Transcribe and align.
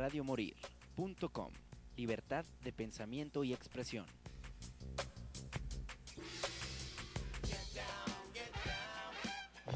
radiomorir.com. 0.00 1.52
Libertad 1.96 2.46
de 2.64 2.72
pensamiento 2.72 3.44
y 3.44 3.52
expresión. 3.52 4.06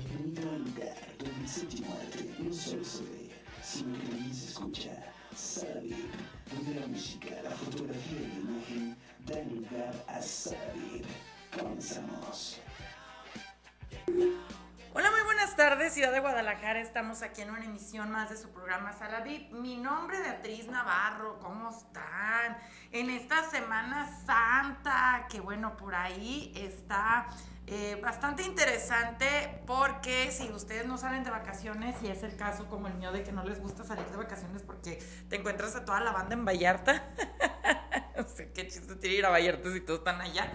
Bienvenido 0.01 0.51
al 0.51 0.65
lugar 0.65 0.97
donde 1.19 1.41
el 1.43 1.49
séptimo 1.49 1.93
arte 1.93 2.35
no 2.39 2.55
solo 2.55 2.85
se 2.85 3.03
ve, 3.03 3.31
sino 3.63 3.99
que 3.99 4.07
también 4.07 4.35
se 4.35 4.49
escucha. 4.49 5.13
Salir, 5.37 6.11
donde 6.53 6.81
la 6.81 6.87
música, 6.87 7.43
la 7.43 7.51
fotografía 7.51 8.21
y 8.21 8.29
la 8.29 8.35
imagen 8.39 8.97
dan 9.27 9.55
lugar 9.55 10.05
a 10.09 10.23
salir. 10.23 11.05
Comenzamos. 11.57 12.64
Tardes, 15.77 15.95
Ciudad 15.95 16.13
de 16.13 16.21
Guadalajara. 16.21 16.81
Estamos 16.81 17.23
aquí 17.23 17.43
en 17.43 17.51
una 17.51 17.65
emisión 17.65 18.09
más 18.09 18.31
de 18.31 18.37
su 18.37 18.49
programa 18.51 18.93
Saladit. 18.93 19.51
Mi 19.51 19.77
nombre 19.77 20.19
es 20.19 20.23
Beatriz 20.23 20.69
Navarro. 20.69 21.41
¿Cómo 21.41 21.71
están? 21.71 22.57
En 22.93 23.11
esta 23.11 23.43
Semana 23.51 24.09
Santa, 24.25 25.27
que 25.29 25.41
bueno, 25.41 25.77
por 25.77 25.97
ahí 25.97 26.53
está 26.55 27.27
eh, 27.67 27.99
bastante 28.01 28.45
interesante 28.45 29.63
porque 29.67 30.31
si 30.31 30.49
ustedes 30.53 30.87
no 30.87 30.97
salen 30.97 31.25
de 31.25 31.31
vacaciones, 31.31 31.97
y 32.05 32.07
es 32.07 32.23
el 32.23 32.37
caso 32.37 32.69
como 32.69 32.87
el 32.87 32.95
mío 32.95 33.11
de 33.11 33.25
que 33.25 33.33
no 33.33 33.43
les 33.43 33.61
gusta 33.61 33.83
salir 33.83 34.07
de 34.07 34.17
vacaciones 34.17 34.63
porque 34.63 35.03
te 35.29 35.37
encuentras 35.37 35.75
a 35.75 35.85
toda 35.85 35.99
la 35.99 36.13
banda 36.13 36.35
en 36.35 36.45
Vallarta. 36.45 37.03
no 38.17 38.29
sé 38.29 38.53
qué 38.53 38.69
chiste 38.69 38.95
tiene 38.95 39.17
ir 39.17 39.27
a 39.27 39.31
Vallarta 39.31 39.73
si 39.73 39.81
todos 39.81 39.99
están 40.01 40.21
allá. 40.21 40.53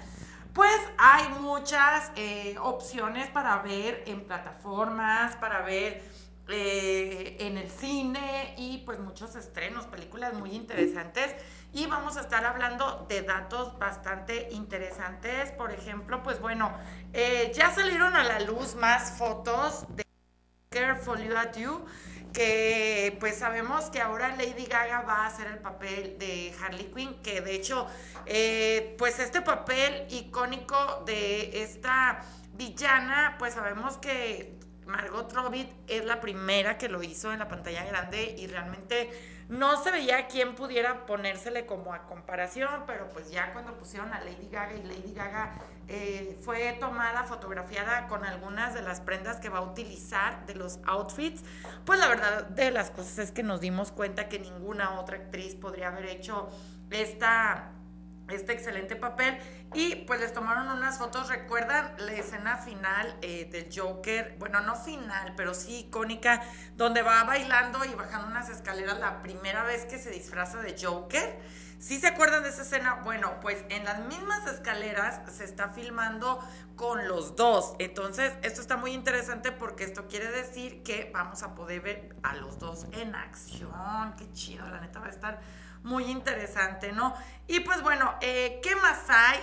Pues 0.54 0.80
hay 0.98 1.30
muchas 1.40 2.12
eh, 2.16 2.56
opciones 2.60 3.30
para 3.30 3.58
ver 3.62 4.04
en 4.08 4.26
plataformas, 4.26 5.36
para 5.36 5.62
ver 5.62 6.02
eh, 6.48 7.38
en 7.40 7.58
el 7.58 7.70
cine 7.70 8.56
y 8.58 8.80
pues 8.80 9.00
muchos 9.00 9.36
estrenos, 9.36 9.86
películas 9.86 10.34
muy 10.34 10.52
interesantes. 10.52 11.36
Y 11.72 11.86
vamos 11.86 12.18
a 12.18 12.22
estar 12.22 12.44
hablando 12.46 13.06
de 13.08 13.22
datos 13.22 13.78
bastante 13.78 14.50
interesantes. 14.52 15.52
Por 15.52 15.72
ejemplo, 15.72 16.24
pues 16.24 16.42
bueno, 16.42 16.76
eh, 17.14 17.52
ya 17.54 17.70
salieron 17.70 18.16
a 18.16 18.24
la 18.24 18.40
luz 18.40 18.74
más 18.74 19.12
fotos 19.20 19.86
de 19.90 20.04
Careful 20.70 21.20
You 21.20 21.38
At 21.38 21.56
You 21.58 21.86
que 22.34 23.18
pues 23.20 23.38
sabemos 23.38 23.90
que 23.90 24.02
ahora 24.02 24.36
Lady 24.36 24.66
Gaga 24.66 25.02
va 25.02 25.24
a 25.24 25.28
hacer 25.28 25.48
el 25.48 25.60
papel 25.60 26.18
de 26.20 26.54
Harley 26.62 26.92
Quinn, 26.96 27.16
que 27.22 27.42
de 27.42 27.56
hecho, 27.56 27.88
eh, 28.26 28.96
pues 28.98 29.20
este 29.20 29.42
papel 29.42 30.06
icónico 30.10 31.04
de 31.06 31.64
esta 31.64 32.22
villana, 32.54 33.36
pues 33.40 33.54
sabemos 33.54 33.98
que 33.98 34.59
Margot 34.90 35.32
Robbie 35.32 35.72
es 35.88 36.04
la 36.04 36.20
primera 36.20 36.78
que 36.78 36.90
lo 36.90 37.04
hizo 37.04 37.32
en 37.32 37.40
la 37.40 37.48
pantalla 37.48 37.86
grande 37.86 38.36
y 38.38 38.48
realmente 38.48 39.10
no 39.48 39.82
se 39.84 39.92
veía 39.92 40.28
quién 40.28 40.56
pudiera 40.56 41.06
ponérsele 41.06 41.66
como 41.66 41.94
a 41.94 42.06
comparación, 42.08 42.84
pero 42.86 43.08
pues 43.10 43.32
ya 43.32 43.54
cuando 43.54 43.78
pusieron 43.78 44.14
a 44.14 44.20
Lady 44.20 44.50
Gaga 44.52 44.74
y 44.74 44.84
Lady 44.84 45.14
Gaga 45.14 45.54
eh, 45.88 46.38
fue 46.44 46.74
tomada, 46.80 47.24
fotografiada 47.24 48.08
con 48.08 48.26
algunas 48.26 48.74
de 48.74 48.82
las 48.82 49.02
prendas 49.02 49.38
que 49.38 49.50
va 49.50 49.60
a 49.60 49.62
utilizar 49.62 50.46
de 50.46 50.56
los 50.56 50.80
outfits, 50.86 51.44
pues 51.86 52.00
la 52.00 52.08
verdad 52.08 52.48
de 52.48 52.72
las 52.72 52.92
cosas 52.92 53.18
es 53.20 53.32
que 53.32 53.44
nos 53.44 53.62
dimos 53.62 53.92
cuenta 53.92 54.28
que 54.28 54.40
ninguna 54.40 55.00
otra 55.00 55.18
actriz 55.18 55.56
podría 55.56 55.88
haber 55.90 56.06
hecho 56.06 56.50
esta 56.92 57.72
este 58.32 58.54
excelente 58.54 58.96
papel 58.96 59.38
y 59.74 59.96
pues 60.08 60.20
les 60.20 60.34
tomaron 60.34 60.68
unas 60.70 60.98
fotos, 60.98 61.30
recuerdan 61.30 61.94
la 61.98 62.14
escena 62.14 62.58
final 62.58 63.16
eh, 63.22 63.48
del 63.52 63.70
Joker, 63.74 64.36
bueno, 64.40 64.62
no 64.62 64.76
final, 64.76 65.34
pero 65.36 65.54
sí 65.54 65.86
icónica, 65.88 66.42
donde 66.76 67.02
va 67.02 67.24
bailando 67.24 67.86
y 67.86 67.94
bajando 67.94 68.28
unas 68.28 68.50
escaleras 68.50 69.00
la 69.00 69.22
primera 69.22 69.64
vez 69.64 69.86
que 69.86 70.00
se 70.00 70.10
disfraza 70.10 70.62
de 70.62 70.76
Joker. 70.82 71.40
¿Sí 71.80 71.98
se 71.98 72.08
acuerdan 72.08 72.44
de 72.44 72.50
esa 72.50 72.64
escena? 72.64 72.96
Bueno, 73.06 73.40
pues 73.40 73.64
en 73.70 73.86
las 73.86 74.06
mismas 74.06 74.46
escaleras 74.48 75.22
se 75.32 75.46
está 75.46 75.70
filmando 75.70 76.46
con 76.76 77.08
los 77.08 77.38
dos. 77.38 77.74
Entonces, 77.80 78.34
esto 78.42 78.60
está 78.60 78.76
muy 78.76 78.92
interesante 78.92 79.54
porque 79.54 79.86
esto 79.86 80.06
quiere 80.08 80.30
decir 80.30 80.84
que 80.84 81.10
vamos 81.14 81.42
a 81.42 81.56
poder 81.56 81.80
ver 81.80 82.16
a 82.22 82.36
los 82.36 82.60
dos 82.60 82.86
en 82.92 83.16
acción. 83.16 84.14
Qué 84.18 84.30
chido, 84.34 84.68
la 84.68 84.82
neta 84.82 85.00
va 85.00 85.06
a 85.06 85.10
estar 85.10 85.40
muy 85.84 86.06
interesante, 86.06 86.92
¿no? 86.92 87.16
Y 87.48 87.62
pues 87.62 87.82
bueno, 87.82 88.16
eh, 88.22 88.60
¿qué 88.64 88.76
más 88.76 89.10
hay? 89.10 89.40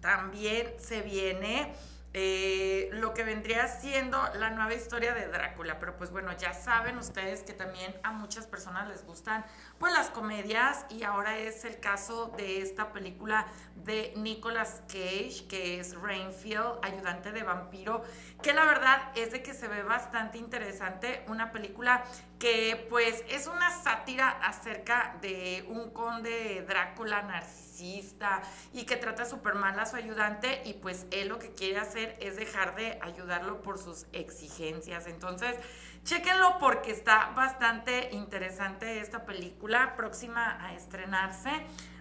También 0.00 0.72
se 0.78 1.02
viene 1.02 1.74
eh, 2.12 2.88
lo 2.92 3.14
que 3.14 3.22
vendría 3.22 3.68
siendo 3.68 4.18
la 4.34 4.50
nueva 4.50 4.74
historia 4.74 5.14
de 5.14 5.28
Drácula. 5.28 5.78
Pero 5.78 5.96
pues 5.96 6.10
bueno, 6.10 6.32
ya 6.36 6.52
saben 6.52 6.98
ustedes 6.98 7.42
que 7.42 7.52
también 7.52 7.94
a 8.02 8.12
muchas 8.12 8.46
personas 8.46 8.88
les 8.88 9.04
gustan 9.04 9.44
pues 9.80 9.94
las 9.94 10.10
comedias 10.10 10.84
y 10.90 11.04
ahora 11.04 11.38
es 11.38 11.64
el 11.64 11.80
caso 11.80 12.26
de 12.36 12.60
esta 12.60 12.92
película 12.92 13.46
de 13.76 14.12
Nicolas 14.14 14.82
Cage, 14.86 15.46
que 15.48 15.80
es 15.80 15.98
Rainfield, 15.98 16.78
ayudante 16.82 17.32
de 17.32 17.42
vampiro, 17.42 18.02
que 18.42 18.52
la 18.52 18.66
verdad 18.66 19.10
es 19.16 19.32
de 19.32 19.42
que 19.42 19.54
se 19.54 19.68
ve 19.68 19.82
bastante 19.82 20.36
interesante, 20.36 21.24
una 21.28 21.50
película 21.50 22.04
que 22.38 22.86
pues 22.90 23.24
es 23.30 23.46
una 23.46 23.70
sátira 23.70 24.28
acerca 24.28 25.16
de 25.22 25.64
un 25.68 25.90
conde 25.90 26.62
Drácula 26.68 27.22
narcisista 27.22 28.42
y 28.74 28.84
que 28.84 28.96
trata 28.96 29.24
súper 29.24 29.54
mal 29.54 29.80
a 29.80 29.86
su 29.86 29.96
ayudante 29.96 30.60
y 30.66 30.74
pues 30.74 31.06
él 31.10 31.28
lo 31.28 31.38
que 31.38 31.52
quiere 31.52 31.78
hacer 31.78 32.18
es 32.20 32.36
dejar 32.36 32.76
de 32.76 32.98
ayudarlo 33.00 33.62
por 33.62 33.78
sus 33.78 34.06
exigencias. 34.12 35.06
Entonces, 35.06 35.56
chéquenlo 36.04 36.58
porque 36.58 36.90
está 36.90 37.30
bastante 37.36 38.10
interesante 38.12 39.00
esta 39.00 39.24
película 39.24 39.94
próxima 39.96 40.64
a 40.64 40.74
estrenarse. 40.74 41.50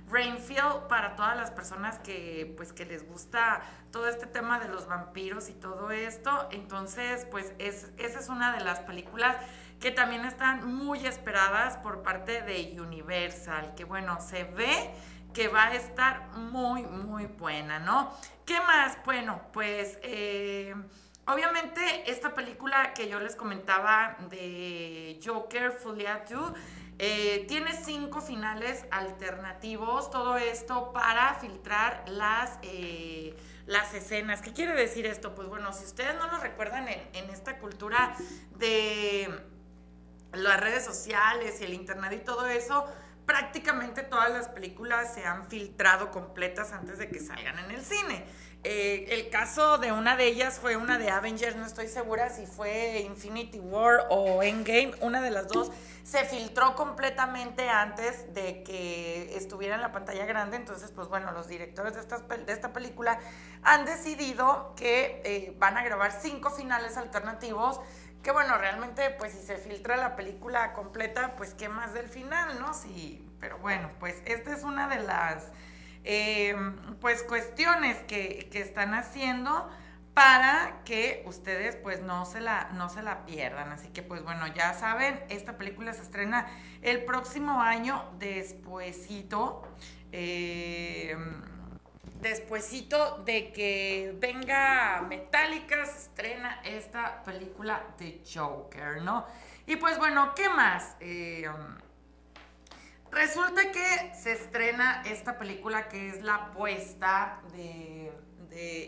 Rainfield 0.09 0.87
para 0.87 1.15
todas 1.15 1.37
las 1.37 1.51
personas 1.51 1.99
que 1.99 2.51
pues 2.57 2.73
que 2.73 2.85
les 2.85 3.07
gusta 3.07 3.61
todo 3.91 4.07
este 4.07 4.25
tema 4.25 4.59
de 4.59 4.67
los 4.67 4.87
vampiros 4.87 5.49
y 5.49 5.53
todo 5.53 5.91
esto. 5.91 6.47
Entonces, 6.51 7.27
pues 7.29 7.53
es, 7.59 7.91
esa 7.97 8.19
es 8.19 8.29
una 8.29 8.55
de 8.57 8.63
las 8.63 8.79
películas 8.79 9.35
que 9.79 9.91
también 9.91 10.25
están 10.25 10.73
muy 10.73 11.05
esperadas 11.05 11.77
por 11.77 12.01
parte 12.01 12.41
de 12.41 12.81
Universal, 12.81 13.73
que 13.75 13.85
bueno, 13.85 14.19
se 14.19 14.43
ve 14.43 14.91
que 15.33 15.47
va 15.47 15.65
a 15.65 15.75
estar 15.75 16.29
muy, 16.35 16.83
muy 16.83 17.27
buena, 17.27 17.79
¿no? 17.79 18.11
¿Qué 18.45 18.59
más? 18.61 18.97
Bueno, 19.05 19.41
pues 19.53 19.99
eh, 20.01 20.73
obviamente 21.31 22.09
esta 22.09 22.33
película 22.33 22.93
que 22.93 23.07
yo 23.07 23.19
les 23.19 23.35
comentaba 23.35 24.17
de 24.29 25.19
Joker 25.23 25.71
Fully 25.71 26.05
eh, 27.01 27.45
tiene 27.47 27.71
cinco 27.73 28.19
finales 28.19 28.85
alternativos, 28.91 30.11
todo 30.11 30.37
esto 30.37 30.91
para 30.91 31.35
filtrar 31.35 32.03
las, 32.09 32.59
eh, 32.61 33.37
las 33.67 33.93
escenas. 33.93 34.41
¿Qué 34.41 34.51
quiere 34.51 34.73
decir 34.73 35.05
esto? 35.05 35.33
Pues 35.33 35.47
bueno, 35.47 35.71
si 35.71 35.85
ustedes 35.85 36.15
no 36.15 36.27
lo 36.27 36.39
recuerdan 36.39 36.89
en, 36.89 36.99
en 37.13 37.29
esta 37.29 37.57
cultura 37.59 38.15
de 38.57 39.29
las 40.33 40.59
redes 40.59 40.83
sociales 40.83 41.61
y 41.61 41.63
el 41.63 41.73
internet 41.73 42.13
y 42.13 42.25
todo 42.25 42.47
eso, 42.47 42.85
prácticamente 43.25 44.03
todas 44.03 44.31
las 44.31 44.49
películas 44.49 45.13
se 45.13 45.23
han 45.23 45.47
filtrado 45.47 46.11
completas 46.11 46.73
antes 46.73 46.97
de 46.97 47.09
que 47.09 47.19
salgan 47.19 47.59
en 47.59 47.71
el 47.71 47.81
cine. 47.85 48.25
Eh, 48.63 49.07
el 49.11 49.29
caso 49.29 49.77
de 49.77 49.93
una 49.93 50.17
de 50.17 50.25
ellas 50.25 50.59
fue 50.59 50.75
una 50.75 50.97
de 50.97 51.09
Avengers, 51.09 51.55
no 51.55 51.65
estoy 51.65 51.87
segura 51.87 52.29
si 52.29 52.45
fue 52.45 52.99
Infinity 53.05 53.59
War 53.59 54.07
o 54.09 54.43
Endgame, 54.43 54.91
una 54.99 55.21
de 55.21 55.31
las 55.31 55.47
dos 55.47 55.71
se 56.03 56.25
filtró 56.25 56.75
completamente 56.75 57.69
antes 57.69 58.33
de 58.33 58.63
que 58.63 59.37
estuviera 59.37 59.75
en 59.75 59.81
la 59.81 59.91
pantalla 59.91 60.25
grande, 60.25 60.57
entonces 60.57 60.91
pues 60.91 61.07
bueno, 61.07 61.31
los 61.31 61.47
directores 61.47 61.93
de, 61.93 62.01
estas, 62.01 62.27
de 62.27 62.51
esta 62.51 62.73
película 62.73 63.19
han 63.63 63.85
decidido 63.85 64.73
que 64.75 65.21
eh, 65.23 65.55
van 65.59 65.77
a 65.77 65.83
grabar 65.83 66.11
cinco 66.11 66.49
finales 66.49 66.97
alternativos 66.97 67.79
que 68.23 68.31
bueno, 68.31 68.57
realmente, 68.57 69.11
pues 69.11 69.31
si 69.33 69.45
se 69.45 69.57
filtra 69.57 69.95
la 69.95 70.15
película 70.15 70.73
completa, 70.73 71.35
pues 71.37 71.53
qué 71.53 71.69
más 71.69 71.93
del 71.93 72.09
final, 72.09 72.59
¿no? 72.59 72.73
Sí, 72.73 73.25
pero 73.39 73.57
bueno, 73.59 73.89
pues 73.99 74.21
esta 74.25 74.53
es 74.53 74.63
una 74.63 74.89
de 74.89 75.01
las, 75.03 75.45
eh, 76.03 76.55
pues 77.01 77.23
cuestiones 77.23 77.97
que, 78.07 78.47
que, 78.51 78.61
están 78.61 78.93
haciendo 78.93 79.69
para 80.13 80.81
que 80.85 81.23
ustedes 81.25 81.75
pues 81.77 82.01
no 82.01 82.25
se, 82.25 82.41
la, 82.41 82.69
no 82.73 82.89
se 82.89 83.01
la 83.01 83.25
pierdan. 83.25 83.71
Así 83.71 83.89
que 83.89 84.01
pues 84.01 84.23
bueno, 84.23 84.47
ya 84.47 84.73
saben, 84.73 85.19
esta 85.29 85.57
película 85.57 85.93
se 85.93 86.01
estrena 86.01 86.47
el 86.81 87.05
próximo 87.05 87.61
año 87.61 88.03
despuesito. 88.19 89.67
Eh, 90.11 91.15
despuesito 92.21 93.21
de 93.23 93.51
que 93.53 94.13
venga 94.19 95.05
Metallica, 95.07 95.85
se 95.85 95.99
estrena 95.99 96.61
esta 96.63 97.23
película 97.23 97.83
de 97.97 98.21
Joker, 98.33 99.01
¿no? 99.01 99.25
Y 99.65 99.77
pues 99.77 99.97
bueno, 99.97 100.33
¿qué 100.35 100.49
más? 100.49 100.95
Eh, 100.99 101.47
resulta 103.11 103.71
que 103.71 104.13
se 104.15 104.33
estrena 104.33 105.03
esta 105.05 105.37
película 105.37 105.87
que 105.87 106.09
es 106.09 106.21
la 106.21 106.35
apuesta 106.35 107.41
de, 107.53 108.11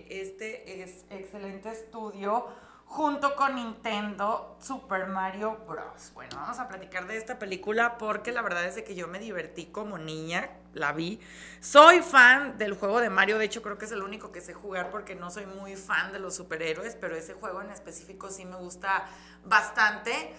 este 0.09 0.83
excelente 1.09 1.69
estudio 1.69 2.47
junto 2.85 3.37
con 3.37 3.55
Nintendo 3.55 4.57
Super 4.59 5.07
Mario 5.07 5.59
Bros. 5.65 6.11
Bueno, 6.13 6.35
vamos 6.35 6.59
a 6.59 6.67
platicar 6.67 7.07
de 7.07 7.15
esta 7.15 7.39
película 7.39 7.97
porque 7.97 8.33
la 8.33 8.41
verdad 8.41 8.65
es 8.65 8.75
de 8.75 8.83
que 8.83 8.95
yo 8.95 9.07
me 9.07 9.19
divertí 9.19 9.67
como 9.67 9.97
niña, 9.97 10.49
la 10.73 10.91
vi. 10.91 11.21
Soy 11.61 12.01
fan 12.01 12.57
del 12.57 12.73
juego 12.73 12.99
de 12.99 13.09
Mario, 13.09 13.37
de 13.37 13.45
hecho 13.45 13.61
creo 13.61 13.77
que 13.77 13.85
es 13.85 13.93
el 13.93 14.01
único 14.01 14.33
que 14.33 14.41
sé 14.41 14.53
jugar 14.53 14.89
porque 14.89 15.15
no 15.15 15.31
soy 15.31 15.45
muy 15.45 15.77
fan 15.77 16.11
de 16.11 16.19
los 16.19 16.35
superhéroes, 16.35 16.95
pero 16.95 17.15
ese 17.15 17.33
juego 17.33 17.61
en 17.61 17.69
específico 17.69 18.29
sí 18.29 18.43
me 18.43 18.57
gusta 18.57 19.07
bastante. 19.45 20.33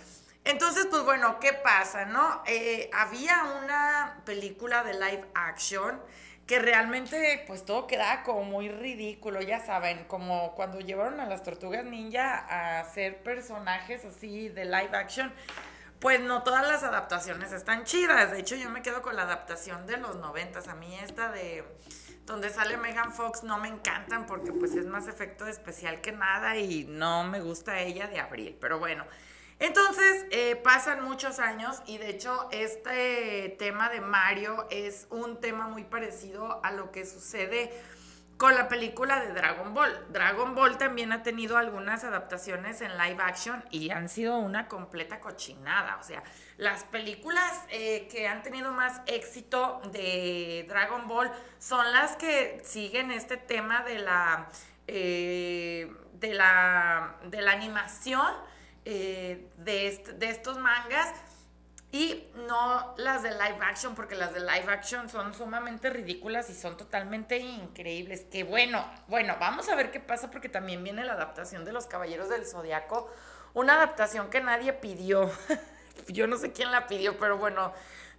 Entonces, 0.45 0.87
pues 0.91 1.05
bueno, 1.05 1.39
¿qué 1.39 1.53
pasa, 1.53 2.05
no? 2.05 2.43
Eh, 2.47 2.91
había 2.93 3.45
una 3.63 4.23
película 4.25 4.83
de 4.83 4.95
live 4.95 5.25
action 5.35 6.01
que 6.47 6.59
realmente 6.59 7.45
pues 7.47 7.65
todo 7.65 7.87
quedaba 7.87 8.25
como 8.25 8.43
muy 8.43 8.69
ridículo, 8.69 9.41
ya 9.41 9.65
saben, 9.65 10.05
como 10.05 10.55
cuando 10.57 10.81
llevaron 10.81 11.21
a 11.21 11.27
las 11.27 11.45
tortugas 11.45 11.85
ninja 11.85 12.39
a 12.39 12.81
hacer 12.81 13.23
personajes 13.23 14.05
así 14.05 14.49
de 14.49 14.65
live 14.65 14.91
action, 14.93 15.33
pues 16.01 16.21
no 16.21 16.43
todas 16.43 16.67
las 16.67 16.83
adaptaciones 16.83 17.53
están 17.53 17.85
chidas, 17.85 18.33
de 18.33 18.41
hecho 18.41 18.57
yo 18.57 18.69
me 18.71 18.83
quedo 18.83 19.03
con 19.03 19.15
la 19.15 19.23
adaptación 19.23 19.87
de 19.87 19.99
los 19.99 20.17
noventas, 20.17 20.67
a 20.67 20.75
mí 20.75 20.99
esta 20.99 21.31
de 21.31 21.65
donde 22.27 22.51
sale 22.51 22.77
Megan 22.77 23.13
Fox 23.13 23.45
no 23.45 23.59
me 23.59 23.69
encantan 23.69 24.27
porque 24.27 24.53
pues 24.53 24.75
es 24.75 24.87
más 24.87 25.07
efecto 25.07 25.47
especial 25.47 26.01
que 26.01 26.11
nada 26.11 26.57
y 26.57 26.85
no 26.85 27.23
me 27.23 27.41
gusta 27.41 27.79
ella 27.79 28.09
de 28.09 28.19
abril, 28.19 28.59
pero 28.61 28.81
bueno. 28.81 29.07
Entonces, 29.63 30.27
eh, 30.33 30.57
pasan 30.57 31.05
muchos 31.05 31.39
años 31.39 31.83
y 31.87 31.99
de 31.99 32.11
hecho 32.11 32.49
este 32.51 33.55
tema 33.61 33.91
de 33.91 34.01
Mario 34.01 34.67
es 34.71 35.07
un 35.09 35.41
tema 35.41 35.69
muy 35.69 35.85
parecido 35.85 36.59
a 36.65 36.73
lo 36.73 36.91
que 36.91 37.07
sucede 37.07 37.73
con 38.37 38.57
la 38.57 38.67
película 38.67 39.21
de 39.21 39.33
Dragon 39.33 39.73
Ball. 39.73 40.07
Dragon 40.09 40.57
Ball 40.57 40.79
también 40.79 41.13
ha 41.13 41.23
tenido 41.23 41.59
algunas 41.59 42.03
adaptaciones 42.03 42.81
en 42.81 42.99
live 42.99 43.23
action 43.23 43.63
y 43.71 43.91
han 43.91 44.09
sido 44.09 44.37
una 44.37 44.67
completa 44.67 45.21
cochinada. 45.21 45.97
O 46.01 46.03
sea, 46.03 46.25
las 46.57 46.83
películas 46.83 47.65
eh, 47.69 48.09
que 48.11 48.27
han 48.27 48.43
tenido 48.43 48.73
más 48.73 49.01
éxito 49.07 49.81
de 49.93 50.67
Dragon 50.69 51.07
Ball 51.07 51.31
son 51.61 51.93
las 51.93 52.17
que 52.17 52.61
siguen 52.65 53.13
este 53.13 53.37
tema 53.37 53.85
de 53.85 54.01
la, 54.01 54.49
eh, 54.89 55.89
de 56.15 56.35
la, 56.35 57.15
de 57.27 57.43
la 57.43 57.53
animación 57.53 58.27
eh, 58.85 59.49
de, 59.59 60.15
de 60.19 60.31
estos 60.31 60.59
mangas 60.59 61.13
y 61.93 62.25
no 62.49 62.95
las 62.97 63.23
de 63.23 63.33
live 63.33 63.59
action, 63.61 63.95
porque 63.95 64.17
las 64.17 64.33
de 64.33 64.41
live 64.41 64.73
action 64.73 65.11
son 65.11 65.35
sumamente 65.35 65.91
ridículas 65.91 66.49
y 66.49 66.55
son 66.55 66.79
totalmente 66.79 67.37
increíbles. 67.37 68.23
Que 68.31 68.45
bueno, 68.45 68.83
bueno, 69.09 69.37
vamos 69.39 69.69
a 69.69 69.75
ver 69.75 69.91
qué 69.91 70.01
pasa 70.01 70.31
porque 70.31 70.49
también 70.49 70.83
viene 70.83 71.05
la 71.05 71.13
adaptación 71.13 71.67
de 71.67 71.73
Los 71.73 71.87
Caballeros 71.87 72.31
del 72.31 72.47
Zodiaco, 72.47 73.13
una 73.53 73.75
adaptación 73.75 74.31
que 74.31 74.41
nadie 74.41 74.73
pidió. 74.73 75.31
Yo 76.09 76.27
no 76.27 76.39
sé 76.39 76.53
quién 76.53 76.71
la 76.73 76.87
pidió, 76.87 77.19
pero 77.19 77.37
bueno, 77.37 77.75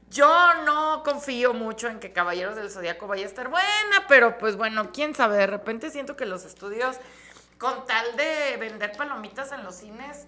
yo 0.09 0.53
no 0.63 1.01
confío 1.03 1.55
mucho 1.55 1.87
en 1.87 1.99
que 1.99 2.13
Caballeros 2.13 2.55
del 2.55 2.69
Zodiaco 2.69 3.07
vaya 3.07 3.23
a 3.23 3.27
estar 3.27 3.47
buena, 3.49 4.05
pero 4.07 4.37
pues 4.37 4.55
bueno, 4.55 4.91
quién 4.93 5.15
sabe, 5.15 5.37
de 5.37 5.47
repente 5.47 5.89
siento 5.89 6.15
que 6.15 6.27
los 6.27 6.45
estudios 6.45 6.97
con 7.57 7.87
tal 7.87 8.15
de 8.15 8.57
vender 8.57 8.91
palomitas 8.95 9.51
en 9.51 9.63
los 9.63 9.73
cines 9.73 10.27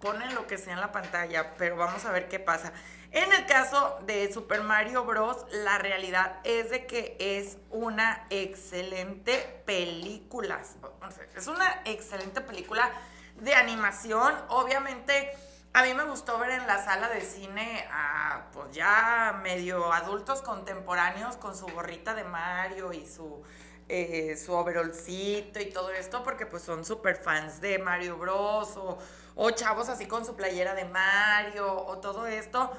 ponen 0.00 0.34
lo 0.34 0.46
que 0.46 0.58
sea 0.58 0.72
en 0.72 0.80
la 0.80 0.92
pantalla, 0.92 1.54
pero 1.56 1.76
vamos 1.76 2.04
a 2.04 2.12
ver 2.12 2.28
qué 2.28 2.38
pasa. 2.38 2.72
En 3.12 3.32
el 3.32 3.46
caso 3.46 3.98
de 4.06 4.32
Super 4.32 4.62
Mario 4.62 5.04
Bros., 5.04 5.44
la 5.50 5.78
realidad 5.78 6.38
es 6.44 6.70
de 6.70 6.86
que 6.86 7.16
es 7.18 7.58
una 7.70 8.26
excelente 8.30 9.62
película. 9.66 10.60
Es 11.36 11.46
una 11.48 11.82
excelente 11.84 12.40
película 12.40 12.88
de 13.40 13.54
animación. 13.54 14.34
Obviamente, 14.48 15.32
a 15.72 15.82
mí 15.82 15.92
me 15.92 16.04
gustó 16.04 16.38
ver 16.38 16.50
en 16.50 16.66
la 16.66 16.84
sala 16.84 17.08
de 17.08 17.20
cine 17.20 17.86
a, 17.92 18.46
pues 18.52 18.70
ya 18.72 19.40
medio 19.42 19.92
adultos 19.92 20.40
contemporáneos 20.40 21.36
con 21.36 21.56
su 21.56 21.66
gorrita 21.66 22.14
de 22.14 22.24
Mario 22.24 22.92
y 22.92 23.06
su, 23.06 23.42
eh, 23.88 24.36
su 24.36 24.52
overolcito 24.52 25.58
y 25.58 25.70
todo 25.70 25.90
esto, 25.90 26.22
porque 26.22 26.46
pues 26.46 26.62
son 26.62 26.84
super 26.84 27.16
fans 27.16 27.60
de 27.60 27.78
Mario 27.80 28.18
Bros. 28.18 28.76
o 28.76 28.98
o 29.42 29.50
chavos 29.52 29.88
así 29.88 30.04
con 30.04 30.26
su 30.26 30.36
playera 30.36 30.74
de 30.74 30.84
Mario 30.84 31.74
o 31.86 31.96
todo 31.96 32.26
esto, 32.26 32.70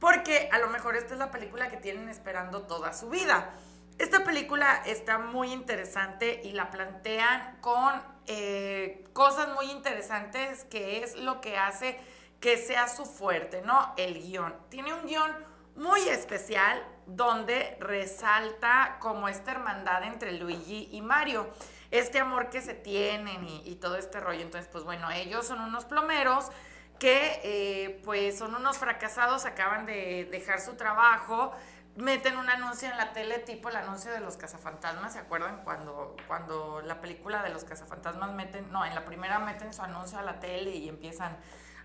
porque 0.00 0.48
a 0.50 0.56
lo 0.56 0.68
mejor 0.68 0.96
esta 0.96 1.12
es 1.12 1.18
la 1.18 1.30
película 1.30 1.68
que 1.68 1.76
tienen 1.76 2.08
esperando 2.08 2.62
toda 2.62 2.94
su 2.94 3.10
vida. 3.10 3.50
Esta 3.98 4.24
película 4.24 4.82
está 4.86 5.18
muy 5.18 5.52
interesante 5.52 6.40
y 6.42 6.52
la 6.52 6.70
plantean 6.70 7.58
con 7.60 8.02
eh, 8.26 9.04
cosas 9.12 9.48
muy 9.56 9.70
interesantes 9.70 10.64
que 10.64 11.04
es 11.04 11.16
lo 11.16 11.42
que 11.42 11.58
hace 11.58 12.00
que 12.40 12.56
sea 12.56 12.88
su 12.88 13.04
fuerte, 13.04 13.60
¿no? 13.60 13.92
El 13.98 14.14
guion. 14.14 14.54
Tiene 14.70 14.94
un 14.94 15.04
guion 15.04 15.30
muy 15.74 16.00
especial 16.08 16.82
donde 17.04 17.76
resalta 17.78 18.96
como 19.00 19.28
esta 19.28 19.50
hermandad 19.50 20.02
entre 20.04 20.32
Luigi 20.32 20.88
y 20.92 21.02
Mario 21.02 21.46
este 21.98 22.18
amor 22.18 22.50
que 22.50 22.60
se 22.60 22.74
tienen 22.74 23.46
y, 23.46 23.76
todo 23.76 23.96
este 23.96 24.20
rollo. 24.20 24.40
Entonces, 24.40 24.68
pues 24.70 24.84
bueno, 24.84 25.10
ellos 25.10 25.46
son 25.46 25.60
unos 25.60 25.84
plomeros 25.84 26.46
que 26.98 27.40
eh, 27.44 28.00
pues 28.04 28.38
son 28.38 28.54
unos 28.54 28.78
fracasados, 28.78 29.44
acaban 29.44 29.84
de 29.84 30.26
dejar 30.30 30.60
su 30.60 30.74
trabajo, 30.76 31.52
meten 31.94 32.38
un 32.38 32.48
anuncio 32.48 32.90
en 32.90 32.96
la 32.96 33.12
tele 33.12 33.38
tipo 33.38 33.68
el 33.68 33.76
anuncio 33.76 34.10
de 34.12 34.20
los 34.20 34.36
cazafantasmas, 34.36 35.12
¿se 35.12 35.18
acuerdan? 35.18 35.62
Cuando, 35.62 36.16
cuando 36.26 36.80
la 36.82 37.00
película 37.00 37.42
de 37.42 37.50
los 37.50 37.64
cazafantasmas 37.64 38.32
meten, 38.32 38.70
no, 38.72 38.84
en 38.84 38.94
la 38.94 39.04
primera 39.04 39.38
meten 39.38 39.72
su 39.74 39.82
anuncio 39.82 40.18
a 40.18 40.22
la 40.22 40.40
tele 40.40 40.70
y 40.70 40.88
empiezan 40.88 41.36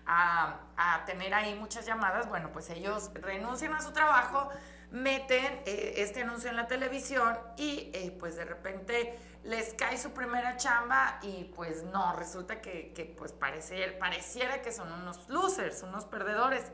a, 0.06 0.60
a 0.76 1.04
tener 1.04 1.34
ahí 1.34 1.54
muchas 1.54 1.86
llamadas, 1.86 2.28
bueno, 2.28 2.50
pues 2.52 2.70
ellos 2.70 3.10
renuncian 3.14 3.74
a 3.74 3.82
su 3.82 3.92
trabajo, 3.92 4.50
meten 4.92 5.62
eh, 5.64 5.94
este 5.96 6.22
anuncio 6.22 6.50
en 6.50 6.56
la 6.56 6.66
televisión 6.66 7.38
y 7.56 7.90
eh, 7.94 8.14
pues 8.18 8.36
de 8.36 8.44
repente 8.44 9.18
les 9.44 9.74
cae 9.74 9.98
su 9.98 10.12
primera 10.12 10.56
chamba 10.56 11.18
y 11.22 11.50
pues 11.56 11.82
no, 11.84 12.14
resulta 12.14 12.60
que, 12.60 13.14
pues 13.18 13.32
pareciera 13.32 14.62
que 14.62 14.72
son 14.72 14.92
unos 14.92 15.28
losers, 15.28 15.82
unos 15.82 16.04
perdedores. 16.04 16.70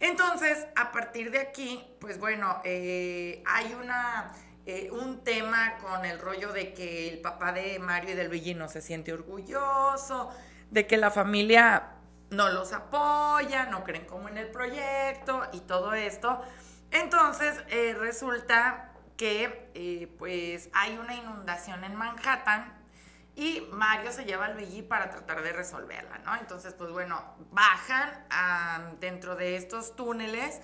Entonces, 0.00 0.66
a 0.76 0.92
partir 0.92 1.30
de 1.30 1.38
aquí, 1.38 1.82
pues 2.00 2.18
bueno, 2.18 2.60
eh, 2.64 3.42
hay 3.46 3.74
una, 3.74 4.34
eh, 4.66 4.90
un 4.90 5.24
tema 5.24 5.78
con 5.78 6.04
el 6.04 6.18
rollo 6.18 6.52
de 6.52 6.74
que 6.74 7.08
el 7.08 7.20
papá 7.20 7.52
de 7.52 7.78
Mario 7.78 8.10
y 8.10 8.14
del 8.14 8.28
Luigi 8.28 8.54
no 8.54 8.68
se 8.68 8.82
siente 8.82 9.12
orgulloso, 9.12 10.30
de 10.70 10.86
que 10.86 10.96
la 10.96 11.10
familia 11.10 11.90
no 12.30 12.50
los 12.50 12.72
apoya, 12.72 13.66
no 13.66 13.84
creen 13.84 14.04
como 14.04 14.28
en 14.28 14.36
el 14.36 14.50
proyecto 14.50 15.42
y 15.52 15.60
todo 15.60 15.94
esto. 15.94 16.42
Entonces, 16.90 17.62
eh, 17.68 17.96
resulta 17.98 18.93
que 19.16 19.70
eh, 19.74 20.14
pues 20.18 20.70
hay 20.72 20.98
una 20.98 21.14
inundación 21.14 21.84
en 21.84 21.94
Manhattan 21.94 22.84
y 23.36 23.66
Mario 23.72 24.12
se 24.12 24.24
lleva 24.24 24.46
a 24.46 24.48
Luigi 24.50 24.82
para 24.82 25.10
tratar 25.10 25.42
de 25.42 25.52
resolverla, 25.52 26.18
¿no? 26.18 26.36
Entonces, 26.36 26.72
pues 26.74 26.90
bueno, 26.92 27.20
bajan 27.50 28.26
dentro 29.00 29.34
de 29.34 29.56
estos 29.56 29.96
túneles 29.96 30.60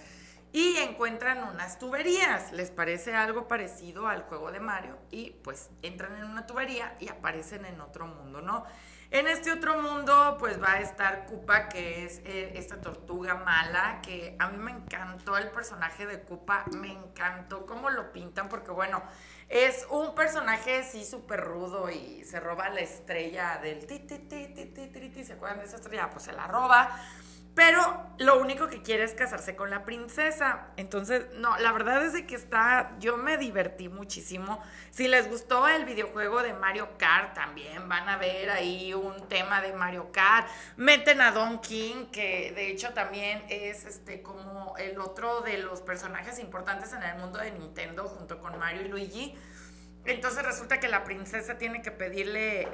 y 0.53 0.77
encuentran 0.77 1.43
unas 1.45 1.79
tuberías. 1.79 2.53
Les 2.53 2.71
parece 2.71 3.15
algo 3.15 3.49
parecido 3.49 4.07
al 4.07 4.23
juego 4.23 4.53
de 4.53 4.61
Mario 4.61 4.99
y 5.11 5.33
pues 5.43 5.71
entran 5.83 6.17
en 6.17 6.25
una 6.25 6.47
tubería 6.47 6.97
y 7.01 7.09
aparecen 7.09 7.65
en 7.65 7.81
otro 7.81 8.07
mundo, 8.07 8.41
¿no? 8.41 8.65
En 9.13 9.27
este 9.27 9.51
otro 9.51 9.83
mundo, 9.83 10.37
pues 10.39 10.63
va 10.63 10.75
a 10.75 10.81
estar 10.81 11.27
Koopa, 11.27 11.69
que 11.69 12.05
es 12.05 12.21
eh, 12.25 12.53
esta 12.55 12.81
tortuga 12.81 13.35
mala, 13.35 14.01
que 14.03 14.37
a 14.39 14.49
mí 14.51 14.57
me 14.57 14.71
encantó 14.71 15.37
el 15.37 15.51
personaje 15.51 16.07
de 16.07 16.23
Koopa, 16.23 16.65
me 16.77 16.93
encantó 16.93 17.67
cómo 17.67 17.91
lo 17.91 18.13
pintan, 18.13 18.49
porque 18.49 18.71
bueno, 18.71 19.03
es 19.49 19.85
un 19.91 20.15
personaje 20.15 20.85
sí 20.85 21.05
súper 21.05 21.41
rudo 21.41 21.91
y 21.91 22.23
se 22.25 22.39
roba 22.39 22.69
la 22.69 22.83
estrella 22.83 23.59
del 23.61 23.85
ti, 23.85 25.25
¿se 25.25 25.33
acuerdan 25.33 25.59
de 25.59 25.65
esa 25.65 25.77
estrella? 25.77 26.09
Pues 26.11 26.27
se 26.27 26.33
la 26.33 26.47
roba. 26.47 26.97
Pero 27.55 28.15
lo 28.19 28.39
único 28.39 28.69
que 28.69 28.81
quiere 28.81 29.03
es 29.03 29.15
casarse 29.15 29.57
con 29.57 29.71
la 29.71 29.85
princesa. 29.85 30.69
Entonces, 30.77 31.27
no, 31.35 31.59
la 31.59 31.73
verdad 31.73 32.05
es 32.05 32.13
de 32.13 32.27
que 32.27 32.37
está, 32.37 32.97
yo 33.01 33.17
me 33.17 33.39
divertí 33.39 33.89
muchísimo. 33.89 34.63
Si 34.91 35.09
les 35.09 35.29
gustó 35.29 35.67
el 35.67 35.85
videojuego 35.85 36.43
de 36.43 36.53
Mario 36.53 36.91
Kart, 36.97 37.35
también 37.35 37.89
van 37.89 38.09
a 38.09 38.19
ver 38.19 38.51
ahí 38.51 38.95
un 38.95 39.29
tema 39.29 39.61
de 39.61 39.73
Mario 39.73 40.13
Kart. 40.13 40.49
Meten 40.77 41.21
a 41.21 41.33
Don 41.33 41.61
King, 41.61 42.07
que 42.13 42.53
de 42.55 42.71
hecho 42.71 42.91
también 42.91 43.43
es 43.49 43.85
este 43.85 44.23
como 44.23 44.77
el 44.77 45.01
otro 45.01 45.41
de 45.41 45.59
los 45.59 45.81
personajes 45.81 46.39
importantes 46.39 46.93
en 46.93 47.03
el 47.03 47.19
mundo 47.19 47.39
de 47.39 47.51
Nintendo 47.51 48.05
junto 48.05 48.39
con 48.39 48.59
Mario 48.59 48.83
y 48.83 48.89
Luigi. 48.89 49.39
Entonces 50.07 50.45
resulta 50.45 50.81
que 50.81 50.89
la 50.89 51.05
princesa 51.05 51.59
tiene 51.59 51.83
que 51.83 51.91
pedirle 51.91 52.67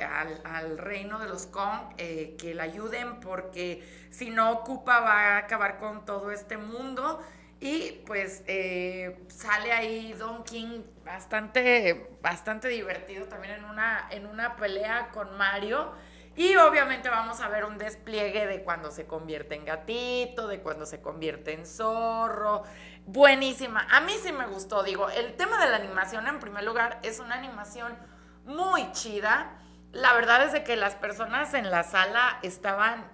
al, 0.44 0.78
reino 0.78 1.18
de 1.18 1.28
los 1.28 1.46
Kong 1.46 1.94
eh, 1.98 2.36
que 2.38 2.54
la 2.54 2.64
ayuden 2.64 3.18
porque 3.20 3.82
si 4.10 4.30
no 4.30 4.52
ocupa 4.52 5.00
va 5.00 5.12
a 5.12 5.38
acabar 5.38 5.78
con 5.78 6.04
todo 6.04 6.30
este 6.30 6.56
mundo. 6.56 7.20
Y 7.58 8.02
pues 8.06 8.44
eh, 8.46 9.18
sale 9.28 9.72
ahí 9.72 10.12
Don 10.12 10.44
King 10.44 10.82
bastante, 11.04 12.10
bastante 12.20 12.68
divertido 12.68 13.26
también 13.26 13.54
en 13.54 13.64
una, 13.64 14.08
en 14.10 14.26
una 14.26 14.56
pelea 14.56 15.08
con 15.12 15.36
Mario. 15.36 15.92
Y 16.36 16.54
obviamente 16.56 17.08
vamos 17.08 17.40
a 17.40 17.48
ver 17.48 17.64
un 17.64 17.78
despliegue 17.78 18.46
de 18.46 18.62
cuando 18.62 18.90
se 18.90 19.06
convierte 19.06 19.54
en 19.54 19.64
gatito, 19.64 20.46
de 20.48 20.60
cuando 20.60 20.84
se 20.84 21.00
convierte 21.00 21.54
en 21.54 21.64
zorro. 21.64 22.64
Buenísima. 23.06 23.86
A 23.92 24.00
mí 24.00 24.12
sí 24.20 24.32
me 24.32 24.46
gustó, 24.46 24.82
digo, 24.82 25.08
el 25.08 25.36
tema 25.36 25.64
de 25.64 25.70
la 25.70 25.76
animación 25.76 26.26
en 26.26 26.40
primer 26.40 26.64
lugar 26.64 26.98
es 27.04 27.20
una 27.20 27.36
animación 27.36 27.96
muy 28.44 28.90
chida. 28.90 29.52
La 29.92 30.12
verdad 30.12 30.44
es 30.44 30.52
de 30.52 30.64
que 30.64 30.74
las 30.74 30.96
personas 30.96 31.54
en 31.54 31.70
la 31.70 31.84
sala 31.84 32.40
estaban, 32.42 33.08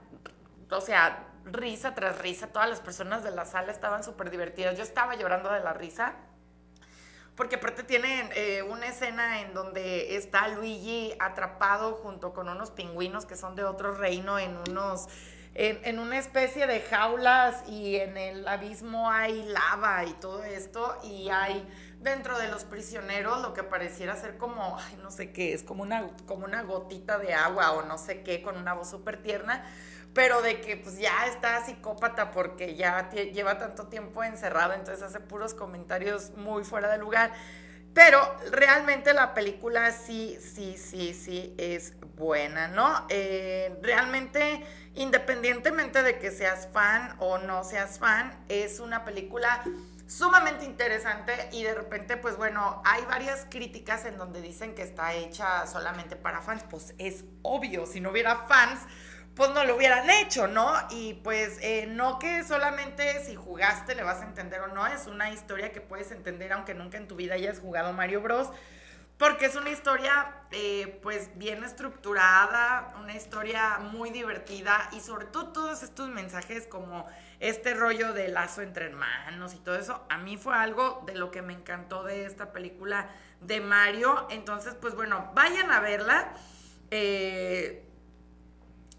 o 0.70 0.80
sea, 0.80 1.28
risa 1.44 1.94
tras 1.94 2.18
risa, 2.18 2.46
todas 2.46 2.70
las 2.70 2.80
personas 2.80 3.22
de 3.22 3.32
la 3.32 3.44
sala 3.44 3.70
estaban 3.70 4.02
súper 4.02 4.30
divertidas. 4.30 4.78
Yo 4.78 4.82
estaba 4.82 5.14
llorando 5.14 5.52
de 5.52 5.60
la 5.60 5.74
risa 5.74 6.14
porque 7.36 7.56
aparte 7.56 7.82
tienen 7.82 8.30
eh, 8.34 8.62
una 8.62 8.86
escena 8.86 9.42
en 9.42 9.52
donde 9.52 10.16
está 10.16 10.48
Luigi 10.48 11.14
atrapado 11.18 11.96
junto 11.96 12.32
con 12.32 12.48
unos 12.48 12.70
pingüinos 12.70 13.26
que 13.26 13.36
son 13.36 13.56
de 13.56 13.64
otro 13.64 13.92
reino 13.92 14.38
en 14.38 14.56
unos 14.56 15.08
en, 15.54 15.98
una 15.98 16.18
especie 16.18 16.66
de 16.66 16.80
jaulas 16.80 17.68
y 17.68 17.96
en 17.96 18.16
el 18.16 18.48
abismo 18.48 19.10
hay 19.10 19.44
lava 19.44 20.04
y 20.04 20.12
todo 20.14 20.42
esto 20.44 20.98
y 21.04 21.28
hay 21.28 21.66
dentro 22.00 22.38
de 22.38 22.48
los 22.48 22.64
prisioneros 22.64 23.42
lo 23.42 23.52
que 23.52 23.62
pareciera 23.62 24.16
ser 24.16 24.38
como, 24.38 24.78
no 25.02 25.10
sé 25.10 25.32
qué, 25.32 25.52
es 25.52 25.62
como 25.62 25.82
una, 25.82 26.08
como 26.26 26.44
una 26.44 26.62
gotita 26.62 27.18
de 27.18 27.34
agua 27.34 27.72
o 27.72 27.82
no 27.82 27.98
sé 27.98 28.22
qué, 28.22 28.42
con 28.42 28.56
una 28.56 28.72
voz 28.72 28.90
súper 28.90 29.22
tierna 29.22 29.64
pero 30.14 30.42
de 30.42 30.60
que 30.60 30.76
pues 30.76 30.98
ya 30.98 31.26
está 31.26 31.64
psicópata 31.64 32.32
porque 32.32 32.74
ya 32.74 33.08
lleva 33.10 33.58
tanto 33.58 33.86
tiempo 33.86 34.22
encerrado, 34.22 34.74
entonces 34.74 35.02
hace 35.02 35.20
puros 35.20 35.54
comentarios 35.54 36.30
muy 36.36 36.64
fuera 36.64 36.90
de 36.90 36.98
lugar. 36.98 37.32
Pero 37.94 38.18
realmente 38.50 39.12
la 39.12 39.34
película 39.34 39.92
sí, 39.92 40.38
sí, 40.40 40.76
sí, 40.78 41.12
sí 41.12 41.54
es 41.58 41.94
buena, 42.16 42.68
¿no? 42.68 43.06
Eh, 43.10 43.76
realmente, 43.82 44.64
independientemente 44.94 46.02
de 46.02 46.18
que 46.18 46.30
seas 46.30 46.68
fan 46.72 47.14
o 47.18 47.38
no 47.38 47.64
seas 47.64 47.98
fan, 47.98 48.34
es 48.48 48.80
una 48.80 49.04
película 49.04 49.62
sumamente 50.06 50.64
interesante 50.64 51.32
y 51.52 51.62
de 51.62 51.74
repente, 51.74 52.16
pues 52.16 52.36
bueno, 52.36 52.82
hay 52.84 53.04
varias 53.04 53.46
críticas 53.50 54.04
en 54.04 54.18
donde 54.18 54.40
dicen 54.40 54.74
que 54.74 54.82
está 54.82 55.12
hecha 55.14 55.66
solamente 55.66 56.16
para 56.16 56.40
fans. 56.40 56.64
Pues 56.68 56.94
es 56.98 57.24
obvio, 57.42 57.86
si 57.86 58.00
no 58.00 58.10
hubiera 58.10 58.46
fans, 58.46 58.80
pues 59.34 59.50
no 59.50 59.64
lo 59.64 59.76
hubieran 59.76 60.10
hecho, 60.10 60.46
¿no? 60.46 60.72
Y 60.90 61.14
pues 61.14 61.58
eh, 61.62 61.86
no 61.88 62.18
que 62.18 62.44
solamente 62.44 63.24
si 63.24 63.34
jugaste 63.34 63.94
le 63.94 64.02
vas 64.02 64.20
a 64.20 64.26
entender 64.26 64.60
o 64.60 64.68
no, 64.68 64.86
es 64.86 65.06
una 65.06 65.30
historia 65.30 65.72
que 65.72 65.80
puedes 65.80 66.10
entender 66.10 66.52
aunque 66.52 66.74
nunca 66.74 66.98
en 66.98 67.08
tu 67.08 67.16
vida 67.16 67.34
hayas 67.34 67.58
jugado 67.58 67.92
Mario 67.92 68.20
Bros. 68.20 68.48
Porque 69.18 69.46
es 69.46 69.54
una 69.54 69.70
historia 69.70 70.34
eh, 70.50 70.98
pues 71.00 71.30
bien 71.36 71.62
estructurada, 71.62 72.92
una 73.00 73.14
historia 73.14 73.78
muy 73.78 74.10
divertida 74.10 74.88
y 74.92 75.00
sobre 75.00 75.26
todo 75.26 75.52
todos 75.52 75.82
estos 75.84 76.08
mensajes 76.08 76.66
como 76.66 77.06
este 77.38 77.74
rollo 77.74 78.12
de 78.14 78.28
lazo 78.28 78.62
entre 78.62 78.86
hermanos 78.86 79.54
y 79.54 79.58
todo 79.58 79.76
eso, 79.76 80.04
a 80.08 80.18
mí 80.18 80.36
fue 80.36 80.56
algo 80.56 81.04
de 81.06 81.14
lo 81.14 81.30
que 81.30 81.40
me 81.40 81.52
encantó 81.52 82.02
de 82.02 82.24
esta 82.24 82.52
película 82.52 83.10
de 83.40 83.60
Mario. 83.60 84.26
Entonces 84.30 84.74
pues 84.74 84.96
bueno, 84.96 85.30
vayan 85.34 85.70
a 85.70 85.78
verla. 85.78 86.32
Eh, 86.90 87.91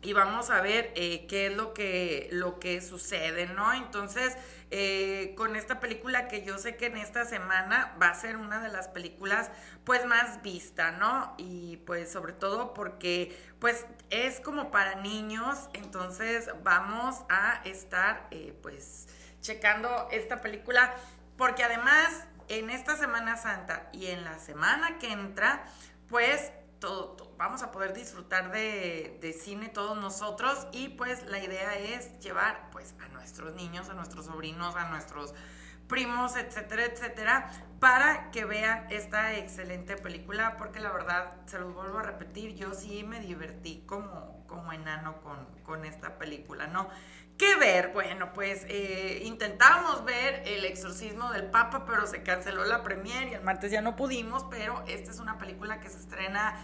y 0.04 0.14
vamos 0.14 0.50
a 0.50 0.62
ver 0.62 0.92
eh, 0.96 1.26
qué 1.28 1.48
es 1.48 1.56
lo 1.56 1.74
que, 1.74 2.28
lo 2.32 2.60
que 2.60 2.82
sucede, 2.82 3.48
¿no? 3.48 3.74
Entonces, 3.74 4.36
eh, 4.70 5.34
con 5.38 5.56
esta 5.56 5.80
película 5.80 6.28
que 6.28 6.44
yo 6.44 6.58
sé 6.58 6.76
que 6.76 6.88
en 6.88 6.98
esta 6.98 7.26
semana 7.26 7.96
va 8.02 8.10
a 8.10 8.16
ser 8.16 8.38
una 8.38 8.62
de 8.62 8.70
las 8.70 8.90
películas 8.90 9.50
pues 9.84 10.06
más 10.06 10.42
vista, 10.42 10.92
¿no? 10.92 11.36
Y 11.38 11.78
pues 11.86 12.12
sobre 12.12 12.34
todo 12.34 12.74
porque 12.74 13.38
pues 13.60 13.86
es 14.10 14.40
como 14.40 14.72
para 14.72 14.96
niños, 14.96 15.70
entonces 15.74 16.50
vamos 16.64 17.22
a 17.30 17.62
estar 17.64 18.28
eh, 18.32 18.58
pues 18.62 19.08
checando 19.42 20.10
esta 20.12 20.42
película 20.42 20.94
porque 21.38 21.64
además 21.64 22.26
en 22.50 22.70
esta 22.70 22.98
Semana 22.98 23.38
Santa 23.38 23.90
y 23.94 24.08
en 24.08 24.24
la 24.24 24.40
semana 24.40 24.98
que 24.98 25.12
entra 25.12 25.66
pues 26.10 26.52
vamos 27.38 27.64
a 27.64 27.72
poder 27.72 27.94
disfrutar 27.94 28.52
de, 28.52 29.36
cine 29.40 29.70
todos 29.70 29.98
nosotros 29.98 30.68
y 30.72 30.90
pues 30.90 31.26
la 31.28 31.40
idea 31.44 31.76
es 31.78 32.20
llevar 32.20 32.70
pues 32.72 32.96
a 33.04 33.08
nuestros 33.10 33.54
niños, 33.56 33.90
a 33.90 33.94
nuestros 33.94 34.26
sobrinos, 34.26 34.76
a 34.76 34.90
nuestros 34.90 35.34
primos, 35.88 36.36
etcétera, 36.38 36.86
etcétera, 36.86 37.52
para 37.80 38.32
que 38.32 38.46
vean 38.46 38.88
esta 38.90 39.34
excelente 39.34 39.98
película, 39.98 40.56
porque 40.58 40.80
la 40.80 40.92
verdad, 40.92 41.34
se 41.46 41.60
los 41.60 41.74
vuelvo 41.74 42.00
a 42.00 42.04
repetir, 42.04 42.56
yo 42.56 42.74
sí 42.74 43.04
me 43.04 43.20
divertí 43.20 43.84
como, 43.86 44.46
como 44.48 44.72
enano 44.72 45.22
con, 45.22 45.46
con 45.64 45.86
esta 45.86 46.18
película, 46.18 46.68
¿no? 46.68 46.90
¿Qué 47.38 47.56
ver? 47.56 47.90
Bueno, 47.94 48.32
pues 48.34 48.66
eh, 48.70 49.22
intentamos 49.26 50.06
ver 50.06 50.44
El 50.46 50.66
exorcismo 50.66 51.32
del 51.32 51.46
Papa, 51.46 51.84
pero 51.86 52.06
se 52.06 52.22
canceló 52.22 52.64
la 52.64 52.84
premier 52.84 53.28
y 53.30 53.34
el 53.34 53.42
martes 53.42 53.72
ya 53.72 53.82
no 53.82 53.96
pudimos, 53.96 54.46
pero 54.52 54.84
esta 54.88 55.12
es 55.12 55.20
una 55.20 55.40
película 55.40 55.80
que 55.80 55.90
se 55.90 55.98
estrena 55.98 56.56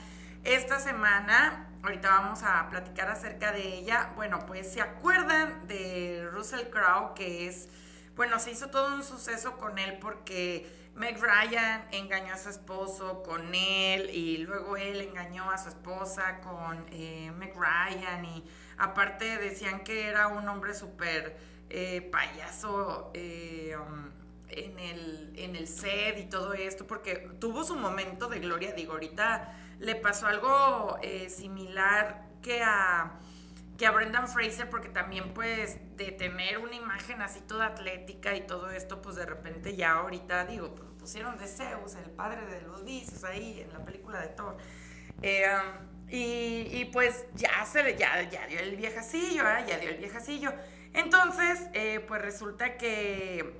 esta 0.43 0.79
semana. 0.79 1.67
Ahorita 1.81 2.09
vamos 2.09 2.43
a 2.43 2.69
platicar 2.69 3.09
acerca 3.09 3.51
de 3.51 3.79
ella. 3.79 4.11
Bueno, 4.15 4.45
pues 4.45 4.71
se 4.71 4.81
acuerdan 4.81 5.67
de 5.67 6.27
Russell 6.31 6.67
Crowe, 6.69 7.15
que 7.15 7.47
es, 7.47 7.67
bueno, 8.15 8.37
se 8.37 8.51
hizo 8.51 8.69
todo 8.69 8.93
un 8.93 9.03
suceso 9.03 9.57
con 9.57 9.79
él 9.79 9.97
porque 9.99 10.71
Meg 10.99 11.17
Ryan 11.19 11.87
engañó 11.91 12.33
a 12.33 12.37
su 12.37 12.49
esposo 12.49 13.23
con 13.23 13.55
él 13.55 14.09
y 14.11 14.37
luego 14.37 14.77
él 14.77 15.01
engañó 15.01 15.49
a 15.49 15.57
su 15.57 15.69
esposa 15.69 16.39
con 16.41 16.85
eh, 16.91 17.31
Meg 17.37 17.55
Ryan 17.55 18.25
y 18.25 18.43
Aparte 18.79 19.37
decían 19.37 19.83
que 19.83 20.07
era 20.07 20.27
un 20.29 20.47
hombre 20.47 20.73
súper 20.73 21.37
eh, 21.69 22.01
payaso 22.09 23.11
eh, 23.13 23.75
um, 23.77 24.09
en, 24.47 24.79
el, 24.79 25.33
en 25.35 25.57
el 25.57 25.67
set 25.67 26.17
y 26.17 26.29
todo 26.29 26.53
esto, 26.53 26.87
porque 26.87 27.29
tuvo 27.41 27.65
su 27.65 27.75
momento 27.75 28.29
de 28.29 28.39
gloria. 28.39 28.71
Digo, 28.71 28.93
ahorita 28.93 29.53
le 29.79 29.95
pasó 29.95 30.27
algo 30.27 30.97
eh, 31.03 31.29
similar 31.29 32.25
que 32.41 32.63
a 32.63 33.19
que 33.77 33.85
a 33.85 33.91
Brendan 33.91 34.27
Fraser, 34.27 34.69
porque 34.69 34.89
también 34.89 35.33
pues 35.33 35.79
de 35.95 36.11
tener 36.11 36.57
una 36.57 36.75
imagen 36.75 37.21
así 37.21 37.39
toda 37.39 37.67
atlética 37.67 38.35
y 38.35 38.45
todo 38.45 38.69
esto, 38.71 39.01
pues 39.01 39.15
de 39.15 39.25
repente 39.25 39.73
ya 39.77 39.93
ahorita, 39.93 40.43
digo, 40.43 40.75
pues, 40.75 40.88
pusieron 40.99 41.37
de 41.37 41.47
Zeus, 41.47 41.95
el 41.95 42.11
padre 42.11 42.45
de 42.45 42.61
los 42.61 42.83
vicios 42.83 43.23
ahí 43.23 43.61
en 43.61 43.73
la 43.73 43.83
película 43.83 44.19
de 44.19 44.27
Thor. 44.29 44.57
Um, 45.17 45.89
y, 46.11 46.85
pues 46.85 47.25
ya 47.35 47.65
se 47.65 47.83
le, 47.83 47.97
ya, 47.97 48.23
ya 48.29 48.47
dio 48.47 48.59
el 48.59 48.75
viejacillo, 48.75 49.43
¿eh? 49.43 49.65
ya 49.67 49.77
dio 49.77 49.89
el 49.89 49.97
viejacillo. 49.97 50.51
Entonces, 50.93 51.67
eh, 51.73 52.03
pues 52.07 52.21
resulta 52.21 52.77
que 52.77 53.59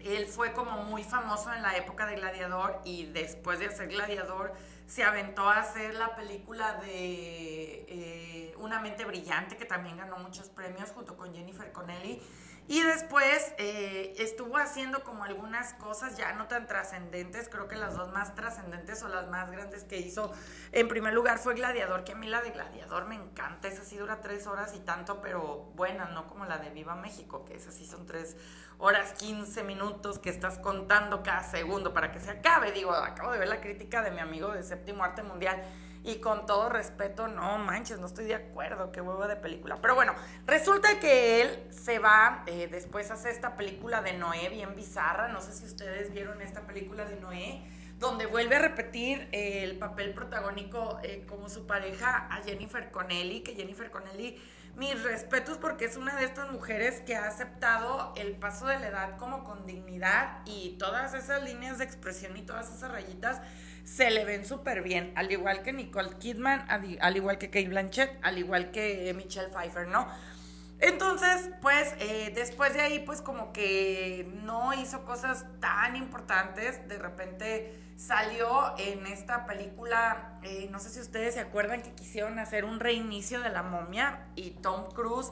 él 0.00 0.26
fue 0.26 0.52
como 0.52 0.84
muy 0.84 1.04
famoso 1.04 1.52
en 1.52 1.62
la 1.62 1.76
época 1.76 2.06
de 2.06 2.16
Gladiador 2.16 2.80
y 2.84 3.06
después 3.06 3.58
de 3.58 3.66
hacer 3.66 3.88
Gladiador 3.88 4.54
se 4.86 5.04
aventó 5.04 5.48
a 5.48 5.58
hacer 5.58 5.94
la 5.94 6.16
película 6.16 6.74
de 6.74 7.84
eh, 7.88 8.54
Una 8.58 8.80
mente 8.80 9.04
brillante 9.04 9.56
que 9.56 9.66
también 9.66 9.96
ganó 9.98 10.18
muchos 10.18 10.48
premios 10.48 10.90
junto 10.90 11.16
con 11.16 11.32
Jennifer 11.34 11.70
Connelly. 11.72 12.20
Y 12.68 12.82
después 12.82 13.54
eh, 13.56 14.12
estuvo 14.18 14.58
haciendo 14.58 15.02
como 15.02 15.24
algunas 15.24 15.72
cosas 15.74 16.18
ya 16.18 16.34
no 16.34 16.48
tan 16.48 16.66
trascendentes, 16.66 17.48
creo 17.48 17.66
que 17.66 17.76
las 17.76 17.96
dos 17.96 18.12
más 18.12 18.34
trascendentes 18.34 19.02
o 19.02 19.08
las 19.08 19.26
más 19.28 19.50
grandes 19.50 19.84
que 19.84 19.96
hizo, 19.96 20.30
en 20.72 20.86
primer 20.86 21.14
lugar 21.14 21.38
fue 21.38 21.54
Gladiador, 21.54 22.04
que 22.04 22.12
a 22.12 22.14
mí 22.14 22.28
la 22.28 22.42
de 22.42 22.50
Gladiador 22.50 23.06
me 23.06 23.14
encanta, 23.14 23.68
esa 23.68 23.84
sí 23.84 23.96
dura 23.96 24.20
tres 24.20 24.46
horas 24.46 24.74
y 24.74 24.80
tanto, 24.80 25.22
pero 25.22 25.72
buena, 25.76 26.10
no 26.10 26.26
como 26.26 26.44
la 26.44 26.58
de 26.58 26.68
Viva 26.68 26.94
México, 26.94 27.46
que 27.46 27.54
esa 27.54 27.72
sí 27.72 27.86
son 27.86 28.04
tres 28.04 28.36
horas, 28.76 29.14
quince 29.14 29.64
minutos 29.64 30.18
que 30.18 30.28
estás 30.28 30.58
contando 30.58 31.22
cada 31.22 31.44
segundo 31.44 31.94
para 31.94 32.12
que 32.12 32.20
se 32.20 32.30
acabe. 32.30 32.72
Digo, 32.72 32.92
acabo 32.92 33.32
de 33.32 33.38
ver 33.38 33.48
la 33.48 33.62
crítica 33.62 34.02
de 34.02 34.10
mi 34.10 34.20
amigo 34.20 34.52
de 34.52 34.62
Séptimo 34.62 35.04
Arte 35.04 35.22
Mundial 35.22 35.64
y 36.04 36.16
con 36.16 36.46
todo 36.46 36.68
respeto, 36.68 37.28
no 37.28 37.58
manches, 37.58 37.98
no 37.98 38.06
estoy 38.06 38.26
de 38.26 38.34
acuerdo, 38.34 38.92
qué 38.92 39.00
huevo 39.00 39.26
de 39.26 39.36
película. 39.36 39.78
Pero 39.80 39.94
bueno, 39.94 40.14
resulta 40.46 41.00
que 41.00 41.42
él 41.42 41.66
se 41.70 41.98
va, 41.98 42.44
eh, 42.46 42.68
después 42.70 43.10
hace 43.10 43.30
esta 43.30 43.56
película 43.56 44.02
de 44.02 44.14
Noé 44.14 44.48
bien 44.48 44.74
bizarra, 44.76 45.28
no 45.28 45.40
sé 45.40 45.52
si 45.52 45.64
ustedes 45.64 46.12
vieron 46.12 46.40
esta 46.40 46.62
película 46.62 47.04
de 47.04 47.16
Noé, 47.20 47.62
donde 47.98 48.26
vuelve 48.26 48.56
a 48.56 48.60
repetir 48.60 49.28
eh, 49.32 49.64
el 49.64 49.76
papel 49.76 50.14
protagónico 50.14 51.00
eh, 51.02 51.26
como 51.28 51.48
su 51.48 51.66
pareja 51.66 52.28
a 52.30 52.42
Jennifer 52.42 52.90
Connelly, 52.90 53.40
que 53.40 53.54
Jennifer 53.54 53.90
Connelly, 53.90 54.40
mis 54.76 55.02
respetos 55.02 55.58
porque 55.58 55.86
es 55.86 55.96
una 55.96 56.14
de 56.14 56.24
estas 56.24 56.52
mujeres 56.52 57.00
que 57.00 57.16
ha 57.16 57.26
aceptado 57.26 58.12
el 58.16 58.36
paso 58.36 58.66
de 58.66 58.78
la 58.78 58.86
edad 58.86 59.16
como 59.16 59.42
con 59.42 59.66
dignidad 59.66 60.38
y 60.46 60.76
todas 60.78 61.14
esas 61.14 61.42
líneas 61.42 61.78
de 61.78 61.84
expresión 61.84 62.36
y 62.36 62.42
todas 62.42 62.72
esas 62.72 62.92
rayitas 62.92 63.42
se 63.88 64.10
le 64.10 64.24
ven 64.24 64.44
súper 64.44 64.82
bien, 64.82 65.12
al 65.16 65.32
igual 65.32 65.62
que 65.62 65.72
Nicole 65.72 66.18
Kidman, 66.18 66.66
al, 66.68 67.16
igual 67.16 67.38
que 67.38 67.48
Kate 67.48 67.68
Blanchett, 67.68 68.18
al 68.22 68.38
igual 68.38 68.70
que 68.70 69.12
Michelle 69.14 69.48
Pfeiffer, 69.48 69.88
¿no? 69.88 70.06
Entonces, 70.78 71.50
pues 71.62 71.94
eh, 71.98 72.30
después 72.34 72.74
de 72.74 72.82
ahí, 72.82 72.98
pues 73.00 73.22
como 73.22 73.52
que 73.52 74.30
no 74.44 74.74
hizo 74.74 75.04
cosas 75.04 75.46
tan 75.58 75.96
importantes. 75.96 76.86
De 76.86 76.98
repente 76.98 77.82
salió 77.96 78.74
en 78.78 79.06
esta 79.06 79.46
película, 79.46 80.38
eh, 80.44 80.68
no 80.70 80.78
sé 80.78 80.90
si 80.90 81.00
ustedes 81.00 81.34
se 81.34 81.40
acuerdan 81.40 81.82
que 81.82 81.92
quisieron 81.92 82.38
hacer 82.38 82.64
un 82.64 82.78
reinicio 82.78 83.40
de 83.40 83.48
la 83.48 83.62
momia 83.62 84.26
y 84.36 84.50
Tom 84.50 84.92
Cruise 84.92 85.30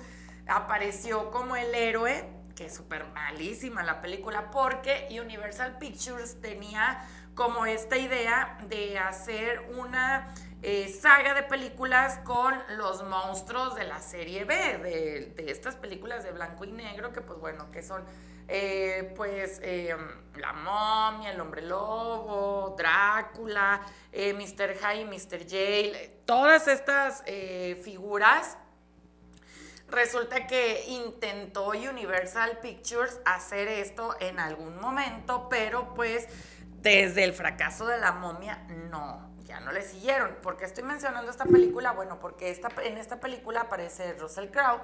apareció 0.48 1.30
como 1.30 1.54
el 1.54 1.72
héroe, 1.74 2.28
que 2.56 2.66
es 2.66 2.74
súper 2.74 3.04
malísima 3.12 3.84
la 3.84 4.00
película, 4.00 4.50
porque 4.50 5.06
Universal 5.20 5.78
Pictures 5.78 6.40
tenía 6.40 7.06
como 7.36 7.66
esta 7.66 7.98
idea 7.98 8.58
de 8.66 8.98
hacer 8.98 9.60
una 9.76 10.34
eh, 10.62 10.88
saga 10.88 11.34
de 11.34 11.42
películas 11.42 12.18
con 12.24 12.54
los 12.78 13.04
monstruos 13.04 13.74
de 13.76 13.84
la 13.84 14.00
serie 14.00 14.44
B, 14.44 14.54
de, 14.56 15.50
estas 15.50 15.76
películas 15.76 16.24
de 16.24 16.32
blanco 16.32 16.64
y 16.64 16.72
negro, 16.72 17.12
que 17.12 17.20
pues 17.20 17.38
bueno, 17.38 17.70
que 17.70 17.82
son 17.82 18.02
eh, 18.48 19.12
pues 19.16 19.60
eh, 19.62 19.94
La 20.36 20.54
momia, 20.54 21.30
El 21.30 21.40
hombre 21.40 21.60
lobo, 21.60 22.74
Drácula, 22.76 23.82
Mr. 24.12 24.74
Y 24.98 25.04
Mr. 25.04 25.46
Jail, 25.48 25.94
todas 26.24 26.66
estas 26.66 27.22
figuras. 27.84 28.56
Resulta 29.88 30.48
que 30.48 30.84
intentó 30.88 31.68
Universal 31.68 32.58
Pictures 32.60 33.20
hacer 33.24 33.68
esto 33.68 34.16
en 34.18 34.40
algún 34.40 34.80
momento, 34.80 35.48
pero 35.48 35.94
pues 35.94 36.26
desde 36.86 37.24
el 37.24 37.32
fracaso 37.32 37.86
de 37.86 37.98
la 37.98 38.12
momia 38.12 38.64
no, 38.90 39.28
ya 39.44 39.58
no 39.60 39.72
le 39.72 39.82
siguieron. 39.82 40.36
¿Por 40.40 40.56
qué 40.56 40.64
estoy 40.64 40.84
mencionando 40.84 41.30
esta 41.30 41.44
película? 41.44 41.90
Bueno, 41.92 42.20
porque 42.20 42.50
esta, 42.50 42.68
en 42.82 42.96
esta 42.96 43.18
película 43.18 43.62
aparece 43.62 44.12
Russell 44.14 44.50
Crowe 44.50 44.80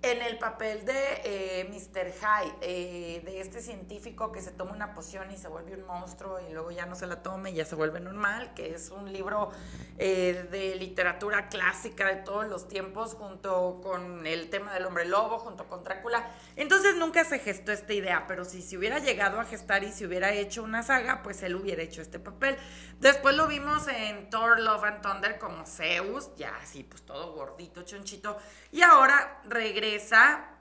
en 0.00 0.22
el 0.22 0.38
papel 0.38 0.84
de 0.84 1.20
eh, 1.24 1.68
Mr. 1.70 2.12
Hyde, 2.12 2.54
eh, 2.60 3.20
de 3.24 3.40
este 3.40 3.60
científico 3.60 4.30
que 4.30 4.40
se 4.40 4.52
toma 4.52 4.70
una 4.70 4.94
poción 4.94 5.32
y 5.32 5.36
se 5.36 5.48
vuelve 5.48 5.74
un 5.74 5.84
monstruo 5.86 6.38
y 6.48 6.52
luego 6.52 6.70
ya 6.70 6.86
no 6.86 6.94
se 6.94 7.06
la 7.06 7.20
toma 7.20 7.50
y 7.50 7.54
ya 7.54 7.64
se 7.64 7.74
vuelve 7.74 7.98
normal, 7.98 8.54
que 8.54 8.74
es 8.74 8.90
un 8.90 9.12
libro 9.12 9.50
eh, 9.98 10.46
de 10.52 10.76
literatura 10.76 11.48
clásica 11.48 12.06
de 12.06 12.16
todos 12.22 12.46
los 12.46 12.68
tiempos 12.68 13.14
junto 13.14 13.80
con 13.82 14.24
el 14.24 14.50
tema 14.50 14.72
del 14.72 14.86
hombre 14.86 15.04
lobo, 15.04 15.40
junto 15.40 15.66
con 15.66 15.82
Drácula. 15.82 16.30
Entonces 16.54 16.94
nunca 16.94 17.24
se 17.24 17.40
gestó 17.40 17.72
esta 17.72 17.92
idea, 17.92 18.26
pero 18.28 18.44
si 18.44 18.62
se 18.62 18.78
hubiera 18.78 19.00
llegado 19.00 19.40
a 19.40 19.44
gestar 19.44 19.82
y 19.82 19.90
se 19.90 20.06
hubiera 20.06 20.32
hecho 20.32 20.62
una 20.62 20.84
saga, 20.84 21.24
pues 21.24 21.42
él 21.42 21.56
hubiera 21.56 21.82
hecho 21.82 22.02
este 22.02 22.20
papel. 22.20 22.56
Después 23.00 23.34
lo 23.34 23.48
vimos 23.48 23.88
en 23.88 24.30
Thor, 24.30 24.60
Love 24.60 24.84
and 24.84 25.02
Thunder 25.02 25.38
como 25.38 25.66
Zeus, 25.66 26.30
ya 26.36 26.54
así 26.62 26.84
pues 26.84 27.02
todo 27.02 27.32
gordito, 27.32 27.82
chonchito, 27.82 28.38
y 28.70 28.82
ahora 28.82 29.40
regresa 29.44 29.87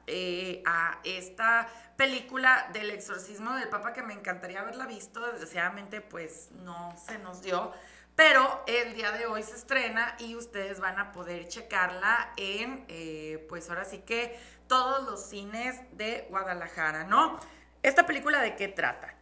eh, 0.10 0.64
a 0.66 1.00
esta 1.04 1.68
película 1.98 2.70
del 2.72 2.92
exorcismo 2.92 3.54
del 3.56 3.68
Papa 3.68 3.92
que 3.92 4.02
me 4.02 4.14
encantaría 4.14 4.62
haberla 4.62 4.86
visto, 4.86 5.20
desgraciadamente 5.32 6.00
pues 6.00 6.50
no 6.64 6.96
se 6.98 7.18
nos 7.18 7.42
dio, 7.42 7.74
pero 8.16 8.64
el 8.68 8.94
día 8.94 9.12
de 9.12 9.26
hoy 9.26 9.44
se 9.44 9.56
estrena 9.56 10.16
y 10.20 10.36
ustedes 10.36 10.80
van 10.80 10.98
a 10.98 11.12
poder 11.12 11.48
checarla 11.50 12.32
en, 12.38 12.86
eh, 12.88 13.46
pues 13.50 13.70
ahora 13.70 13.84
sí 13.84 14.00
que 14.00 14.40
todos 14.68 15.04
los 15.06 15.30
cines 15.30 15.82
de 15.92 16.26
Guadalajara, 16.30 17.04
¿no? 17.04 17.38
¿Esta 17.84 18.06
película 18.06 18.42
de 18.42 18.56
qué 18.56 18.70
trata? 18.70 19.17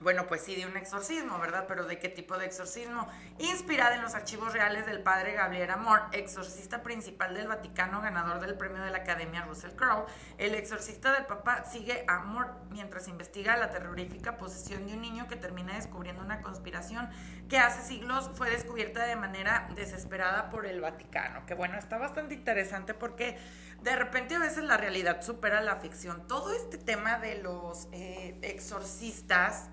Bueno, 0.00 0.28
pues 0.28 0.42
sí, 0.42 0.54
de 0.54 0.64
un 0.64 0.76
exorcismo, 0.76 1.40
¿verdad? 1.40 1.64
Pero 1.66 1.84
¿de 1.84 1.98
qué 1.98 2.08
tipo 2.08 2.38
de 2.38 2.46
exorcismo? 2.46 3.08
Inspirada 3.38 3.96
en 3.96 4.02
los 4.02 4.14
archivos 4.14 4.52
reales 4.52 4.86
del 4.86 5.02
padre 5.02 5.32
Gabriel 5.32 5.70
Amor, 5.70 6.02
exorcista 6.12 6.84
principal 6.84 7.34
del 7.34 7.48
Vaticano, 7.48 8.00
ganador 8.00 8.38
del 8.40 8.56
premio 8.56 8.80
de 8.80 8.92
la 8.92 8.98
Academia 8.98 9.42
Russell 9.42 9.72
Crowe, 9.72 10.06
el 10.38 10.54
exorcista 10.54 11.12
del 11.12 11.26
Papa 11.26 11.64
sigue 11.64 12.04
a 12.06 12.18
Amor 12.18 12.48
mientras 12.70 13.08
investiga 13.08 13.56
la 13.56 13.70
terrorífica 13.70 14.36
posesión 14.36 14.86
de 14.86 14.94
un 14.94 15.00
niño 15.00 15.26
que 15.26 15.34
termina 15.34 15.74
descubriendo 15.74 16.22
una 16.22 16.42
conspiración 16.42 17.10
que 17.48 17.58
hace 17.58 17.82
siglos 17.82 18.30
fue 18.34 18.50
descubierta 18.50 19.04
de 19.04 19.16
manera 19.16 19.68
desesperada 19.74 20.48
por 20.48 20.66
el 20.66 20.80
Vaticano. 20.80 21.44
Que 21.44 21.54
bueno, 21.54 21.76
está 21.76 21.98
bastante 21.98 22.34
interesante 22.34 22.94
porque 22.94 23.36
de 23.82 23.96
repente 23.96 24.36
a 24.36 24.38
veces 24.38 24.62
la 24.62 24.76
realidad 24.76 25.22
supera 25.22 25.60
la 25.60 25.76
ficción. 25.76 26.28
Todo 26.28 26.52
este 26.52 26.78
tema 26.78 27.18
de 27.18 27.42
los 27.42 27.88
eh, 27.90 28.38
exorcistas 28.42 29.70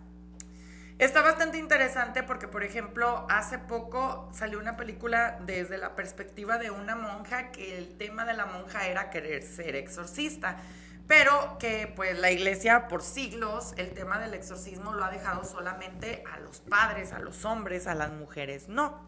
Está 0.98 1.22
bastante 1.22 1.58
interesante 1.58 2.24
porque, 2.24 2.48
por 2.48 2.64
ejemplo, 2.64 3.28
hace 3.30 3.60
poco 3.60 4.30
salió 4.34 4.60
una 4.60 4.78
película 4.78 5.38
desde 5.46 5.78
la 5.78 5.94
perspectiva 5.94 6.58
de 6.58 6.72
una 6.72 6.96
monja 6.96 7.52
que 7.52 7.78
el 7.78 7.98
tema 7.98 8.24
de 8.24 8.34
la 8.34 8.46
monja 8.46 8.88
era 8.88 9.10
querer 9.10 9.44
ser 9.44 9.76
exorcista, 9.76 10.56
pero 11.06 11.58
que 11.60 11.92
pues 11.94 12.18
la 12.18 12.32
iglesia 12.32 12.88
por 12.88 13.04
siglos 13.04 13.74
el 13.76 13.94
tema 13.94 14.20
del 14.20 14.34
exorcismo 14.36 14.94
lo 14.94 15.04
ha 15.04 15.12
dejado 15.12 15.44
solamente 15.44 16.24
a 16.34 16.40
los 16.40 16.62
padres, 16.62 17.12
a 17.12 17.20
los 17.20 17.44
hombres, 17.44 17.88
a 17.88 17.94
las 17.94 18.14
mujeres 18.14 18.70
no. 18.70 19.06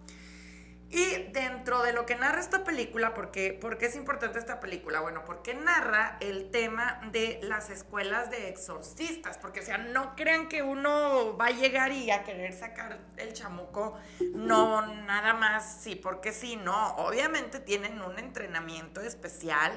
Y 0.89 1.31
dentro 1.33 1.83
de 1.83 1.91
lo 1.91 2.05
que 2.05 2.15
narra 2.15 2.39
esta 2.39 2.63
película, 2.63 3.13
¿por 3.13 3.29
qué, 3.31 3.59
es 3.81 3.95
importante 3.95 4.39
esta 4.39 4.61
película? 4.61 5.01
Bueno, 5.01 5.25
porque 5.25 5.53
narra 5.53 6.17
el 6.21 6.49
tema 6.49 7.01
de 7.11 7.39
las 7.43 7.69
escuelas 7.69 8.31
de 8.31 8.47
exorcistas, 8.47 9.37
porque 9.37 9.59
o 9.59 9.63
sea, 9.63 9.77
no 9.77 10.15
crean 10.15 10.47
que 10.47 10.63
uno 10.63 11.35
va 11.35 11.47
a 11.47 11.51
llegar 11.51 11.91
y 11.91 12.09
a 12.09 12.23
querer 12.23 12.53
sacar 12.53 12.99
el 13.17 13.33
chamuco, 13.33 13.97
no, 14.33 14.87
nada 15.03 15.33
más, 15.33 15.81
sí, 15.81 15.95
porque 15.95 16.31
sí, 16.31 16.55
no, 16.55 16.95
obviamente 16.95 17.59
tienen 17.59 18.01
un 18.01 18.17
entrenamiento 18.17 19.01
especial 19.01 19.73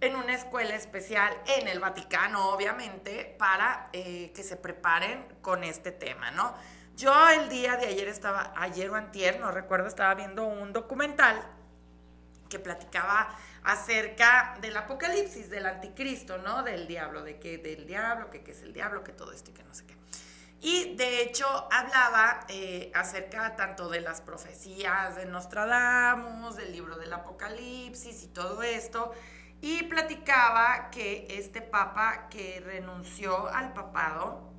en 0.00 0.16
una 0.16 0.34
escuela 0.34 0.74
especial 0.74 1.36
en 1.58 1.68
el 1.68 1.80
Vaticano, 1.80 2.48
obviamente, 2.50 3.36
para 3.38 3.90
eh, 3.92 4.32
que 4.34 4.42
se 4.42 4.56
preparen 4.56 5.26
con 5.42 5.64
este 5.64 5.92
tema, 5.92 6.30
¿no? 6.30 6.54
Yo 7.00 7.30
el 7.30 7.48
día 7.48 7.78
de 7.78 7.86
ayer 7.86 8.08
estaba, 8.08 8.52
ayer 8.56 8.90
o 8.90 8.94
antier, 8.94 9.40
no 9.40 9.50
recuerdo, 9.50 9.88
estaba 9.88 10.14
viendo 10.14 10.44
un 10.44 10.74
documental 10.74 11.42
que 12.50 12.58
platicaba 12.58 13.34
acerca 13.64 14.58
del 14.60 14.76
apocalipsis, 14.76 15.48
del 15.48 15.64
anticristo, 15.64 16.36
¿no? 16.36 16.62
Del 16.62 16.86
diablo, 16.86 17.22
de 17.22 17.38
que 17.38 17.56
del 17.56 17.86
diablo, 17.86 18.28
que 18.28 18.42
qué 18.42 18.50
es 18.50 18.60
el 18.60 18.74
diablo, 18.74 19.02
que 19.02 19.12
todo 19.12 19.32
esto 19.32 19.50
y 19.50 19.54
que 19.54 19.62
no 19.62 19.72
sé 19.72 19.86
qué. 19.86 19.96
Y 20.60 20.94
de 20.96 21.22
hecho 21.22 21.46
hablaba 21.72 22.40
eh, 22.48 22.92
acerca 22.94 23.56
tanto 23.56 23.88
de 23.88 24.02
las 24.02 24.20
profecías 24.20 25.16
de 25.16 25.24
Nostradamus, 25.24 26.56
del 26.56 26.70
libro 26.70 26.98
del 26.98 27.14
Apocalipsis 27.14 28.24
y 28.24 28.26
todo 28.26 28.62
esto. 28.62 29.14
Y 29.62 29.84
platicaba 29.84 30.90
que 30.90 31.28
este 31.30 31.62
papa 31.62 32.28
que 32.28 32.60
renunció 32.60 33.48
al 33.48 33.72
papado, 33.72 34.49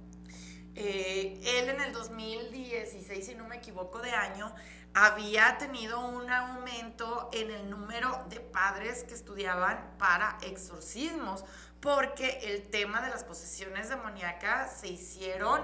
eh, 0.76 1.40
él 1.44 1.70
en 1.70 1.82
el 1.82 1.94
2016, 1.94 3.26
si 3.26 3.36
no 3.36 3.48
me 3.48 3.58
equivoco 3.58 4.00
de 4.00 4.12
año, 4.12 4.54
había 4.94 5.58
tenido 5.58 6.00
un 6.00 6.30
aumento 6.30 7.30
en 7.34 7.52
el 7.52 7.70
número 7.70 8.26
de 8.30 8.40
padres 8.40 9.04
que 9.04 9.14
estudiaban 9.14 9.96
para 9.98 10.38
exorcismos, 10.42 11.46
porque 11.80 12.40
el 12.44 12.70
tema 12.70 13.02
de 13.02 13.10
las 13.10 13.24
posesiones 13.24 13.90
demoníacas 13.90 14.80
se 14.80 14.88
hicieron 14.88 15.62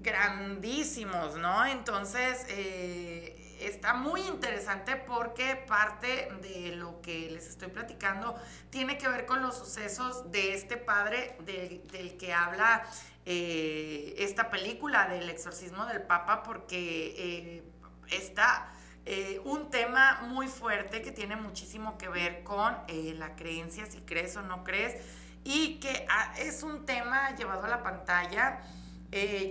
grandísimos, 0.00 1.36
¿no? 1.36 1.64
Entonces, 1.64 2.44
eh, 2.48 3.56
está 3.60 3.94
muy 3.94 4.20
interesante 4.22 4.96
porque 4.96 5.56
parte 5.66 6.28
de 6.42 6.76
lo 6.76 7.00
que 7.00 7.30
les 7.30 7.48
estoy 7.48 7.68
platicando 7.68 8.36
tiene 8.70 8.98
que 8.98 9.08
ver 9.08 9.26
con 9.26 9.42
los 9.42 9.56
sucesos 9.56 10.30
de 10.30 10.54
este 10.54 10.76
padre 10.76 11.36
del 11.40 12.16
que 12.18 12.34
habla 12.34 12.84
eh, 13.28 14.14
esta 14.18 14.50
película 14.50 15.08
del 15.08 15.28
exorcismo 15.28 15.84
del 15.86 16.02
Papa 16.02 16.44
porque 16.44 17.14
eh, 17.18 17.64
está 18.08 18.68
eh, 19.04 19.40
un 19.44 19.68
tema 19.68 20.20
muy 20.28 20.46
fuerte 20.46 21.02
que 21.02 21.10
tiene 21.10 21.34
muchísimo 21.34 21.98
que 21.98 22.08
ver 22.08 22.44
con 22.44 22.76
la 23.18 23.34
creencia, 23.34 23.86
si 23.86 23.98
crees 24.02 24.36
o 24.36 24.42
no 24.42 24.62
crees, 24.62 25.04
y 25.42 25.80
que 25.80 26.06
ah, 26.08 26.34
es 26.38 26.62
un 26.62 26.86
tema 26.86 27.34
llevado 27.34 27.64
a 27.64 27.68
la 27.68 27.82
pantalla. 27.82 28.60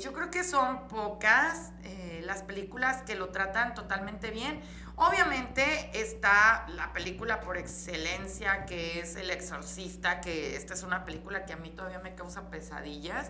yo 0.01 0.13
creo 0.13 0.31
que 0.31 0.45
son 0.45 0.87
pocas 0.87 1.73
las 2.21 2.43
películas 2.43 3.01
que 3.01 3.15
lo 3.15 3.29
tratan 3.29 3.73
totalmente 3.73 4.31
bien. 4.31 4.61
Obviamente 4.97 5.89
está 5.93 6.65
la 6.69 6.93
película 6.93 7.41
por 7.41 7.57
excelencia 7.57 8.65
que 8.65 8.99
es 8.99 9.17
El 9.17 9.29
Exorcista, 9.29 10.21
que 10.21 10.55
esta 10.55 10.73
es 10.73 10.83
una 10.83 11.03
película 11.03 11.45
que 11.45 11.51
a 11.51 11.57
mí 11.57 11.69
todavía 11.69 11.99
me 11.99 12.15
causa 12.15 12.49
pesadillas. 12.49 13.29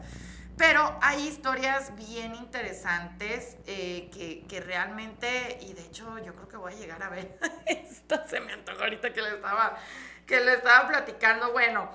Pero 0.58 0.98
hay 1.02 1.28
historias 1.28 1.96
bien 1.96 2.36
interesantes 2.36 3.58
eh, 3.66 4.10
que, 4.48 4.62
realmente, 4.62 5.58
y 5.62 5.74
de 5.74 5.82
hecho 5.82 6.18
yo 6.20 6.34
creo 6.36 6.48
que 6.48 6.58
voy 6.58 6.74
a 6.74 6.76
llegar 6.78 7.04
a 7.04 7.10
ver, 7.10 7.38
esta 7.66 8.26
se 8.28 8.40
me 8.40 8.54
antojó 8.54 8.84
ahorita 8.84 9.12
que 9.12 9.22
le 9.22 9.36
estaba, 9.36 9.76
que 10.26 10.40
le 10.40 10.54
estaba 10.54 10.88
platicando. 10.88 11.52
Bueno, 11.52 11.90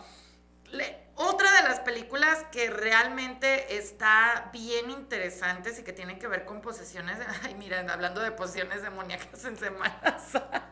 otra 1.16 1.52
de 1.52 1.68
las 1.68 1.80
películas 1.80 2.46
que 2.50 2.70
realmente 2.70 3.76
está 3.76 4.48
bien 4.52 4.90
interesantes 4.90 5.78
y 5.78 5.82
que 5.82 5.92
tiene 5.92 6.18
que 6.18 6.26
ver 6.26 6.44
con 6.44 6.60
posesiones, 6.60 7.18
ay 7.42 7.54
miren, 7.54 7.90
hablando 7.90 8.20
de 8.20 8.32
posesiones 8.32 8.82
demoníacas 8.82 9.44
en 9.44 9.56
Semana 9.56 10.18
Santa. 10.30 10.68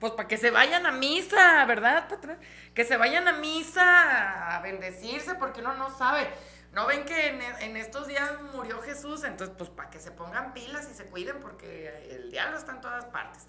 Pues 0.00 0.12
para 0.12 0.28
que 0.28 0.36
se 0.36 0.50
vayan 0.50 0.86
a 0.86 0.92
misa, 0.92 1.64
¿verdad? 1.66 2.08
Que 2.72 2.84
se 2.84 2.96
vayan 2.96 3.26
a 3.26 3.32
misa 3.32 4.56
a 4.56 4.60
bendecirse, 4.60 5.34
porque 5.34 5.60
uno 5.60 5.74
no 5.74 5.96
sabe. 5.96 6.28
¿No 6.72 6.86
ven 6.86 7.04
que 7.04 7.28
en 7.28 7.76
estos 7.76 8.06
días 8.06 8.30
murió 8.54 8.80
Jesús? 8.82 9.24
Entonces, 9.24 9.56
pues 9.58 9.70
para 9.70 9.90
que 9.90 9.98
se 9.98 10.12
pongan 10.12 10.54
pilas 10.54 10.88
y 10.88 10.94
se 10.94 11.06
cuiden, 11.06 11.40
porque 11.40 12.06
el 12.10 12.30
diablo 12.30 12.58
está 12.58 12.72
en 12.72 12.80
todas 12.80 13.06
partes. 13.06 13.48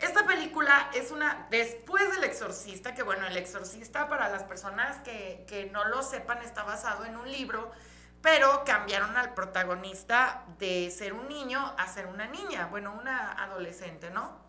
Esta 0.00 0.26
película 0.26 0.90
es 0.94 1.10
una, 1.10 1.46
después 1.50 2.10
del 2.10 2.24
exorcista, 2.24 2.94
que 2.94 3.02
bueno, 3.02 3.26
el 3.26 3.36
exorcista 3.36 4.08
para 4.08 4.28
las 4.28 4.42
personas 4.42 4.98
que, 4.98 5.44
que 5.48 5.70
no 5.70 5.84
lo 5.86 6.02
sepan 6.02 6.42
está 6.42 6.64
basado 6.64 7.06
en 7.06 7.16
un 7.16 7.30
libro, 7.30 7.70
pero 8.20 8.62
cambiaron 8.64 9.16
al 9.16 9.32
protagonista 9.32 10.44
de 10.58 10.90
ser 10.90 11.14
un 11.14 11.28
niño 11.28 11.74
a 11.78 11.88
ser 11.88 12.06
una 12.06 12.26
niña, 12.26 12.66
bueno, 12.66 12.94
una 13.00 13.32
adolescente, 13.32 14.10
¿no? 14.10 14.44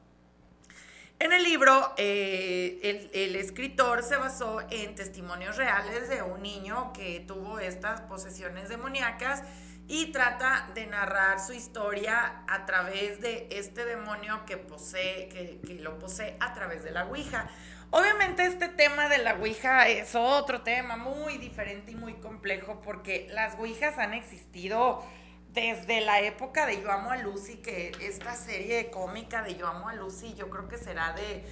En 1.20 1.32
el 1.34 1.44
libro, 1.44 1.94
eh, 1.98 2.80
el, 2.84 3.10
el, 3.14 3.36
escritor 3.38 4.04
se 4.04 4.18
basó 4.18 4.62
en 4.70 4.94
testimonios 4.94 5.56
reales 5.58 6.10
de 6.10 6.22
un 6.22 6.44
niño 6.44 6.94
que 6.94 7.22
tuvo 7.22 7.58
estas 7.58 8.02
posesiones 8.02 8.70
demoníacas 8.70 9.42
y 9.88 10.12
trata 10.12 10.70
de 10.74 10.86
narrar 10.86 11.40
su 11.40 11.54
historia 11.54 12.44
a 12.48 12.66
través 12.66 13.22
de 13.22 13.48
este 13.52 13.86
demonio 13.86 14.46
que 14.46 14.58
posee, 14.58 15.30
que, 15.30 15.76
lo 15.76 15.98
posee 15.98 16.36
a 16.40 16.54
través 16.54 16.84
de 16.84 16.92
la 16.92 17.06
Ouija. 17.06 17.48
Obviamente 17.90 18.46
este 18.46 18.68
tema 18.68 19.08
de 19.08 19.20
la 19.20 19.36
Ouija 19.36 19.88
es 19.88 20.14
otro 20.14 20.62
tema 20.62 20.98
muy 20.98 21.38
diferente 21.38 21.92
y 21.92 21.96
muy 21.96 22.16
complejo 22.16 22.82
porque 22.82 23.28
las 23.32 23.58
Ouijas 23.58 23.98
han 23.98 24.14
existido 24.14 25.06
desde 25.54 26.02
la 26.02 26.20
época 26.20 26.66
de 26.66 26.82
Yo 26.82 26.92
Amo 26.92 27.12
a 27.12 27.18
Lucy, 27.18 27.58
que 27.58 27.92
esta 28.02 28.36
serie 28.36 28.92
cómica 28.92 29.42
de 29.42 29.56
Yo 29.56 29.68
Amo 29.68 29.88
a 29.88 29.96
Lucy 29.96 30.34
yo 30.36 30.50
creo 30.50 30.68
que 30.68 30.78
será 30.78 31.14
de 31.14 31.46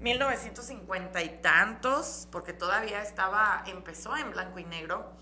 1950 0.00 1.22
y 1.22 1.28
tantos, 1.40 2.28
porque 2.30 2.52
todavía 2.52 3.02
estaba, 3.02 3.64
empezó 3.66 4.16
en 4.16 4.30
blanco 4.30 4.58
y 4.58 4.64
negro. 4.64 5.16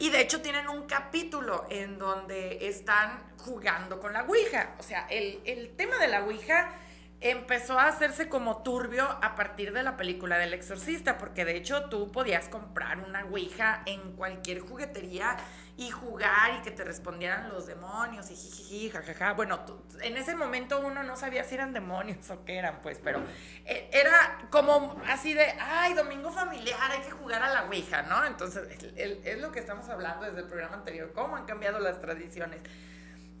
Y 0.00 0.08
de 0.08 0.22
hecho 0.22 0.40
tienen 0.40 0.66
un 0.70 0.86
capítulo 0.86 1.66
en 1.68 1.98
donde 1.98 2.66
están 2.66 3.22
jugando 3.36 4.00
con 4.00 4.14
la 4.14 4.22
Ouija. 4.22 4.74
O 4.78 4.82
sea, 4.82 5.06
el, 5.10 5.40
el, 5.44 5.76
tema 5.76 5.98
de 5.98 6.08
la 6.08 6.24
Ouija 6.24 6.72
empezó 7.20 7.78
a 7.78 7.88
hacerse 7.88 8.28
como 8.28 8.62
turbio 8.62 9.04
a 9.04 9.34
partir 9.34 9.72
de 9.72 9.82
la 9.82 9.96
película 9.96 10.38
del 10.38 10.54
exorcista, 10.54 11.18
porque 11.18 11.44
de 11.44 11.56
hecho 11.56 11.84
tú 11.90 12.10
podías 12.10 12.48
comprar 12.48 12.98
una 13.00 13.24
Ouija 13.26 13.82
en 13.86 14.12
cualquier 14.12 14.60
juguetería 14.60 15.36
y 15.76 15.90
jugar 15.90 16.58
y 16.58 16.62
que 16.62 16.70
te 16.70 16.84
respondieran 16.84 17.48
los 17.50 17.66
demonios 17.66 18.30
y 18.30 18.36
jijiji, 18.36 18.90
jajaja. 18.90 19.32
Bueno, 19.34 19.60
en 20.02 20.16
ese 20.16 20.34
momento 20.34 20.80
uno 20.80 21.02
no 21.02 21.16
sabía 21.16 21.44
si 21.44 21.54
eran 21.54 21.72
demonios 21.72 22.30
o 22.30 22.44
qué 22.44 22.56
eran, 22.56 22.80
pues, 22.82 22.98
pero 23.02 23.22
era 23.64 24.46
como 24.50 25.00
así 25.08 25.32
de, 25.32 25.46
ay, 25.60 25.94
domingo 25.94 26.32
familiar, 26.32 26.90
hay 26.90 27.00
que 27.00 27.10
jugar 27.10 27.42
a 27.42 27.52
la 27.52 27.64
Ouija, 27.64 28.02
¿no? 28.02 28.24
Entonces, 28.26 28.62
es 28.96 29.38
lo 29.40 29.52
que 29.52 29.60
estamos 29.60 29.88
hablando 29.88 30.26
desde 30.26 30.40
el 30.40 30.46
programa 30.46 30.76
anterior, 30.76 31.12
cómo 31.14 31.36
han 31.36 31.46
cambiado 31.46 31.80
las 31.80 32.00
tradiciones. 32.00 32.60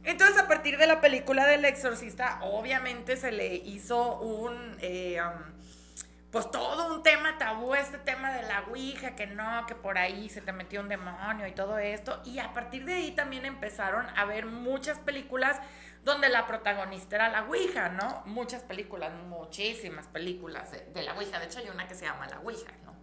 Entonces, 0.04 0.38
a 0.38 0.48
partir 0.48 0.78
de 0.78 0.86
la 0.86 1.00
película 1.00 1.46
del 1.46 1.64
exorcista, 1.64 2.40
obviamente 2.42 3.16
se 3.16 3.32
le 3.32 3.54
hizo 3.54 4.18
un... 4.20 4.76
Eh, 4.80 5.20
um, 5.20 5.60
pues 6.30 6.48
todo 6.50 6.94
un 6.94 7.02
tema 7.02 7.38
tabú, 7.38 7.74
este 7.74 7.98
tema 7.98 8.32
de 8.32 8.42
la 8.42 8.60
Ouija, 8.68 9.16
que 9.16 9.26
no, 9.26 9.66
que 9.66 9.74
por 9.74 9.98
ahí 9.98 10.28
se 10.28 10.40
te 10.40 10.52
metió 10.52 10.80
un 10.80 10.88
demonio 10.88 11.46
y 11.48 11.52
todo 11.52 11.78
esto. 11.78 12.22
Y 12.24 12.38
a 12.38 12.52
partir 12.52 12.84
de 12.84 12.94
ahí 12.94 13.10
también 13.10 13.44
empezaron 13.44 14.06
a 14.16 14.24
ver 14.26 14.46
muchas 14.46 15.00
películas 15.00 15.58
donde 16.04 16.28
la 16.28 16.46
protagonista 16.46 17.16
era 17.16 17.28
la 17.30 17.42
Ouija, 17.42 17.88
¿no? 17.88 18.22
Muchas 18.26 18.62
películas, 18.62 19.12
muchísimas 19.26 20.06
películas 20.06 20.70
de, 20.70 20.86
de 20.92 21.02
la 21.02 21.14
Ouija. 21.14 21.40
De 21.40 21.46
hecho, 21.46 21.58
hay 21.58 21.68
una 21.68 21.88
que 21.88 21.96
se 21.96 22.04
llama 22.04 22.28
La 22.28 22.38
Ouija, 22.38 22.72
¿no? 22.84 22.94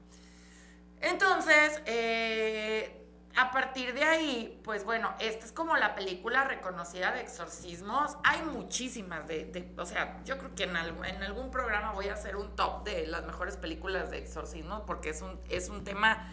Entonces, 1.02 1.82
eh, 1.86 3.07
a 3.38 3.52
partir 3.52 3.94
de 3.94 4.04
ahí, 4.04 4.60
pues 4.64 4.84
bueno, 4.84 5.14
esta 5.20 5.46
es 5.46 5.52
como 5.52 5.78
la 5.78 5.94
película 5.94 6.44
reconocida 6.46 7.12
de 7.12 7.22
exorcismos. 7.22 8.18
Hay 8.24 8.42
muchísimas 8.42 9.28
de, 9.28 9.72
o 9.78 9.86
sea, 9.86 10.24
yo 10.26 10.40
creo 10.40 10.56
que 10.56 10.64
en, 10.64 10.76
algún 10.76 11.52
programa 11.52 11.92
voy 11.92 12.08
a 12.08 12.14
hacer 12.14 12.36
un 12.36 12.56
top 12.56 12.84
de 12.84 13.06
las 13.06 13.28
mejores 13.28 13.56
películas 13.56 14.10
de 14.10 14.18
exorcismos 14.18 14.82
porque 14.88 15.10
es 15.12 15.22
un, 15.22 15.40
es 15.50 15.70
un 15.70 15.84
tema 15.84 16.28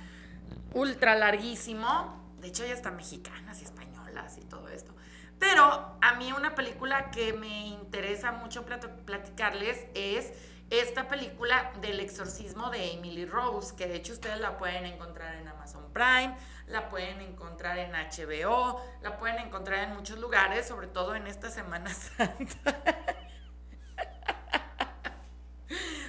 ultra 0.73 1.15
larguísimo. 1.15 2.33
De 2.41 2.49
hecho, 2.49 2.63
hay 2.63 2.71
hasta 2.71 2.91
mexicanas 2.91 3.61
y 3.61 3.65
españolas 3.65 4.39
y 4.39 4.41
todo 4.47 4.71
esto. 4.71 4.95
Pero 5.39 5.99
a 6.01 6.15
mí 6.15 6.33
una 6.33 6.55
película 6.55 7.11
que 7.11 7.35
me 7.35 7.67
interesa 7.67 8.33
mucho 8.33 8.65
platicarles 8.65 9.85
es 9.93 10.33
esta 10.81 11.09
película 11.09 11.73
del 11.81 12.01
exorcismo 12.01 12.71
de 12.71 12.93
Emily 12.93 13.27
Rose, 13.27 13.75
que 13.77 13.87
de 13.87 13.97
hecho 13.97 14.13
ustedes 14.13 14.41
la 14.41 14.57
pueden 14.59 14.87
encontrar 14.87 15.35
en 15.35 15.49
Amazon 15.49 15.93
Prime 15.93 16.37
la 16.67 16.89
pueden 16.89 17.21
encontrar 17.21 17.79
en 17.79 17.93
HBO, 17.93 18.83
la 19.03 19.19
pueden 19.19 19.39
encontrar 19.39 19.85
en 19.85 19.95
muchos 19.95 20.19
lugares, 20.19 20.67
sobre 20.67 20.87
todo 20.87 21.15
en 21.15 21.27
esta 21.27 21.51
Semana 21.51 21.91
Santa. 21.95 22.81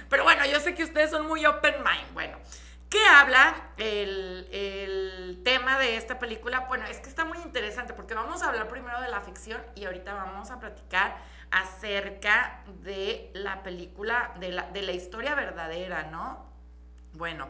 Pero 0.08 0.22
bueno, 0.22 0.46
yo 0.46 0.60
sé 0.60 0.74
que 0.74 0.84
ustedes 0.84 1.10
son 1.10 1.26
muy 1.26 1.44
open 1.44 1.74
mind. 1.82 2.14
Bueno, 2.14 2.38
¿qué 2.88 3.04
habla 3.06 3.72
el, 3.76 4.48
el, 4.52 5.42
tema 5.44 5.78
de 5.78 5.96
esta 5.96 6.18
película? 6.18 6.60
Bueno, 6.60 6.86
es 6.86 7.00
que 7.00 7.08
está 7.08 7.24
muy 7.24 7.38
interesante 7.38 7.92
porque 7.92 8.14
vamos 8.14 8.42
a 8.42 8.48
hablar 8.48 8.68
primero 8.68 9.00
de 9.00 9.08
la 9.08 9.20
ficción 9.20 9.60
y 9.74 9.84
ahorita 9.84 10.14
vamos 10.14 10.50
a 10.50 10.58
platicar 10.58 11.16
acerca 11.50 12.62
de 12.82 13.30
la 13.34 13.62
película, 13.62 14.34
de 14.40 14.50
la, 14.50 14.70
de 14.70 14.82
la 14.82 14.92
historia 14.92 15.34
verdadera, 15.34 16.04
¿no? 16.04 16.46
Bueno, 17.12 17.48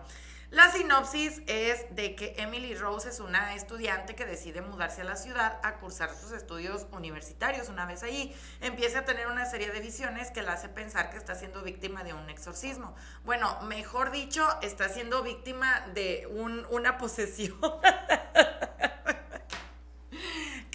la 0.50 0.70
sinopsis 0.70 1.42
es 1.48 1.84
de 1.96 2.14
que 2.14 2.34
Emily 2.38 2.76
Rose 2.76 3.08
es 3.08 3.18
una 3.18 3.54
estudiante 3.54 4.14
que 4.14 4.24
decide 4.24 4.62
mudarse 4.62 5.00
a 5.00 5.04
la 5.04 5.16
ciudad 5.16 5.58
a 5.64 5.74
cursar 5.74 6.14
sus 6.14 6.30
estudios 6.30 6.86
universitarios. 6.92 7.68
Una 7.68 7.84
vez 7.84 8.04
allí, 8.04 8.32
empieza 8.60 9.00
a 9.00 9.04
tener 9.04 9.26
una 9.26 9.44
serie 9.46 9.72
de 9.72 9.80
visiones 9.80 10.30
que 10.30 10.42
la 10.42 10.52
hace 10.52 10.68
pensar 10.68 11.10
que 11.10 11.16
está 11.16 11.34
siendo 11.34 11.62
víctima 11.62 12.04
de 12.04 12.14
un 12.14 12.30
exorcismo. 12.30 12.94
Bueno, 13.24 13.60
mejor 13.62 14.12
dicho, 14.12 14.46
está 14.62 14.88
siendo 14.88 15.24
víctima 15.24 15.84
de 15.94 16.28
un, 16.30 16.64
una 16.70 16.96
posesión. 16.96 17.58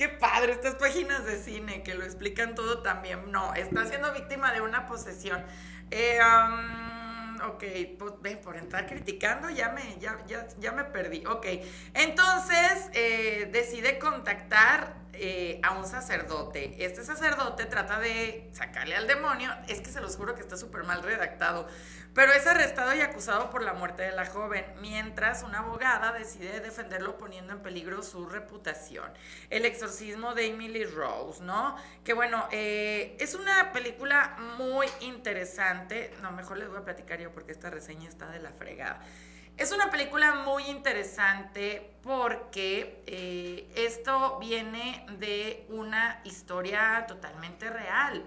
Qué 0.02 0.10
padre, 0.10 0.54
estas 0.54 0.74
páginas 0.74 1.28
de 1.28 1.38
cine 1.38 1.84
que 1.84 1.94
lo 1.94 2.04
explican 2.04 2.56
todo 2.56 2.82
también. 2.82 3.32
No, 3.32 3.54
está 3.54 3.86
siendo 3.86 4.12
víctima 4.14 4.52
de 4.52 4.60
una 4.60 4.88
posesión. 4.88 5.46
Eh, 5.92 6.18
um, 6.20 7.36
ok, 7.48 7.64
pues 8.00 8.38
por 8.38 8.58
entrar 8.58 8.88
criticando 8.88 9.52
ya 9.52 9.70
me, 9.70 10.00
ya, 10.00 10.18
ya, 10.26 10.48
ya 10.58 10.72
me 10.72 10.86
perdí. 10.86 11.24
Ok, 11.28 11.46
entonces 11.94 12.90
eh, 12.94 13.48
decide 13.54 14.00
contactar 14.00 14.96
eh, 15.14 15.60
a 15.64 15.72
un 15.72 15.86
sacerdote. 15.86 16.84
Este 16.84 17.04
sacerdote 17.04 17.66
trata 17.66 18.00
de 18.00 18.50
sacarle 18.54 18.96
al 18.96 19.08
demonio, 19.08 19.52
es 19.68 19.82
que 19.82 19.92
se 19.92 20.02
los 20.02 20.16
juro 20.16 20.36
que 20.36 20.42
está 20.42 20.58
súper 20.58 20.84
mal 20.84 21.04
redactado, 21.04 21.68
pero 22.14 22.34
es 22.34 22.46
arrestado 22.48 22.94
y 22.94 23.02
acusado 23.02 23.50
por 23.50 23.64
la 23.64 23.74
muerte 23.74 24.04
de 24.04 24.12
la 24.12 24.26
joven, 24.26 24.66
mientras 24.82 25.44
una 25.44 25.60
abogada 25.60 26.12
decide 26.14 26.60
defenderlo 26.60 27.18
poniendo 27.18 27.54
en 27.54 27.60
peligro 27.60 28.04
su 28.04 28.26
reputación. 28.26 29.12
El 29.50 29.66
exorcismo 29.66 30.34
de 30.34 30.48
Emily 30.48 30.86
Rose, 30.86 31.44
¿no? 31.44 31.76
Que 32.04 32.14
bueno, 32.14 32.48
eh, 32.52 33.16
es 33.20 33.36
una 33.36 33.72
película 33.72 34.36
muy 34.58 34.88
interesante, 35.02 36.14
no, 36.22 36.32
mejor 36.32 36.58
les 36.58 36.70
voy 36.70 36.80
a 36.80 36.84
platicar 36.84 37.20
yo 37.20 37.32
porque 37.32 37.52
esta 37.52 37.70
reseña 37.70 38.10
está 38.10 38.30
de 38.30 38.40
la 38.40 38.52
fregada. 38.52 39.02
Es 39.58 39.72
una 39.72 39.92
película 39.92 40.36
muy 40.36 40.64
interesante 40.64 41.92
porque 42.02 43.04
eh, 43.06 43.72
esto 43.76 44.40
viene 44.40 45.06
de 45.20 45.66
una 45.70 46.22
historia 46.24 47.06
totalmente 47.08 47.70
real. 47.70 48.24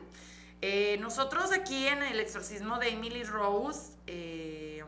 Eh, 0.61 0.97
nosotros 1.01 1.53
aquí 1.53 1.89
en 1.89 2.03
el 2.03 2.21
exorcismo 2.21 2.79
de 2.79 2.91
Emily 2.91 3.25
Rose 3.25 3.95
eh, 4.07 4.85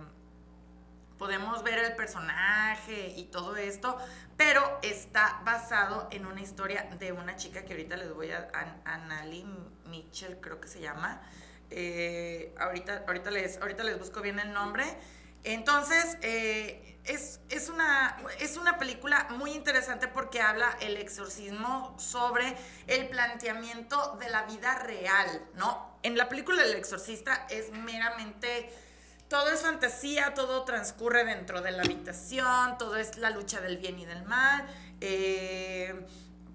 podemos 1.18 1.64
ver 1.64 1.78
el 1.80 1.96
personaje 1.96 3.12
y 3.16 3.24
todo 3.24 3.56
esto, 3.56 3.98
pero 4.36 4.78
está 4.82 5.40
basado 5.44 6.08
en 6.12 6.26
una 6.26 6.40
historia 6.40 6.88
de 6.98 7.10
una 7.10 7.34
chica 7.36 7.64
que 7.64 7.72
ahorita 7.72 7.96
les 7.96 8.14
voy 8.14 8.30
a... 8.30 8.48
Annalie 8.84 9.44
Mitchell 9.86 10.38
creo 10.40 10.60
que 10.60 10.68
se 10.68 10.80
llama. 10.80 11.20
Ahorita, 12.60 13.04
ahorita, 13.08 13.30
les, 13.32 13.60
ahorita 13.60 13.82
les 13.82 13.98
busco 13.98 14.20
bien 14.20 14.38
el 14.38 14.52
nombre. 14.52 14.84
Entonces, 15.46 16.18
eh, 16.22 16.98
es, 17.04 17.38
es, 17.50 17.68
una, 17.68 18.16
es 18.40 18.56
una 18.56 18.78
película 18.78 19.28
muy 19.30 19.52
interesante 19.52 20.08
porque 20.08 20.40
habla 20.40 20.76
el 20.80 20.96
exorcismo 20.96 21.94
sobre 22.00 22.56
el 22.88 23.08
planteamiento 23.08 24.16
de 24.18 24.28
la 24.28 24.42
vida 24.42 24.76
real, 24.80 25.40
¿no? 25.54 25.98
En 26.02 26.16
la 26.16 26.28
película 26.28 26.64
El 26.64 26.74
exorcista 26.74 27.46
es 27.48 27.70
meramente... 27.70 28.70
Todo 29.28 29.48
es 29.50 29.62
fantasía, 29.62 30.34
todo 30.34 30.64
transcurre 30.64 31.24
dentro 31.24 31.60
de 31.60 31.72
la 31.72 31.82
habitación, 31.82 32.78
todo 32.78 32.96
es 32.96 33.16
la 33.16 33.30
lucha 33.30 33.60
del 33.60 33.78
bien 33.78 33.98
y 33.98 34.06
del 34.06 34.24
mal. 34.24 34.64
Eh, 35.00 36.06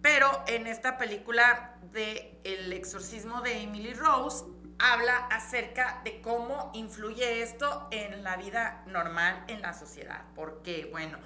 pero 0.01 0.43
en 0.47 0.67
esta 0.67 0.97
película 0.97 1.75
de 1.91 2.39
El 2.45 2.71
exorcismo 2.71 3.41
de 3.41 3.63
Emily 3.63 3.93
Rose 3.93 4.45
habla 4.81 5.27
acerca 5.27 6.01
de 6.03 6.21
cómo 6.21 6.71
influye 6.73 7.43
esto 7.43 7.87
en 7.91 8.23
la 8.23 8.35
vida 8.35 8.83
normal 8.87 9.43
en 9.47 9.61
la 9.61 9.73
sociedad. 9.73 10.21
¿Por 10.35 10.63
qué? 10.63 10.87
Bueno, 10.91 11.19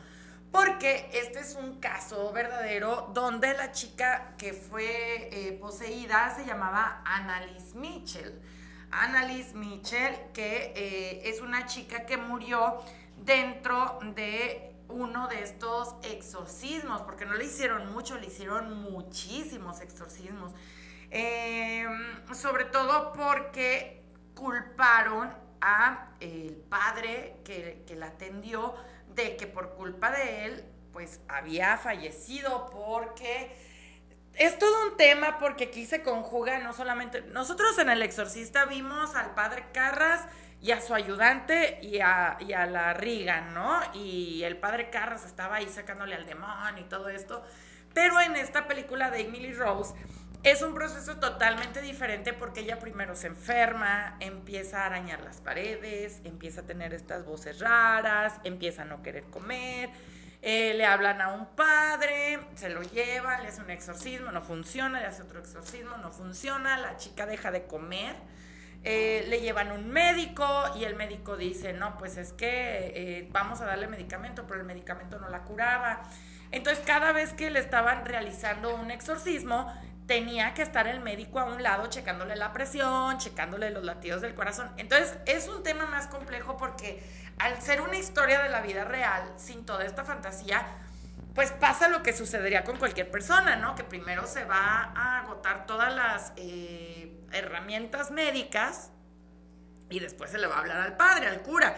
porque 0.51 1.09
este 1.13 1.39
es 1.39 1.55
un 1.55 1.79
caso 1.79 2.31
verdadero 2.33 3.11
donde 3.13 3.53
la 3.53 3.71
chica 3.71 4.35
que 4.37 4.53
fue 4.53 5.29
eh, 5.31 5.57
poseída 5.59 6.35
se 6.35 6.45
llamaba 6.45 7.01
Annalise 7.05 7.75
Mitchell. 7.75 8.41
Annalise 8.91 9.53
Mitchell, 9.53 10.15
que 10.33 10.73
eh, 10.75 11.29
es 11.29 11.41
una 11.41 11.65
chica 11.65 12.05
que 12.05 12.17
murió 12.17 12.81
dentro 13.23 13.99
de 14.15 14.75
uno 14.89 15.27
de 15.27 15.43
estos 15.43 15.95
exorcismos, 16.03 17.01
porque 17.01 17.25
no 17.25 17.33
le 17.33 17.45
hicieron 17.45 17.91
mucho, 17.91 18.17
le 18.17 18.27
hicieron 18.27 18.81
muchísimos 18.91 19.81
exorcismos. 19.81 20.53
Em, 21.17 22.35
sobre 22.35 22.65
todo 22.65 23.13
porque 23.13 24.03
culparon 24.33 25.33
a 25.61 26.09
el 26.19 26.57
padre 26.69 27.37
que, 27.45 27.85
que 27.87 27.95
la 27.95 28.07
atendió 28.07 28.75
de 29.13 29.37
que 29.37 29.47
por 29.47 29.75
culpa 29.75 30.11
de 30.11 30.43
él, 30.43 30.65
pues 30.91 31.21
había 31.29 31.77
fallecido 31.77 32.69
porque 32.69 33.55
es 34.33 34.59
todo 34.59 34.89
un 34.89 34.97
tema 34.97 35.39
porque 35.39 35.65
aquí 35.65 35.85
se 35.85 36.03
conjuga 36.03 36.59
no 36.59 36.73
solamente, 36.73 37.21
nosotros 37.21 37.77
en 37.77 37.91
El 37.91 38.01
Exorcista 38.01 38.65
vimos 38.65 39.15
al 39.15 39.33
padre 39.35 39.67
Carras 39.73 40.27
y 40.59 40.71
a 40.71 40.81
su 40.81 40.93
ayudante 40.93 41.79
y 41.81 42.01
a, 42.01 42.35
y 42.41 42.51
a 42.51 42.65
la 42.65 42.93
Riga, 42.93 43.39
¿no? 43.39 43.79
Y 43.93 44.43
el 44.43 44.57
padre 44.57 44.89
Carras 44.89 45.23
estaba 45.23 45.55
ahí 45.55 45.69
sacándole 45.69 46.15
al 46.15 46.25
demonio 46.25 46.83
y 46.83 46.89
todo 46.89 47.07
esto. 47.07 47.41
Pero 47.95 48.19
en 48.19 48.35
esta 48.35 48.67
película 48.67 49.09
de 49.09 49.21
Emily 49.21 49.53
Rose 49.53 49.95
es 50.43 50.61
un 50.61 50.75
proceso 50.75 51.15
totalmente 51.17 51.81
diferente 51.81 52.33
porque 52.33 52.59
ella 52.59 52.77
primero 52.77 53.15
se 53.15 53.27
enferma, 53.27 54.17
empieza 54.19 54.83
a 54.83 54.85
arañar 54.87 55.21
las 55.21 55.41
paredes, 55.41 56.21
empieza 56.25 56.61
a 56.61 56.63
tener 56.65 56.93
estas 56.93 57.25
voces 57.25 57.59
raras, 57.59 58.33
empieza 58.43 58.83
a 58.83 58.85
no 58.85 59.01
querer 59.01 59.23
comer, 59.23 59.89
eh, 60.41 60.73
le 60.75 60.85
hablan 60.85 61.21
a 61.21 61.29
un 61.29 61.47
padre, 61.55 62.41
se 62.55 62.69
lo 62.69 62.83
llevan, 62.83 63.41
le 63.41 63.47
hace 63.47 63.61
un 63.61 63.71
exorcismo, 63.71 64.31
no 64.31 64.41
funciona, 64.41 64.99
le 64.99 65.07
hace 65.07 65.23
otro 65.23 65.39
exorcismo, 65.39 65.97
no 65.97 66.11
funciona, 66.11 66.77
la 66.77 66.97
chica 66.97 67.25
deja 67.25 67.49
de 67.49 67.65
comer. 67.65 68.15
Eh, 68.83 69.25
le 69.29 69.41
llevan 69.41 69.71
un 69.71 69.89
médico 69.89 70.45
y 70.75 70.83
el 70.83 70.95
médico 70.95 71.37
dice, 71.37 71.73
no, 71.73 71.97
pues 71.97 72.17
es 72.17 72.33
que 72.33 72.91
eh, 72.93 73.27
vamos 73.31 73.61
a 73.61 73.65
darle 73.65 73.87
medicamento, 73.87 74.45
pero 74.45 74.59
el 74.59 74.65
medicamento 74.67 75.17
no 75.17 75.29
la 75.29 75.41
curaba. 75.41 76.03
Entonces 76.55 76.81
cada 76.85 77.11
vez 77.11 77.33
que 77.33 77.49
le 77.49 77.59
estaban 77.59 78.05
realizando 78.05 78.73
un 78.75 78.89
exorcismo, 78.89 79.69
tenía 80.07 80.53
que 80.53 80.61
estar 80.61 80.87
el 80.87 81.01
médico 81.01 81.41
a 81.41 81.43
un 81.43 81.61
lado 81.61 81.87
checándole 81.87 82.37
la 82.37 82.53
presión, 82.53 83.17
checándole 83.17 83.71
los 83.71 83.83
latidos 83.83 84.21
del 84.21 84.33
corazón. 84.35 84.71
Entonces 84.77 85.17
es 85.25 85.49
un 85.49 85.63
tema 85.63 85.85
más 85.85 86.07
complejo 86.07 86.55
porque 86.55 87.03
al 87.39 87.61
ser 87.61 87.81
una 87.81 87.97
historia 87.97 88.41
de 88.41 88.47
la 88.47 88.61
vida 88.61 88.85
real, 88.85 89.33
sin 89.35 89.65
toda 89.65 89.83
esta 89.83 90.05
fantasía, 90.05 90.65
pues 91.33 91.51
pasa 91.51 91.89
lo 91.89 92.01
que 92.01 92.13
sucedería 92.13 92.63
con 92.63 92.77
cualquier 92.77 93.11
persona, 93.11 93.57
¿no? 93.57 93.75
Que 93.75 93.83
primero 93.83 94.25
se 94.25 94.45
va 94.45 94.93
a 94.95 95.19
agotar 95.19 95.65
todas 95.65 95.93
las 95.93 96.31
eh, 96.37 97.19
herramientas 97.33 98.11
médicas 98.11 98.91
y 99.89 99.99
después 99.99 100.31
se 100.31 100.37
le 100.37 100.47
va 100.47 100.55
a 100.55 100.59
hablar 100.59 100.77
al 100.77 100.95
padre, 100.95 101.27
al 101.27 101.41
cura. 101.41 101.75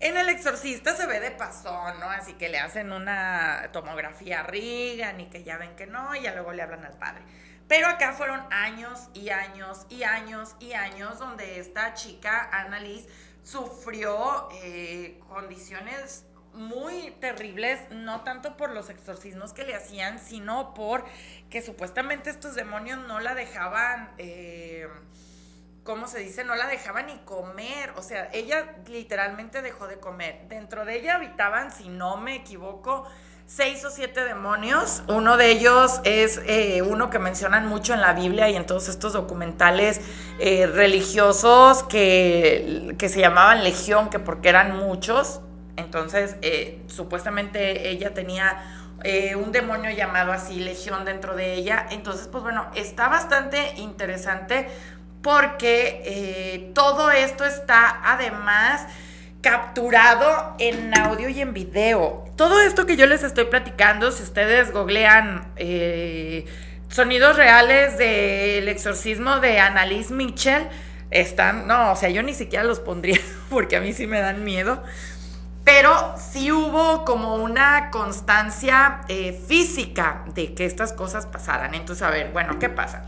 En 0.00 0.16
el 0.16 0.28
exorcista 0.28 0.94
se 0.94 1.06
ve 1.06 1.18
de 1.18 1.32
pasón, 1.32 1.98
¿no? 1.98 2.08
Así 2.08 2.34
que 2.34 2.48
le 2.48 2.58
hacen 2.58 2.92
una 2.92 3.70
tomografía 3.72 4.40
a 4.40 4.42
Regan 4.44 5.20
y 5.20 5.26
que 5.26 5.42
ya 5.42 5.58
ven 5.58 5.74
que 5.74 5.86
no, 5.86 6.14
y 6.14 6.22
ya 6.22 6.34
luego 6.34 6.52
le 6.52 6.62
hablan 6.62 6.84
al 6.84 6.96
padre. 6.96 7.22
Pero 7.66 7.88
acá 7.88 8.12
fueron 8.12 8.40
años 8.50 9.08
y 9.12 9.30
años 9.30 9.86
y 9.90 10.04
años 10.04 10.54
y 10.60 10.72
años 10.72 11.18
donde 11.18 11.58
esta 11.58 11.94
chica, 11.94 12.48
Annalise, 12.52 13.08
sufrió 13.42 14.48
eh, 14.62 15.20
condiciones 15.28 16.24
muy 16.54 17.10
terribles, 17.20 17.80
no 17.90 18.22
tanto 18.22 18.56
por 18.56 18.70
los 18.70 18.90
exorcismos 18.90 19.52
que 19.52 19.64
le 19.64 19.74
hacían, 19.74 20.18
sino 20.18 20.74
por 20.74 21.04
que 21.50 21.60
supuestamente 21.60 22.30
estos 22.30 22.54
demonios 22.54 22.98
no 23.06 23.20
la 23.20 23.34
dejaban, 23.34 24.10
eh, 24.18 24.88
¿cómo 25.88 26.06
se 26.06 26.18
dice? 26.18 26.44
No 26.44 26.54
la 26.54 26.66
dejaban 26.66 27.06
ni 27.06 27.16
comer, 27.24 27.94
o 27.96 28.02
sea, 28.02 28.28
ella 28.34 28.76
literalmente 28.88 29.62
dejó 29.62 29.86
de 29.86 29.98
comer. 29.98 30.42
Dentro 30.46 30.84
de 30.84 30.98
ella 30.98 31.14
habitaban, 31.14 31.72
si 31.72 31.88
no 31.88 32.18
me 32.18 32.34
equivoco, 32.34 33.06
seis 33.46 33.82
o 33.86 33.90
siete 33.90 34.22
demonios. 34.22 35.02
Uno 35.08 35.38
de 35.38 35.50
ellos 35.50 36.02
es 36.04 36.42
eh, 36.44 36.82
uno 36.82 37.08
que 37.08 37.18
mencionan 37.18 37.66
mucho 37.66 37.94
en 37.94 38.02
la 38.02 38.12
Biblia 38.12 38.50
y 38.50 38.56
en 38.56 38.66
todos 38.66 38.90
estos 38.90 39.14
documentales 39.14 40.02
eh, 40.38 40.66
religiosos 40.66 41.84
que, 41.84 42.94
que, 42.98 43.08
se 43.08 43.20
llamaban 43.20 43.64
Legión, 43.64 44.10
que 44.10 44.18
porque 44.18 44.50
eran 44.50 44.76
muchos. 44.76 45.40
Entonces, 45.76 46.36
eh, 46.42 46.82
supuestamente 46.88 47.88
ella 47.88 48.12
tenía 48.12 48.74
un 49.36 49.52
demonio 49.52 49.92
llamado 49.92 50.32
así, 50.32 50.58
Legión, 50.58 51.04
dentro 51.04 51.36
de 51.36 51.54
ella. 51.54 51.86
Entonces, 51.92 52.26
pues 52.26 52.42
bueno, 52.42 52.68
está 52.74 53.08
bastante 53.08 53.74
interesante 53.76 54.68
porque 55.28 56.70
todo 56.74 57.10
esto 57.10 57.44
está 57.44 58.00
además 58.02 58.86
capturado 59.42 60.56
en 60.58 60.98
audio 60.98 61.28
y 61.28 61.42
en 61.42 61.52
video. 61.52 62.24
Todo 62.34 62.62
esto 62.62 62.86
que 62.86 62.96
yo 62.96 63.04
les 63.04 63.22
estoy 63.22 63.44
platicando, 63.44 64.10
si 64.10 64.22
ustedes 64.22 64.72
googlean 64.72 65.52
eh, 65.56 66.46
sonidos 66.88 67.36
reales 67.36 67.98
del 67.98 68.68
exorcismo 68.68 69.38
de 69.40 69.60
Annalise 69.60 70.14
Mitchell, 70.14 70.66
están, 71.10 71.66
no, 71.66 71.92
o 71.92 71.96
sea, 71.96 72.08
yo 72.08 72.22
ni 72.22 72.32
siquiera 72.32 72.64
los 72.64 72.80
pondría 72.80 73.20
porque 73.50 73.76
a 73.76 73.82
mí 73.82 73.92
sí 73.92 74.06
me 74.06 74.20
dan 74.20 74.44
miedo. 74.44 74.82
Pero 75.62 76.14
sí 76.16 76.52
hubo 76.52 77.04
como 77.04 77.34
una 77.34 77.90
constancia 77.90 79.02
eh, 79.08 79.38
física 79.46 80.24
de 80.34 80.54
que 80.54 80.64
estas 80.64 80.94
cosas 80.94 81.26
pasaran. 81.26 81.74
Entonces, 81.74 82.02
a 82.02 82.08
ver, 82.08 82.30
bueno, 82.32 82.58
¿qué 82.58 82.70
pasa? 82.70 83.04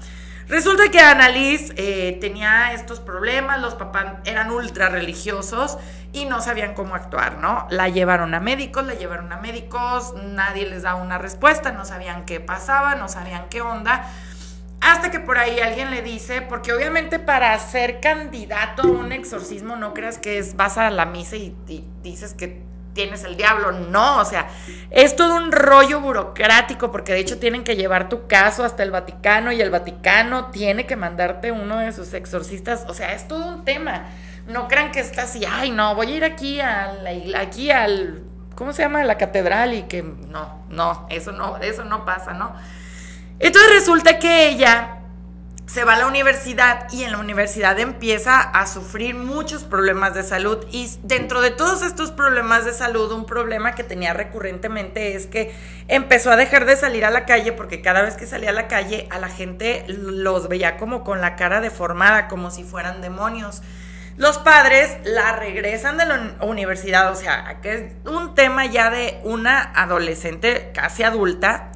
Resulta 0.50 0.90
que 0.90 0.98
Annalise 0.98 1.72
eh, 1.76 2.18
tenía 2.20 2.72
estos 2.72 2.98
problemas, 2.98 3.60
los 3.60 3.76
papás 3.76 4.14
eran 4.24 4.50
ultra 4.50 4.88
religiosos 4.88 5.78
y 6.12 6.24
no 6.24 6.40
sabían 6.40 6.74
cómo 6.74 6.96
actuar, 6.96 7.38
¿no? 7.38 7.68
La 7.70 7.88
llevaron 7.88 8.34
a 8.34 8.40
médicos, 8.40 8.84
la 8.84 8.94
llevaron 8.94 9.32
a 9.32 9.36
médicos, 9.36 10.12
nadie 10.20 10.68
les 10.68 10.82
da 10.82 10.96
una 10.96 11.18
respuesta, 11.18 11.70
no 11.70 11.84
sabían 11.84 12.24
qué 12.24 12.40
pasaba, 12.40 12.96
no 12.96 13.08
sabían 13.08 13.48
qué 13.48 13.60
onda. 13.60 14.10
Hasta 14.80 15.12
que 15.12 15.20
por 15.20 15.38
ahí 15.38 15.60
alguien 15.60 15.92
le 15.92 16.02
dice, 16.02 16.42
porque 16.42 16.72
obviamente 16.72 17.20
para 17.20 17.56
ser 17.60 18.00
candidato 18.00 18.82
a 18.82 18.86
un 18.86 19.12
exorcismo 19.12 19.76
no 19.76 19.94
creas 19.94 20.18
que 20.18 20.38
es 20.38 20.56
vas 20.56 20.78
a 20.78 20.90
la 20.90 21.06
misa 21.06 21.36
y 21.36 21.54
dices 22.02 22.34
que 22.34 22.69
tienes 22.92 23.24
el 23.24 23.36
diablo. 23.36 23.72
No, 23.72 24.18
o 24.18 24.24
sea, 24.24 24.48
es 24.90 25.16
todo 25.16 25.36
un 25.36 25.52
rollo 25.52 26.00
burocrático 26.00 26.90
porque 26.90 27.12
de 27.12 27.20
hecho 27.20 27.38
tienen 27.38 27.64
que 27.64 27.76
llevar 27.76 28.08
tu 28.08 28.26
caso 28.26 28.64
hasta 28.64 28.82
el 28.82 28.90
Vaticano 28.90 29.52
y 29.52 29.60
el 29.60 29.70
Vaticano 29.70 30.46
tiene 30.46 30.86
que 30.86 30.96
mandarte 30.96 31.52
uno 31.52 31.78
de 31.78 31.92
sus 31.92 32.14
exorcistas. 32.14 32.84
O 32.88 32.94
sea, 32.94 33.12
es 33.12 33.28
todo 33.28 33.46
un 33.46 33.64
tema. 33.64 34.06
No 34.46 34.68
crean 34.68 34.90
que 34.90 35.00
está 35.00 35.22
así, 35.22 35.44
ay, 35.48 35.70
no, 35.70 35.94
voy 35.94 36.12
a 36.12 36.16
ir 36.16 36.24
aquí 36.24 36.60
al, 36.60 37.34
aquí 37.34 37.70
al, 37.70 38.24
¿cómo 38.54 38.72
se 38.72 38.82
llama? 38.82 39.04
La 39.04 39.16
catedral 39.16 39.74
y 39.74 39.82
que 39.82 40.02
no, 40.02 40.64
no, 40.68 41.06
eso 41.10 41.32
no, 41.32 41.58
eso 41.58 41.84
no 41.84 42.04
pasa, 42.04 42.32
¿no? 42.32 42.54
Entonces 43.38 43.72
resulta 43.72 44.18
que 44.18 44.48
ella 44.48 44.99
se 45.72 45.84
va 45.84 45.94
a 45.94 45.98
la 45.98 46.08
universidad 46.08 46.90
y 46.92 47.04
en 47.04 47.12
la 47.12 47.18
universidad 47.18 47.78
empieza 47.78 48.40
a 48.40 48.66
sufrir 48.66 49.14
muchos 49.14 49.62
problemas 49.62 50.14
de 50.14 50.24
salud 50.24 50.66
y 50.72 50.90
dentro 51.04 51.40
de 51.42 51.52
todos 51.52 51.82
estos 51.82 52.10
problemas 52.10 52.64
de 52.64 52.72
salud 52.72 53.12
un 53.12 53.24
problema 53.24 53.76
que 53.76 53.84
tenía 53.84 54.12
recurrentemente 54.12 55.14
es 55.14 55.28
que 55.28 55.54
empezó 55.86 56.32
a 56.32 56.36
dejar 56.36 56.64
de 56.64 56.74
salir 56.74 57.04
a 57.04 57.10
la 57.10 57.24
calle 57.24 57.52
porque 57.52 57.82
cada 57.82 58.02
vez 58.02 58.16
que 58.16 58.26
salía 58.26 58.50
a 58.50 58.52
la 58.52 58.66
calle 58.66 59.06
a 59.10 59.20
la 59.20 59.28
gente 59.28 59.84
los 59.86 60.48
veía 60.48 60.76
como 60.76 61.04
con 61.04 61.20
la 61.20 61.36
cara 61.36 61.60
deformada 61.60 62.26
como 62.26 62.50
si 62.50 62.64
fueran 62.64 63.00
demonios. 63.00 63.62
Los 64.16 64.38
padres 64.38 64.98
la 65.04 65.36
regresan 65.36 65.96
de 65.96 66.04
la 66.04 66.34
universidad, 66.40 67.12
o 67.12 67.14
sea, 67.14 67.60
que 67.62 67.74
es 67.74 68.08
un 68.10 68.34
tema 68.34 68.66
ya 68.66 68.90
de 68.90 69.20
una 69.22 69.62
adolescente 69.72 70.72
casi 70.74 71.04
adulta 71.04 71.70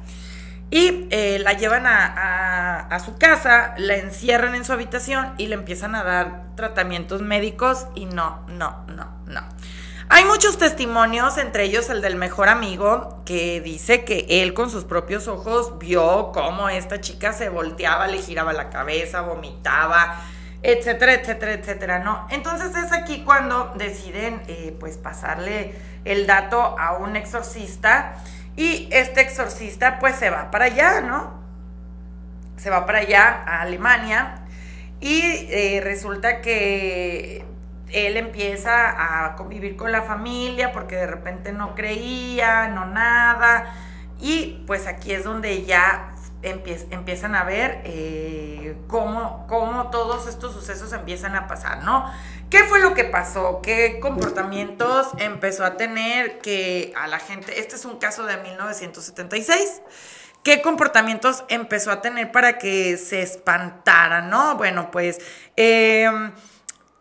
y 0.71 1.07
eh, 1.11 1.39
la 1.39 1.53
llevan 1.53 1.85
a, 1.85 2.99
su 3.03 3.17
casa, 3.17 3.75
la 3.77 3.95
encierran 3.95 4.55
en 4.55 4.65
su 4.65 4.73
habitación 4.73 5.33
y 5.37 5.47
le 5.47 5.55
empiezan 5.55 5.95
a 5.95 6.03
dar 6.03 6.43
tratamientos 6.55 7.21
médicos 7.21 7.87
y 7.93 8.05
no, 8.05 8.45
no, 8.47 8.85
no, 8.87 9.07
no. 9.27 9.41
Hay 10.07 10.23
muchos 10.25 10.57
testimonios, 10.57 11.37
entre 11.37 11.63
ellos 11.63 11.89
el 11.89 12.01
del 12.01 12.15
mejor 12.15 12.47
amigo, 12.47 13.23
que 13.25 13.59
dice 13.61 14.05
que 14.05 14.25
él 14.29 14.53
con 14.53 14.69
sus 14.69 14.83
propios 14.83 15.27
ojos 15.27 15.79
vio 15.79 16.31
cómo 16.31 16.69
esta 16.69 17.01
chica 17.01 17.33
se 17.33 17.49
volteaba, 17.49 18.07
le 18.07 18.21
giraba 18.21 18.53
la 18.53 18.69
cabeza, 18.69 19.21
vomitaba, 19.21 20.21
etcétera, 20.61 21.13
etcétera, 21.13 21.53
etcétera, 21.53 21.99
¿no? 21.99 22.27
Entonces 22.29 22.75
es 22.75 22.91
aquí 22.91 23.23
cuando 23.23 23.73
deciden, 23.75 24.41
eh, 24.47 24.75
pues, 24.79 24.97
pasarle 24.97 25.75
el 26.05 26.27
dato 26.27 26.77
a 26.79 26.97
un 26.97 27.15
exorcista 27.15 28.15
y 28.55 28.87
este 28.91 29.21
exorcista 29.21 29.99
pues 29.99 30.15
se 30.15 30.29
va 30.29 30.51
para 30.51 30.65
allá, 30.65 31.01
¿no? 31.01 31.33
Se 32.57 32.69
va 32.69 32.85
para 32.85 32.99
allá, 32.99 33.43
a 33.45 33.61
Alemania. 33.61 34.41
Y 35.01 35.21
eh, 35.21 35.81
resulta 35.83 36.41
que 36.41 37.45
él 37.91 38.17
empieza 38.17 39.25
a 39.25 39.35
convivir 39.35 39.75
con 39.75 39.91
la 39.91 40.01
familia 40.01 40.71
porque 40.71 40.95
de 40.95 41.07
repente 41.07 41.51
no 41.51 41.75
creía, 41.75 42.69
no 42.69 42.85
nada. 42.85 43.73
Y 44.19 44.63
pues 44.65 44.87
aquí 44.87 45.11
es 45.11 45.25
donde 45.25 45.63
ya 45.65 46.14
empiezan 46.49 47.35
a 47.35 47.43
ver 47.43 47.81
eh, 47.85 48.75
cómo, 48.87 49.45
cómo 49.47 49.89
todos 49.89 50.27
estos 50.27 50.53
sucesos 50.53 50.93
empiezan 50.93 51.35
a 51.35 51.47
pasar, 51.47 51.83
¿no? 51.83 52.11
¿Qué 52.49 52.63
fue 52.65 52.79
lo 52.79 52.93
que 52.93 53.03
pasó? 53.03 53.61
¿Qué 53.61 53.99
comportamientos 53.99 55.07
empezó 55.17 55.65
a 55.65 55.77
tener 55.77 56.39
que 56.39 56.93
a 56.95 57.07
la 57.07 57.19
gente? 57.19 57.59
Este 57.59 57.75
es 57.75 57.85
un 57.85 57.97
caso 57.97 58.25
de 58.25 58.37
1976. 58.37 59.81
¿Qué 60.43 60.61
comportamientos 60.61 61.43
empezó 61.47 61.91
a 61.91 62.01
tener 62.01 62.31
para 62.31 62.59
que 62.59 62.97
se 62.97 63.21
espantara, 63.21 64.21
no? 64.21 64.55
Bueno, 64.57 64.91
pues... 64.91 65.19
Eh, 65.57 66.09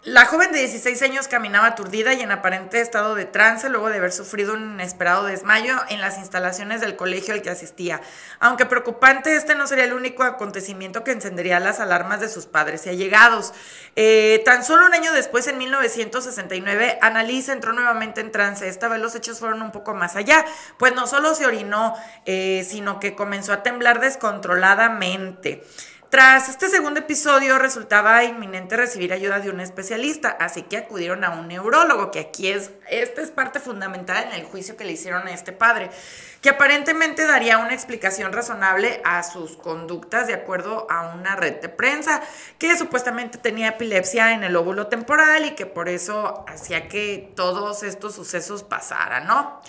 la 0.04 0.26
joven 0.26 0.52
de 0.52 0.58
16 0.58 1.00
años 1.00 1.28
caminaba 1.28 1.68
aturdida 1.68 2.12
y 2.12 2.20
en 2.20 2.30
aparente 2.30 2.78
estado 2.82 3.14
de 3.14 3.24
trance 3.24 3.70
luego 3.70 3.88
de 3.88 3.96
haber 3.96 4.12
sufrido 4.12 4.52
un 4.52 4.72
inesperado 4.72 5.24
desmayo 5.24 5.78
en 5.88 6.02
las 6.02 6.18
instalaciones 6.18 6.82
del 6.82 6.94
colegio 6.94 7.32
al 7.32 7.40
que 7.40 7.48
asistía. 7.48 8.02
Aunque 8.38 8.66
preocupante, 8.66 9.34
este 9.34 9.54
no 9.54 9.66
sería 9.66 9.84
el 9.84 9.94
único 9.94 10.22
acontecimiento 10.22 11.04
que 11.04 11.12
encendería 11.12 11.58
las 11.58 11.80
alarmas 11.80 12.20
de 12.20 12.28
sus 12.28 12.44
padres 12.44 12.84
y 12.84 12.90
allegados. 12.90 13.54
Eh, 13.96 14.42
tan 14.44 14.62
solo 14.62 14.84
un 14.84 14.92
año 14.92 15.10
después, 15.14 15.46
en 15.46 15.56
1969, 15.56 16.98
Annalise 17.00 17.52
entró 17.52 17.72
nuevamente 17.72 18.20
en 18.20 18.30
trance. 18.30 18.68
Esta 18.68 18.88
vez 18.88 19.00
los 19.00 19.14
hechos 19.14 19.38
fueron 19.38 19.62
un 19.62 19.72
poco 19.72 19.94
más 19.94 20.16
allá, 20.16 20.44
pues 20.76 20.94
no 20.94 21.06
solo 21.06 21.34
se 21.34 21.46
orinó, 21.46 21.94
eh, 22.26 22.66
sino 22.68 23.00
que 23.00 23.14
comenzó 23.14 23.54
a 23.54 23.62
temblar 23.62 24.00
descontroladamente. 24.00 25.64
Tras 26.14 26.48
este 26.48 26.68
segundo 26.68 27.00
episodio 27.00 27.58
resultaba 27.58 28.22
inminente 28.22 28.76
recibir 28.76 29.12
ayuda 29.12 29.40
de 29.40 29.50
un 29.50 29.58
especialista, 29.58 30.28
así 30.28 30.62
que 30.62 30.76
acudieron 30.76 31.24
a 31.24 31.30
un 31.30 31.48
neurólogo, 31.48 32.12
que 32.12 32.20
aquí 32.20 32.46
es, 32.52 32.70
esta 32.88 33.20
es 33.20 33.32
parte 33.32 33.58
fundamental 33.58 34.28
en 34.28 34.34
el 34.34 34.44
juicio 34.44 34.76
que 34.76 34.84
le 34.84 34.92
hicieron 34.92 35.26
a 35.26 35.32
este 35.32 35.50
padre, 35.50 35.90
que 36.40 36.50
aparentemente 36.50 37.26
daría 37.26 37.58
una 37.58 37.74
explicación 37.74 38.32
razonable 38.32 39.02
a 39.04 39.24
sus 39.24 39.56
conductas 39.56 40.28
de 40.28 40.34
acuerdo 40.34 40.86
a 40.88 41.16
una 41.16 41.34
red 41.34 41.60
de 41.60 41.68
prensa, 41.68 42.22
que 42.58 42.78
supuestamente 42.78 43.36
tenía 43.38 43.70
epilepsia 43.70 44.34
en 44.34 44.44
el 44.44 44.54
óvulo 44.54 44.86
temporal 44.86 45.46
y 45.46 45.56
que 45.56 45.66
por 45.66 45.88
eso 45.88 46.44
hacía 46.46 46.86
que 46.86 47.32
todos 47.34 47.82
estos 47.82 48.14
sucesos 48.14 48.62
pasaran, 48.62 49.26
¿no? 49.26 49.60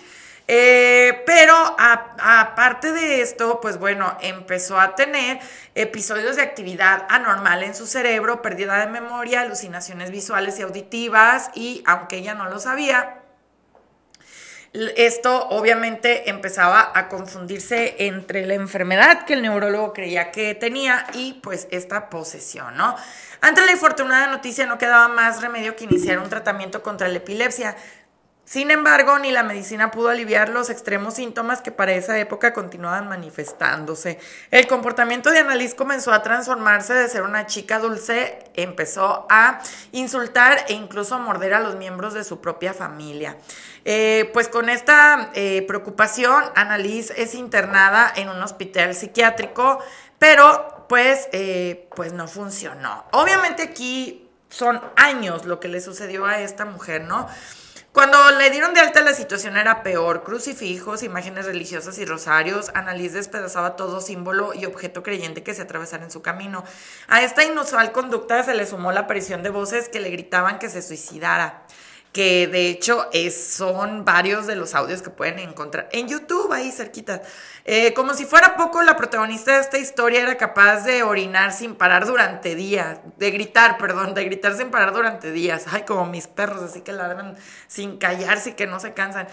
Eh, 0.47 1.23
pero 1.25 1.55
aparte 1.77 2.91
de 2.91 3.21
esto, 3.21 3.59
pues 3.61 3.79
bueno, 3.79 4.15
empezó 4.21 4.79
a 4.79 4.95
tener 4.95 5.39
episodios 5.73 6.35
de 6.35 6.43
actividad 6.43 7.07
anormal 7.09 7.63
en 7.63 7.73
su 7.73 7.87
cerebro, 7.87 8.41
pérdida 8.41 8.77
de 8.77 8.87
memoria, 8.87 9.41
alucinaciones 9.41 10.11
visuales 10.11 10.59
y 10.59 10.61
auditivas, 10.61 11.49
y 11.55 11.83
aunque 11.87 12.17
ella 12.17 12.35
no 12.35 12.45
lo 12.49 12.59
sabía, 12.59 13.21
esto 14.97 15.47
obviamente 15.49 16.29
empezaba 16.29 16.91
a 16.93 17.07
confundirse 17.07 17.95
entre 17.99 18.45
la 18.45 18.55
enfermedad 18.55 19.25
que 19.25 19.33
el 19.33 19.41
neurólogo 19.41 19.93
creía 19.93 20.31
que 20.31 20.53
tenía 20.53 21.07
y 21.13 21.33
pues 21.41 21.67
esta 21.71 22.09
posesión, 22.09 22.75
¿no? 22.75 22.95
Ante 23.39 23.65
la 23.65 23.71
infortunada 23.71 24.27
noticia 24.27 24.65
no 24.65 24.77
quedaba 24.77 25.07
más 25.07 25.41
remedio 25.41 25.75
que 25.75 25.85
iniciar 25.85 26.19
un 26.19 26.29
tratamiento 26.29 26.83
contra 26.83 27.07
la 27.07 27.17
epilepsia, 27.17 27.75
sin 28.45 28.69
embargo, 28.69 29.17
ni 29.17 29.31
la 29.31 29.41
medicina 29.41 29.89
pudo 29.89 30.09
aliviar 30.09 30.49
los 30.49 30.69
extremos 30.69 31.15
síntomas 31.15 31.61
que 31.61 31.71
para 31.71 31.93
esa 31.93 32.17
época 32.19 32.53
continuaban 32.53 33.09
manifestándose. 33.09 34.19
El 34.51 34.67
comportamiento 34.67 35.31
de 35.31 35.39
Annalise 35.39 35.75
comenzó 35.75 36.13
a 36.13 36.21
transformarse 36.21 36.93
de 36.93 37.09
ser 37.09 37.23
una 37.23 37.47
chica 37.47 37.79
dulce, 37.79 38.43
empezó 38.53 39.25
a 39.31 39.61
insultar 39.93 40.63
e 40.67 40.73
incluso 40.73 41.15
a 41.15 41.17
morder 41.17 41.55
a 41.55 41.59
los 41.59 41.75
miembros 41.75 42.13
de 42.13 42.23
su 42.23 42.39
propia 42.39 42.75
familia. 42.75 43.35
Eh, 43.83 44.29
pues 44.31 44.47
con 44.47 44.69
esta 44.69 45.31
eh, 45.33 45.63
preocupación, 45.67 46.43
Annalise 46.53 47.15
es 47.17 47.33
internada 47.33 48.13
en 48.15 48.29
un 48.29 48.41
hospital 48.43 48.93
psiquiátrico, 48.93 49.79
pero 50.19 50.85
pues, 50.87 51.29
eh, 51.31 51.89
pues 51.95 52.13
no 52.13 52.27
funcionó. 52.27 53.05
Obviamente 53.11 53.63
aquí 53.63 54.29
son 54.49 54.79
años 54.95 55.45
lo 55.45 55.59
que 55.59 55.67
le 55.67 55.81
sucedió 55.81 56.27
a 56.27 56.39
esta 56.41 56.65
mujer, 56.65 57.05
¿no? 57.05 57.27
Cuando 57.95 58.29
le 58.31 58.49
dieron 58.49 58.73
de 58.73 58.81
alta 58.81 58.99
la 58.99 59.13
situación 59.13 59.55
era 59.55 59.81
peor. 59.81 60.25
Crucifijos, 60.25 61.01
imágenes 61.01 61.45
religiosas 61.45 61.97
y 61.97 62.03
rosarios. 62.03 62.69
Annalise 62.73 63.15
despedazaba 63.15 63.77
todo 63.77 64.01
símbolo 64.01 64.53
y 64.53 64.65
objeto 64.65 65.01
creyente 65.01 65.43
que 65.43 65.53
se 65.53 65.61
atravesara 65.61 66.03
en 66.03 66.11
su 66.11 66.21
camino. 66.21 66.65
A 67.07 67.21
esta 67.21 67.45
inusual 67.45 67.93
conducta 67.93 68.43
se 68.43 68.53
le 68.53 68.65
sumó 68.65 68.91
la 68.91 68.99
aparición 68.99 69.43
de 69.43 69.49
voces 69.49 69.87
que 69.87 70.01
le 70.01 70.09
gritaban 70.09 70.59
que 70.59 70.67
se 70.67 70.81
suicidara 70.81 71.63
que 72.15 72.47
de 72.47 72.69
hecho 72.69 73.09
son 73.29 74.05
varios 74.05 74.47
de 74.47 74.55
los 74.55 74.73
audios 74.73 75.01
que 75.01 75.09
pueden 75.09 75.37
encontrar 75.37 75.89
en 75.91 76.07
YouTube, 76.07 76.49
ahí 76.53 76.71
cerquita. 76.71 77.21
Eh, 77.65 77.93
como 77.93 78.13
si 78.13 78.23
fuera 78.23 78.55
poco, 78.55 78.81
la 78.83 78.95
protagonista 78.95 79.55
de 79.55 79.59
esta 79.59 79.77
historia 79.77 80.21
era 80.21 80.37
capaz 80.37 80.85
de 80.85 81.03
orinar 81.03 81.51
sin 81.51 81.75
parar 81.75 82.05
durante 82.05 82.55
días, 82.55 82.99
de 83.17 83.31
gritar, 83.31 83.77
perdón, 83.79 84.13
de 84.13 84.23
gritar 84.23 84.55
sin 84.55 84.71
parar 84.71 84.93
durante 84.93 85.33
días. 85.33 85.65
Ay, 85.69 85.83
como 85.85 86.05
mis 86.05 86.27
perros, 86.27 86.63
así 86.63 86.79
que 86.79 86.93
ladran 86.93 87.35
sin 87.67 87.97
callarse 87.97 88.51
y 88.51 88.53
que 88.53 88.65
no 88.65 88.79
se 88.79 88.93
cansan. 88.93 89.27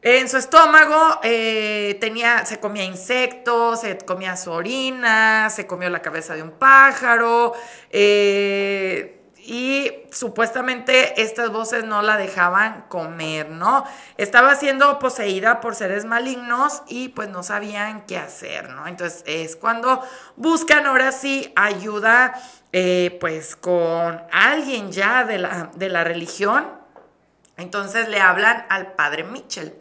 En 0.00 0.26
su 0.30 0.38
estómago 0.38 1.20
eh, 1.24 1.98
tenía, 2.00 2.46
se 2.46 2.58
comía 2.58 2.84
insectos, 2.84 3.82
se 3.82 3.98
comía 3.98 4.38
su 4.38 4.50
orina, 4.50 5.50
se 5.50 5.66
comió 5.66 5.90
la 5.90 6.00
cabeza 6.00 6.34
de 6.34 6.42
un 6.42 6.52
pájaro. 6.52 7.52
Eh, 7.90 9.23
y 9.46 9.92
supuestamente 10.10 11.20
estas 11.20 11.50
voces 11.50 11.84
no 11.84 12.00
la 12.00 12.16
dejaban 12.16 12.86
comer, 12.88 13.50
¿no? 13.50 13.84
Estaba 14.16 14.54
siendo 14.54 14.98
poseída 14.98 15.60
por 15.60 15.74
seres 15.74 16.06
malignos 16.06 16.82
y 16.88 17.08
pues 17.10 17.28
no 17.28 17.42
sabían 17.42 18.06
qué 18.06 18.16
hacer, 18.16 18.70
¿no? 18.70 18.86
Entonces 18.86 19.22
es 19.26 19.56
cuando 19.56 20.02
buscan 20.36 20.86
ahora 20.86 21.12
sí 21.12 21.52
ayuda 21.56 22.34
eh, 22.72 23.18
pues 23.20 23.54
con 23.54 24.22
alguien 24.32 24.90
ya 24.90 25.24
de 25.24 25.38
la, 25.38 25.70
de 25.74 25.88
la 25.90 26.04
religión. 26.04 26.66
Entonces 27.56 28.08
le 28.08 28.20
hablan 28.20 28.64
al 28.70 28.92
padre 28.92 29.24
Mitchell. 29.24 29.74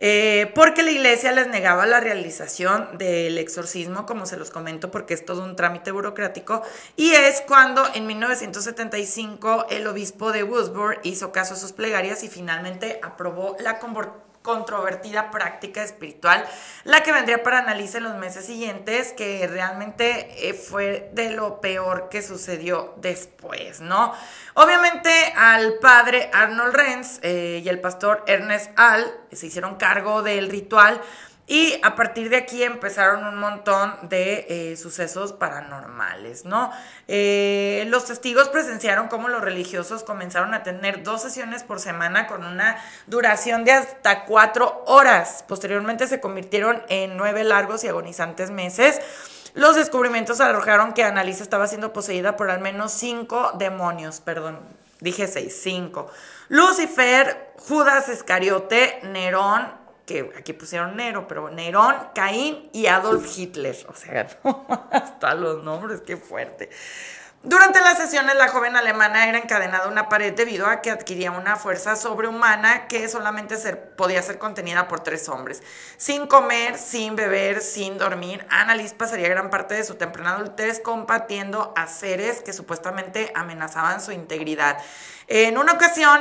Eh, 0.00 0.52
porque 0.54 0.84
la 0.84 0.92
iglesia 0.92 1.32
les 1.32 1.48
negaba 1.48 1.84
la 1.86 1.98
realización 1.98 2.98
del 2.98 3.36
exorcismo, 3.36 4.06
como 4.06 4.26
se 4.26 4.36
los 4.36 4.50
comento, 4.50 4.90
porque 4.90 5.14
es 5.14 5.24
todo 5.24 5.42
un 5.44 5.56
trámite 5.56 5.90
burocrático, 5.90 6.62
y 6.96 7.10
es 7.10 7.42
cuando 7.46 7.82
en 7.94 8.06
1975 8.06 9.66
el 9.70 9.86
obispo 9.88 10.30
de 10.30 10.44
Wurtzburg 10.44 11.00
hizo 11.02 11.32
caso 11.32 11.54
a 11.54 11.56
sus 11.56 11.72
plegarias 11.72 12.22
y 12.22 12.28
finalmente 12.28 13.00
aprobó 13.02 13.56
la 13.58 13.80
controvertida 14.48 15.30
práctica 15.30 15.82
espiritual, 15.82 16.42
la 16.84 17.02
que 17.02 17.12
vendría 17.12 17.42
para 17.42 17.58
analizar 17.58 17.98
en 17.98 18.04
los 18.04 18.16
meses 18.16 18.46
siguientes, 18.46 19.12
que 19.12 19.46
realmente 19.46 20.48
eh, 20.48 20.54
fue 20.54 21.10
de 21.12 21.28
lo 21.32 21.60
peor 21.60 22.08
que 22.08 22.22
sucedió 22.22 22.94
después, 22.96 23.82
¿no? 23.82 24.14
Obviamente 24.54 25.10
al 25.36 25.74
padre 25.82 26.30
Arnold 26.32 26.74
Renz 26.74 27.20
eh, 27.20 27.60
y 27.62 27.68
el 27.68 27.78
pastor 27.78 28.24
Ernest 28.26 28.70
All 28.78 29.04
se 29.30 29.48
hicieron 29.48 29.76
cargo 29.76 30.22
del 30.22 30.48
ritual, 30.48 30.98
y 31.48 31.80
a 31.82 31.96
partir 31.96 32.28
de 32.28 32.36
aquí 32.36 32.62
empezaron 32.62 33.24
un 33.24 33.38
montón 33.38 33.96
de 34.02 34.46
eh, 34.50 34.76
sucesos 34.76 35.32
paranormales, 35.32 36.44
¿no? 36.44 36.70
Eh, 37.08 37.86
los 37.88 38.04
testigos 38.04 38.50
presenciaron 38.50 39.08
cómo 39.08 39.28
los 39.28 39.40
religiosos 39.40 40.04
comenzaron 40.04 40.52
a 40.52 40.62
tener 40.62 41.02
dos 41.02 41.22
sesiones 41.22 41.62
por 41.62 41.80
semana 41.80 42.26
con 42.26 42.44
una 42.44 42.76
duración 43.06 43.64
de 43.64 43.72
hasta 43.72 44.26
cuatro 44.26 44.84
horas. 44.86 45.42
Posteriormente 45.48 46.06
se 46.06 46.20
convirtieron 46.20 46.82
en 46.90 47.16
nueve 47.16 47.44
largos 47.44 47.82
y 47.82 47.88
agonizantes 47.88 48.50
meses. 48.50 49.00
Los 49.54 49.74
descubrimientos 49.74 50.42
arrojaron 50.42 50.92
que 50.92 51.02
Annalise 51.02 51.42
estaba 51.42 51.66
siendo 51.66 51.94
poseída 51.94 52.36
por 52.36 52.50
al 52.50 52.60
menos 52.60 52.92
cinco 52.92 53.52
demonios, 53.54 54.20
perdón, 54.20 54.60
dije 55.00 55.26
seis, 55.26 55.58
cinco. 55.62 56.10
Lucifer, 56.48 57.52
Judas 57.56 58.10
Iscariote, 58.10 59.00
Nerón, 59.04 59.77
que 60.08 60.32
aquí 60.36 60.54
pusieron 60.54 60.96
Nero, 60.96 61.28
pero 61.28 61.50
Nerón, 61.50 61.94
Caín 62.14 62.70
y 62.72 62.86
Adolf 62.86 63.36
Hitler. 63.36 63.76
O 63.88 63.94
sea, 63.94 64.26
hasta 64.90 65.34
los 65.34 65.62
nombres, 65.62 66.00
qué 66.00 66.16
fuerte. 66.16 66.70
Durante 67.44 67.80
las 67.80 67.98
sesiones, 67.98 68.34
la 68.34 68.48
joven 68.48 68.74
alemana 68.74 69.28
era 69.28 69.38
encadenada 69.38 69.84
a 69.84 69.88
una 69.88 70.08
pared 70.08 70.34
debido 70.34 70.66
a 70.66 70.80
que 70.80 70.90
adquiría 70.90 71.30
una 71.30 71.54
fuerza 71.54 71.94
sobrehumana 71.94 72.88
que 72.88 73.08
solamente 73.08 73.56
podía 73.96 74.20
ser 74.22 74.38
contenida 74.38 74.88
por 74.88 75.00
tres 75.00 75.28
hombres. 75.28 75.62
Sin 75.98 76.26
comer, 76.26 76.76
sin 76.76 77.14
beber, 77.14 77.60
sin 77.60 77.96
dormir, 77.96 78.44
Annalise 78.50 78.96
pasaría 78.96 79.28
gran 79.28 79.50
parte 79.50 79.74
de 79.74 79.84
su 79.84 79.94
temprana 79.94 80.34
adultez 80.34 80.80
combatiendo 80.80 81.72
a 81.76 81.86
seres 81.86 82.42
que 82.42 82.52
supuestamente 82.52 83.30
amenazaban 83.36 84.00
su 84.00 84.10
integridad. 84.10 84.78
En 85.28 85.58
una 85.58 85.74
ocasión, 85.74 86.20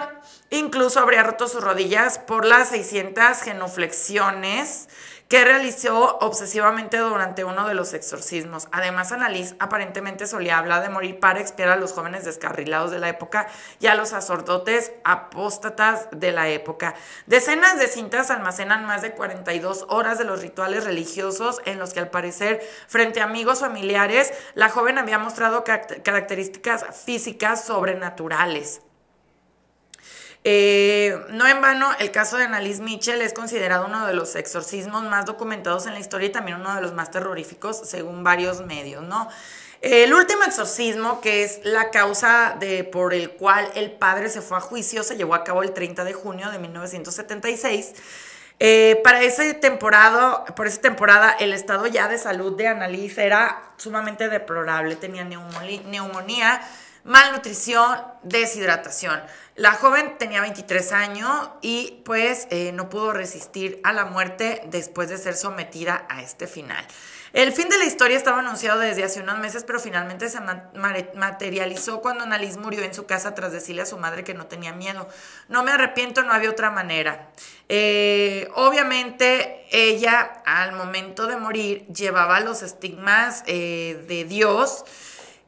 incluso 0.49 0.99
habría 0.99 1.23
roto 1.23 1.47
sus 1.47 1.63
rodillas 1.63 2.19
por 2.19 2.45
las 2.45 2.69
600 2.69 3.41
genuflexiones 3.41 4.87
que 5.27 5.43
realizó 5.43 6.17
obsesivamente 6.19 6.97
durante 6.97 7.43
uno 7.43 7.67
de 7.67 7.73
los 7.73 7.93
exorcismos. 7.93 8.67
Además, 8.71 9.11
Annalise 9.11 9.55
aparentemente 9.59 10.25
solía 10.25 10.57
hablar 10.57 10.81
de 10.81 10.89
morir 10.89 11.19
para 11.19 11.41
expiar 11.41 11.69
a 11.69 11.75
los 11.75 11.91
jóvenes 11.91 12.23
descarrilados 12.23 12.91
de 12.91 12.99
la 12.99 13.09
época 13.09 13.47
y 13.79 13.87
a 13.87 13.95
los 13.95 14.09
sacerdotes 14.09 14.93
apóstatas 15.03 16.07
de 16.11 16.31
la 16.31 16.47
época. 16.47 16.95
Decenas 17.25 17.77
de 17.77 17.87
cintas 17.87 18.31
almacenan 18.31 18.85
más 18.85 19.01
de 19.01 19.11
42 19.11 19.85
horas 19.89 20.17
de 20.17 20.23
los 20.23 20.41
rituales 20.41 20.85
religiosos 20.85 21.61
en 21.65 21.77
los 21.77 21.93
que 21.93 21.99
al 21.99 22.09
parecer, 22.09 22.61
frente 22.87 23.19
a 23.19 23.25
amigos 23.25 23.59
familiares, 23.59 24.33
la 24.55 24.69
joven 24.69 24.97
había 24.97 25.19
mostrado 25.19 25.65
características 25.65 26.85
físicas 27.03 27.65
sobrenaturales. 27.65 28.81
Eh, 30.49 31.25
no 31.31 31.45
en 31.45 31.59
vano, 31.59 31.89
el 31.99 32.09
caso 32.11 32.37
de 32.37 32.45
Annalise 32.45 32.81
Mitchell 32.81 33.21
es 33.21 33.33
considerado 33.33 33.85
uno 33.85 34.07
de 34.07 34.13
los 34.13 34.33
exorcismos 34.37 35.03
más 35.03 35.25
documentados 35.25 35.87
en 35.87 35.93
la 35.93 35.99
historia 35.99 36.29
y 36.29 36.31
también 36.31 36.61
uno 36.61 36.73
de 36.73 36.81
los 36.81 36.93
más 36.93 37.11
terroríficos 37.11 37.81
según 37.83 38.23
varios 38.23 38.65
medios, 38.65 39.03
¿no? 39.03 39.27
El 39.81 40.13
último 40.13 40.45
exorcismo, 40.45 41.19
que 41.19 41.43
es 41.43 41.59
la 41.65 41.89
causa 41.89 42.55
de, 42.61 42.85
por 42.85 43.13
el 43.13 43.31
cual 43.31 43.69
el 43.75 43.91
padre 43.91 44.29
se 44.29 44.41
fue 44.41 44.57
a 44.57 44.61
juicio, 44.61 45.03
se 45.03 45.17
llevó 45.17 45.35
a 45.35 45.43
cabo 45.43 45.63
el 45.63 45.73
30 45.73 46.05
de 46.05 46.13
junio 46.13 46.49
de 46.49 46.59
1976. 46.59 47.93
Eh, 48.59 49.01
para 49.03 49.21
ese 49.23 49.53
temporada, 49.53 50.45
por 50.55 50.65
esa 50.65 50.79
temporada, 50.79 51.35
el 51.41 51.51
estado 51.51 51.87
ya 51.87 52.07
de 52.07 52.17
salud 52.17 52.55
de 52.55 52.67
Annalise 52.67 53.25
era 53.25 53.63
sumamente 53.75 54.29
deplorable. 54.29 54.95
Tenía 54.95 55.25
neumonía 55.25 56.61
malnutrición, 57.07 58.03
deshidratación. 58.21 59.21
La 59.55 59.71
joven 59.71 60.17
tenía 60.19 60.41
23 60.41 60.91
años 60.91 61.49
y 61.61 62.01
pues 62.05 62.47
eh, 62.51 62.71
no 62.73 62.89
pudo 62.89 63.13
resistir 63.13 63.79
a 63.83 63.93
la 63.93 64.05
muerte 64.05 64.61
después 64.67 65.09
de 65.09 65.17
ser 65.17 65.35
sometida 65.35 66.05
a 66.09 66.21
este 66.21 66.45
final. 66.45 66.85
El 67.33 67.51
fin 67.51 67.69
de 67.69 67.77
la 67.77 67.85
historia 67.85 68.17
estaba 68.17 68.39
anunciado 68.39 68.79
desde 68.79 69.03
hace 69.03 69.21
unos 69.21 69.37
meses, 69.39 69.63
pero 69.63 69.79
finalmente 69.79 70.29
se 70.29 70.39
materializó 71.13 72.01
cuando 72.01 72.23
Annalise 72.23 72.59
murió 72.59 72.83
en 72.83 72.93
su 72.93 73.05
casa 73.05 73.35
tras 73.35 73.51
decirle 73.51 73.81
a 73.81 73.85
su 73.85 73.97
madre 73.97 74.23
que 74.23 74.33
no 74.33 74.47
tenía 74.47 74.73
miedo. 74.73 75.07
No 75.47 75.63
me 75.63 75.71
arrepiento, 75.71 76.23
no 76.23 76.33
había 76.33 76.49
otra 76.49 76.71
manera. 76.71 77.29
Eh, 77.69 78.49
obviamente 78.55 79.65
ella 79.71 80.41
al 80.45 80.73
momento 80.73 81.27
de 81.27 81.37
morir 81.37 81.85
llevaba 81.87 82.39
los 82.39 82.63
estigmas 82.63 83.43
eh, 83.45 84.03
de 84.07 84.23
Dios 84.23 84.85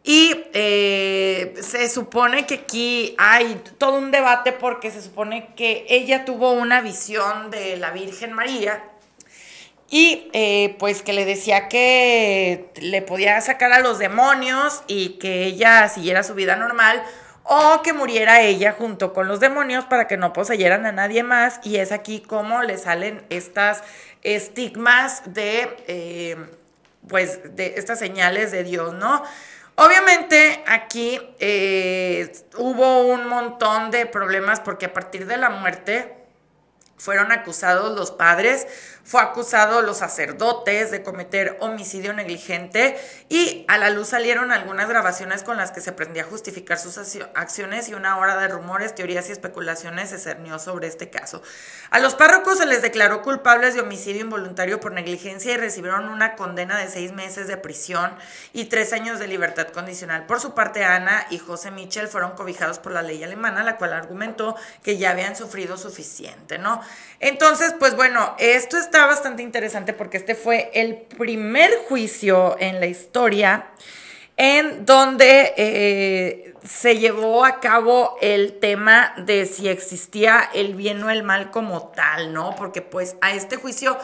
y 0.03 0.45
eh, 0.53 1.55
se 1.61 1.89
supone 1.89 2.45
que 2.45 2.55
aquí 2.55 3.15
hay 3.17 3.61
todo 3.77 3.97
un 3.97 4.11
debate 4.11 4.53
porque 4.53 4.91
se 4.91 5.01
supone 5.01 5.53
que 5.55 5.85
ella 5.89 6.25
tuvo 6.25 6.51
una 6.53 6.81
visión 6.81 7.51
de 7.51 7.77
la 7.77 7.91
Virgen 7.91 8.33
María 8.33 8.83
y 9.89 10.29
eh, 10.33 10.75
pues 10.79 11.01
que 11.01 11.13
le 11.13 11.25
decía 11.25 11.67
que 11.67 12.71
le 12.79 13.01
podía 13.01 13.39
sacar 13.41 13.73
a 13.73 13.79
los 13.79 13.99
demonios 13.99 14.83
y 14.87 15.19
que 15.19 15.45
ella 15.45 15.89
siguiera 15.89 16.23
su 16.23 16.33
vida 16.33 16.55
normal 16.55 17.03
o 17.43 17.81
que 17.81 17.93
muriera 17.93 18.41
ella 18.41 18.73
junto 18.77 19.13
con 19.13 19.27
los 19.27 19.39
demonios 19.39 19.83
para 19.85 20.07
que 20.07 20.17
no 20.17 20.31
poseyeran 20.31 20.85
a 20.85 20.91
nadie 20.91 21.23
más 21.23 21.59
y 21.63 21.77
es 21.77 21.91
aquí 21.91 22.21
como 22.21 22.61
le 22.61 22.77
salen 22.77 23.25
estas 23.29 23.83
estigmas 24.21 25.33
de 25.33 25.75
eh, 25.87 26.37
pues 27.07 27.55
de 27.55 27.73
estas 27.77 27.97
señales 27.97 28.51
de 28.51 28.63
Dios, 28.63 28.93
¿no? 28.93 29.23
Obviamente 29.81 30.61
aquí 30.67 31.21
eh, 31.39 32.33
hubo 32.57 33.03
un 33.03 33.29
montón 33.29 33.91
de 33.91 34.05
problemas 34.05 34.59
porque 34.59 34.87
a 34.87 34.93
partir 34.93 35.25
de 35.25 35.37
la 35.37 35.49
muerte 35.49 36.17
fueron 36.97 37.31
acusados 37.31 37.97
los 37.97 38.11
padres, 38.11 38.67
fue 39.09 39.21
acusado 39.21 39.81
los 39.81 39.97
sacerdotes 39.97 40.91
de 40.91 41.01
cometer 41.01 41.57
homicidio 41.61 42.13
negligente 42.13 42.95
y 43.27 43.65
a 43.67 43.79
la 43.79 43.89
luz 43.89 44.09
salieron 44.09 44.51
algunas 44.51 44.87
grabaciones 44.87 45.41
con 45.41 45.57
las 45.57 45.71
que 45.71 45.81
se 45.81 45.93
prendía 45.93 46.21
a 46.21 46.27
justificar 46.27 46.77
sus 46.77 46.99
acciones 47.33 47.89
y 47.89 47.95
una 47.95 48.19
hora 48.19 48.37
de 48.37 48.47
rumores, 48.49 48.93
teorías 48.93 49.27
y 49.27 49.31
especulaciones 49.31 50.11
se 50.11 50.19
cernió 50.19 50.59
sobre 50.59 50.85
este 50.85 51.09
caso. 51.09 51.41
A 51.89 51.97
los 51.97 52.13
párrocos 52.13 52.59
se 52.59 52.67
les 52.67 52.83
declaró 52.83 53.23
culpables 53.23 53.73
de 53.73 53.81
homicidio 53.81 54.21
involuntario 54.21 54.79
por 54.79 54.91
negligencia 54.91 55.53
y 55.53 55.57
recibieron 55.57 56.07
una 56.07 56.35
condena 56.35 56.77
de 56.77 56.87
seis 56.87 57.11
meses 57.11 57.47
de 57.47 57.57
prisión 57.57 58.15
y 58.53 58.65
tres 58.65 58.93
años 58.93 59.17
de 59.17 59.27
libertad 59.27 59.69
condicional. 59.69 60.27
Por 60.27 60.39
su 60.39 60.53
parte, 60.53 60.85
Ana 60.85 61.25
y 61.31 61.39
José 61.39 61.71
Michel 61.71 62.09
fueron 62.09 62.33
cobijados 62.33 62.77
por 62.77 62.91
la 62.91 63.01
ley 63.01 63.23
alemana, 63.23 63.63
la 63.63 63.77
cual 63.77 63.93
argumentó 63.93 64.55
que 64.83 64.99
ya 64.99 65.09
habían 65.09 65.35
sufrido 65.35 65.77
suficiente, 65.77 66.59
¿no? 66.59 66.79
Entonces, 67.19 67.73
pues 67.79 67.95
bueno, 67.95 68.35
esto 68.37 68.77
está 68.77 68.98
bastante 69.05 69.43
interesante 69.43 69.93
porque 69.93 70.17
este 70.17 70.35
fue 70.35 70.71
el 70.73 70.95
primer 70.95 71.71
juicio 71.87 72.55
en 72.59 72.79
la 72.79 72.87
historia 72.87 73.67
en 74.37 74.85
donde 74.85 75.53
eh, 75.57 76.53
se 76.63 76.97
llevó 76.97 77.43
a 77.43 77.59
cabo 77.59 78.17
el 78.21 78.59
tema 78.59 79.13
de 79.17 79.45
si 79.45 79.67
existía 79.67 80.49
el 80.53 80.75
bien 80.75 81.03
o 81.03 81.09
el 81.09 81.23
mal 81.23 81.51
como 81.51 81.89
tal, 81.89 82.33
¿no? 82.33 82.55
Porque 82.55 82.81
pues 82.81 83.17
a 83.19 83.33
este 83.33 83.57
juicio 83.57 83.97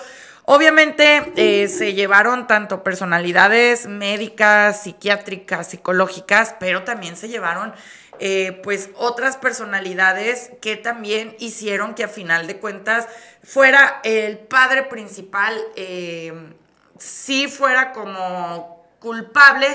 obviamente 0.46 1.34
eh, 1.36 1.68
se 1.68 1.94
llevaron 1.94 2.48
tanto 2.48 2.84
personalidades 2.84 3.88
médicas, 3.88 4.84
psiquiátricas, 4.84 5.68
psicológicas, 5.68 6.56
pero 6.60 6.84
también 6.84 7.18
se 7.18 7.28
llevaron 7.28 7.74
eh, 8.20 8.62
pues 8.64 8.90
otras 8.96 9.38
personalidades 9.38 10.52
que 10.62 10.78
también 10.78 11.36
hicieron 11.40 11.96
que 11.96 12.06
a 12.06 12.08
final 12.08 12.48
de 12.48 12.58
cuentas 12.58 13.08
fuera 13.44 14.00
el 14.04 14.38
padre 14.38 14.84
principal, 14.84 15.60
eh, 15.76 16.34
sí 16.98 17.48
fuera 17.48 17.92
como 17.92 18.86
culpable, 19.00 19.68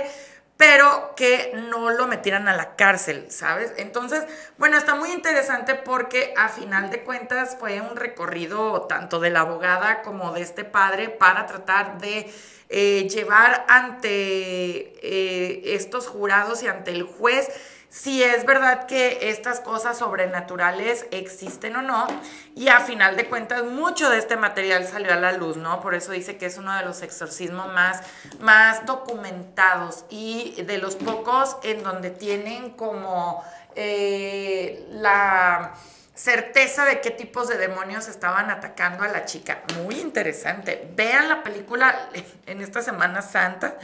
pero 0.61 1.15
que 1.17 1.55
no 1.71 1.89
lo 1.89 2.07
metieran 2.07 2.47
a 2.47 2.55
la 2.55 2.77
cárcel, 2.77 3.31
¿sabes? 3.31 3.73
Entonces, 3.79 4.27
bueno, 4.59 4.77
está 4.77 4.95
muy 4.95 5.11
interesante 5.11 5.75
porque 5.75 6.35
a 6.37 6.51
final 6.51 6.91
de 6.91 7.03
cuentas 7.03 7.57
fue 7.59 7.81
un 7.81 7.97
recorrido 7.97 8.83
tanto 8.83 9.21
de 9.21 9.31
la 9.31 9.41
abogada 9.41 10.03
como 10.03 10.33
de 10.33 10.43
este 10.43 10.65
padre 10.65 11.09
para 11.09 11.47
tratar 11.47 11.97
de 11.97 12.31
eh, 12.69 13.09
llevar 13.09 13.65
ante 13.69 15.73
estos 15.75 16.09
jurados 16.09 16.63
y 16.63 16.69
ante 16.69 16.91
el 16.91 17.05
juez 17.05 17.49
si 17.91 18.23
es 18.23 18.47
verdad 18.47 18.87
que 18.87 19.31
estas 19.31 19.59
cosas 19.59 19.99
sobrenaturales 19.99 21.07
existen 21.11 21.75
o 21.75 21.83
no. 21.83 22.07
Y 22.55 22.69
a 22.69 22.81
final 22.81 23.17
de 23.17 23.27
cuentas, 23.27 23.65
mucho 23.65 24.09
de 24.09 24.19
este 24.19 24.37
material 24.37 24.87
salió 24.87 25.13
a 25.13 25.17
la 25.17 25.33
luz, 25.33 25.57
¿no? 25.57 25.81
Por 25.81 25.97
eso 25.97 26.13
dice 26.13 26.39
que 26.39 26.47
es 26.47 26.57
uno 26.57 26.75
de 26.77 26.85
los 26.85 27.03
exorcismos 27.03 27.67
más, 27.73 28.01
más 28.39 28.87
documentados 28.87 30.05
y 30.09 30.63
de 30.63 30.79
los 30.79 30.95
pocos 30.95 31.57
en 31.65 31.83
donde 31.83 32.11
tienen 32.11 32.71
como 32.71 33.45
eh, 33.75 34.87
la 34.91 35.75
certeza 36.15 36.85
de 36.85 37.01
qué 37.01 37.11
tipos 37.11 37.49
de 37.49 37.57
demonios 37.57 38.07
estaban 38.07 38.51
atacando 38.51 39.03
a 39.03 39.09
la 39.09 39.25
chica. 39.25 39.63
Muy 39.83 39.97
interesante. 39.97 40.89
Vean 40.95 41.29
la 41.29 41.43
película 41.43 42.09
en 42.47 42.61
esta 42.61 42.83
Semana 42.83 43.21
Santa. 43.21 43.79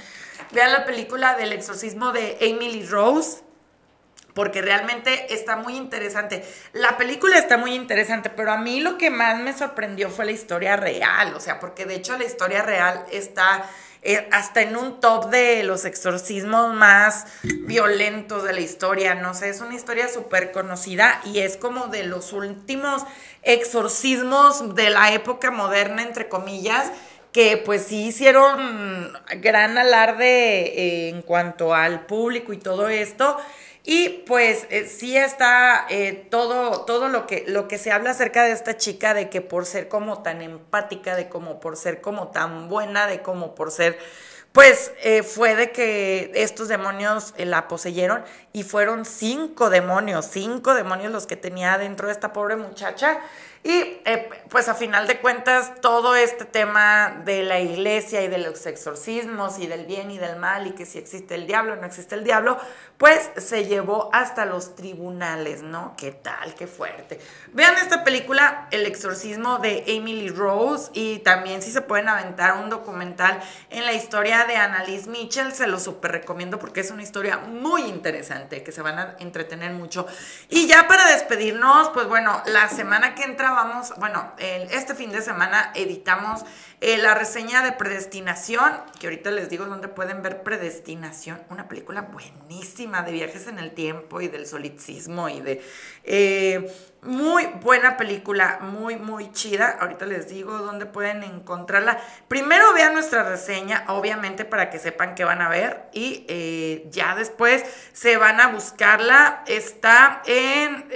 Vean 0.53 0.71
la 0.71 0.85
película 0.85 1.35
del 1.35 1.53
exorcismo 1.53 2.13
de 2.13 2.37
Emily 2.41 2.87
Rose 2.87 3.45
porque 4.37 4.61
realmente 4.61 5.32
está 5.32 5.57
muy 5.57 5.76
interesante. 5.76 6.45
La 6.74 6.99
película 6.99 7.39
está 7.39 7.57
muy 7.57 7.74
interesante, 7.74 8.28
pero 8.28 8.53
a 8.53 8.59
mí 8.59 8.80
lo 8.80 8.99
que 8.99 9.09
más 9.09 9.41
me 9.41 9.57
sorprendió 9.57 10.11
fue 10.11 10.26
la 10.26 10.32
historia 10.32 10.76
real, 10.76 11.32
o 11.34 11.41
sea, 11.41 11.59
porque 11.59 11.87
de 11.87 11.95
hecho 11.95 12.18
la 12.18 12.24
historia 12.24 12.62
real 12.62 13.03
está 13.11 13.64
eh, 14.03 14.28
hasta 14.30 14.61
en 14.61 14.76
un 14.76 15.01
top 15.01 15.30
de 15.30 15.62
los 15.62 15.87
exorcismos 15.87 16.74
más 16.74 17.24
violentos 17.43 18.45
de 18.45 18.53
la 18.53 18.61
historia, 18.61 19.14
no 19.14 19.32
sé, 19.32 19.49
es 19.49 19.62
una 19.62 19.74
historia 19.74 20.07
súper 20.07 20.53
conocida 20.53 21.18
y 21.24 21.39
es 21.39 21.57
como 21.57 21.87
de 21.87 22.05
los 22.05 22.34
últimos 22.34 23.05
exorcismos 23.43 24.74
de 24.74 24.91
la 24.91 25.14
época 25.14 25.51
moderna, 25.51 26.03
entre 26.03 26.28
comillas, 26.28 26.93
que 27.32 27.57
pues 27.57 27.87
sí 27.87 28.09
hicieron 28.09 29.12
gran 29.41 29.78
alarde 29.78 30.26
eh, 30.26 31.09
en 31.09 31.22
cuanto 31.22 31.74
al 31.74 32.05
público 32.05 32.53
y 32.53 32.59
todo 32.59 32.91
esto. 32.91 33.39
Y 33.89 34.24
pues 34.26 34.66
eh, 34.70 34.89
sí 34.89 35.16
está 35.16 35.87
eh, 35.89 36.26
todo, 36.28 36.84
todo 36.87 37.09
lo 37.09 37.28
que, 37.28 37.45
lo 37.47 37.68
que 37.68 37.78
se 37.78 37.93
habla 37.93 38.11
acerca 38.11 38.43
de 38.43 38.51
esta 38.51 38.76
chica, 38.76 39.14
de 39.14 39.30
que 39.30 39.41
por 39.41 39.64
ser 39.64 39.87
como 39.87 40.24
tan 40.24 40.43
empática, 40.43 41.14
de 41.14 41.28
como 41.28 41.61
por 41.61 41.76
ser 41.76 42.01
como 42.01 42.32
tan 42.32 42.68
buena, 42.68 43.07
de 43.07 43.22
como 43.22 43.55
por 43.55 43.70
ser, 43.70 43.97
pues 44.51 44.91
eh, 45.05 45.22
fue 45.22 45.55
de 45.55 45.70
que 45.70 46.32
estos 46.34 46.66
demonios 46.66 47.32
la 47.39 47.68
poseyeron 47.68 48.24
y 48.53 48.64
fueron 48.64 49.05
cinco 49.05 49.70
demonios, 49.70 50.26
cinco 50.32 50.74
demonios 50.74 51.12
los 51.12 51.28
que 51.28 51.37
tenía 51.37 51.78
dentro 51.78 52.09
de 52.09 52.12
esta 52.12 52.32
pobre 52.32 52.57
muchacha. 52.57 53.20
Y 53.62 53.99
pues 54.49 54.68
a 54.68 54.74
final 54.74 55.09
de 55.09 55.18
cuentas, 55.18 55.72
todo 55.80 56.14
este 56.14 56.45
tema 56.45 57.20
de 57.24 57.43
la 57.43 57.59
iglesia 57.59 58.22
y 58.22 58.28
de 58.28 58.39
los 58.39 58.64
exorcismos 58.64 59.59
y 59.59 59.66
del 59.66 59.87
bien 59.87 60.12
y 60.12 60.18
del 60.18 60.37
mal 60.37 60.68
y 60.68 60.70
que 60.70 60.87
si 60.87 60.99
existe 60.99 61.34
el 61.34 61.49
diablo 61.49 61.72
o 61.72 61.76
no 61.76 61.84
existe 61.84 62.14
el 62.14 62.22
diablo, 62.22 62.59
pues 62.99 63.30
se 63.36 63.66
llevó 63.66 64.09
hasta 64.12 64.47
los 64.47 64.74
tribunales, 64.74 65.62
¿no? 65.62 65.94
¿Qué 65.97 66.12
tal? 66.12 66.55
Qué 66.55 66.66
fuerte. 66.66 67.20
Vean 67.53 67.74
esta 67.76 68.05
película, 68.05 68.68
El 68.70 68.86
exorcismo 68.86 69.59
de 69.59 69.84
Emily 69.86 70.30
Rose 70.30 70.90
y 70.94 71.18
también 71.18 71.61
si 71.61 71.72
se 71.72 71.82
pueden 71.82 72.09
aventar 72.09 72.57
un 72.57 72.70
documental 72.70 73.40
en 73.70 73.84
la 73.84 73.92
historia 73.92 74.44
de 74.44 74.57
Annalise 74.57 75.11
Mitchell, 75.11 75.53
se 75.53 75.66
lo 75.66 75.78
súper 75.78 76.12
recomiendo 76.12 76.59
porque 76.59 76.80
es 76.80 76.90
una 76.90 77.03
historia 77.03 77.38
muy 77.38 77.82
interesante 77.82 78.62
que 78.62 78.72
se 78.72 78.80
van 78.82 78.99
a 78.99 79.16
entretener 79.18 79.72
mucho. 79.72 80.07
Y 80.49 80.66
ya 80.66 80.88
para 80.88 81.07
despedirnos, 81.11 81.90
pues 81.90 82.09
bueno, 82.09 82.42
la 82.47 82.68
semana 82.68 83.14
que 83.14 83.24
entra 83.24 83.51
vamos, 83.51 83.92
bueno, 83.99 84.32
este 84.38 84.94
fin 84.94 85.12
de 85.12 85.20
semana 85.20 85.72
editamos 85.74 86.44
eh, 86.81 86.99
la 86.99 87.14
reseña 87.14 87.62
de 87.62 87.72
Predestinación, 87.72 88.70
que 89.01 89.07
ahorita 89.07 89.31
les 89.31 89.49
digo 89.49 89.64
dónde 89.64 89.89
pueden 89.89 90.22
ver 90.22 90.43
Predestinación, 90.43 91.43
una 91.49 91.68
película 91.68 92.03
buenísima 92.03 93.03
de 93.03 93.12
viajes 93.12 93.47
en 93.47 93.59
el 93.59 93.72
tiempo 93.72 94.20
y 94.20 94.29
del 94.29 94.47
solipsismo 94.47 95.29
y 95.31 95.41
de... 95.41 95.62
Eh, 96.05 96.70
muy 97.03 97.47
buena 97.62 97.97
película, 97.97 98.59
muy, 98.62 98.97
muy 98.97 99.31
chida. 99.31 99.79
Ahorita 99.81 100.07
les 100.07 100.29
digo 100.29 100.59
dónde 100.59 100.87
pueden 100.87 101.22
encontrarla. 101.22 102.01
Primero 102.27 102.72
vean 102.72 102.95
nuestra 102.95 103.22
reseña, 103.22 103.85
obviamente, 103.87 104.45
para 104.45 104.70
que 104.70 104.81
sepan 104.81 105.14
qué 105.14 105.22
van 105.22 105.41
a 105.41 105.49
ver. 105.49 105.85
Y 105.93 106.27
eh, 106.29 106.89
ya 106.91 107.14
después 107.14 107.64
se 107.93 108.16
van 108.16 108.41
a 108.41 108.49
buscarla. 108.49 109.45
Está 109.47 110.22
en 110.27 110.89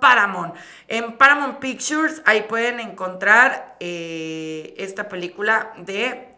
Paramount. 0.00 0.54
En 0.86 1.18
Paramount 1.18 1.58
Pictures, 1.58 2.22
ahí 2.24 2.42
pueden 2.42 2.78
encontrar 2.78 3.69
esta 3.80 5.08
película 5.08 5.72
de 5.78 6.28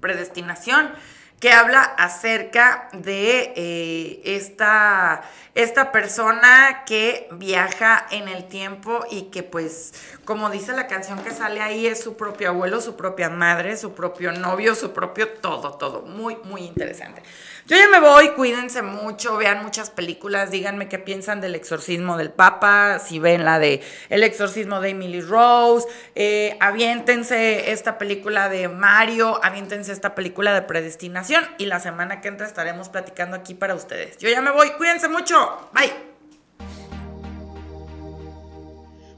predestinación 0.00 0.92
que 1.40 1.52
habla 1.52 1.82
acerca 1.82 2.88
de 2.92 3.52
eh, 3.54 4.22
esta, 4.24 5.22
esta 5.54 5.92
persona 5.92 6.82
que 6.84 7.28
viaja 7.32 8.06
en 8.10 8.26
el 8.26 8.48
tiempo 8.48 9.04
y 9.08 9.24
que 9.24 9.44
pues, 9.44 9.92
como 10.24 10.50
dice 10.50 10.72
la 10.72 10.88
canción 10.88 11.22
que 11.22 11.30
sale 11.30 11.60
ahí, 11.60 11.86
es 11.86 12.02
su 12.02 12.16
propio 12.16 12.48
abuelo, 12.48 12.80
su 12.80 12.96
propia 12.96 13.30
madre, 13.30 13.76
su 13.76 13.94
propio 13.94 14.32
novio, 14.32 14.74
su 14.74 14.92
propio 14.92 15.28
todo, 15.28 15.74
todo. 15.74 16.02
Muy, 16.02 16.36
muy 16.44 16.62
interesante. 16.62 17.22
Yo 17.68 17.76
ya 17.76 17.86
me 17.90 18.00
voy, 18.00 18.30
cuídense 18.30 18.80
mucho, 18.80 19.36
vean 19.36 19.62
muchas 19.62 19.90
películas, 19.90 20.50
díganme 20.50 20.88
qué 20.88 20.98
piensan 20.98 21.42
del 21.42 21.54
exorcismo 21.54 22.16
del 22.16 22.30
Papa, 22.30 22.98
si 22.98 23.18
ven 23.18 23.44
la 23.44 23.58
de 23.58 23.82
El 24.08 24.22
exorcismo 24.22 24.80
de 24.80 24.88
Emily 24.88 25.20
Rose, 25.20 25.86
eh, 26.14 26.56
aviéntense 26.60 27.70
esta 27.70 27.98
película 27.98 28.48
de 28.48 28.70
Mario, 28.70 29.38
aviéntense 29.44 29.92
esta 29.92 30.14
película 30.14 30.54
de 30.54 30.62
Predestinación 30.62 31.44
y 31.58 31.66
la 31.66 31.78
semana 31.78 32.22
que 32.22 32.28
entra 32.28 32.46
estaremos 32.46 32.88
platicando 32.88 33.36
aquí 33.36 33.52
para 33.52 33.74
ustedes. 33.74 34.16
Yo 34.16 34.30
ya 34.30 34.40
me 34.40 34.50
voy, 34.50 34.70
cuídense 34.78 35.10
mucho, 35.10 35.68
bye. 35.74 35.92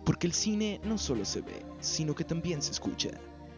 Porque 0.05 0.27
el 0.27 0.33
cine 0.33 0.81
no 0.83 0.99
solo 0.99 1.25
se 1.25 1.41
ve, 1.41 1.65
sino 1.79 2.17
que 2.17 2.25
también 2.25 2.61
se 2.63 2.73
escucha. 2.73 3.11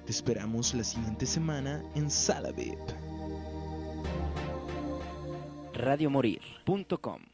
Te 0.05 0.13
esperamos 0.13 0.75
la 0.75 0.85
siguiente 0.85 1.25
semana 1.25 1.83
en 1.95 2.11
Sala 2.11 2.53
VIP 2.53 3.12
radiomorir.com 5.75 7.32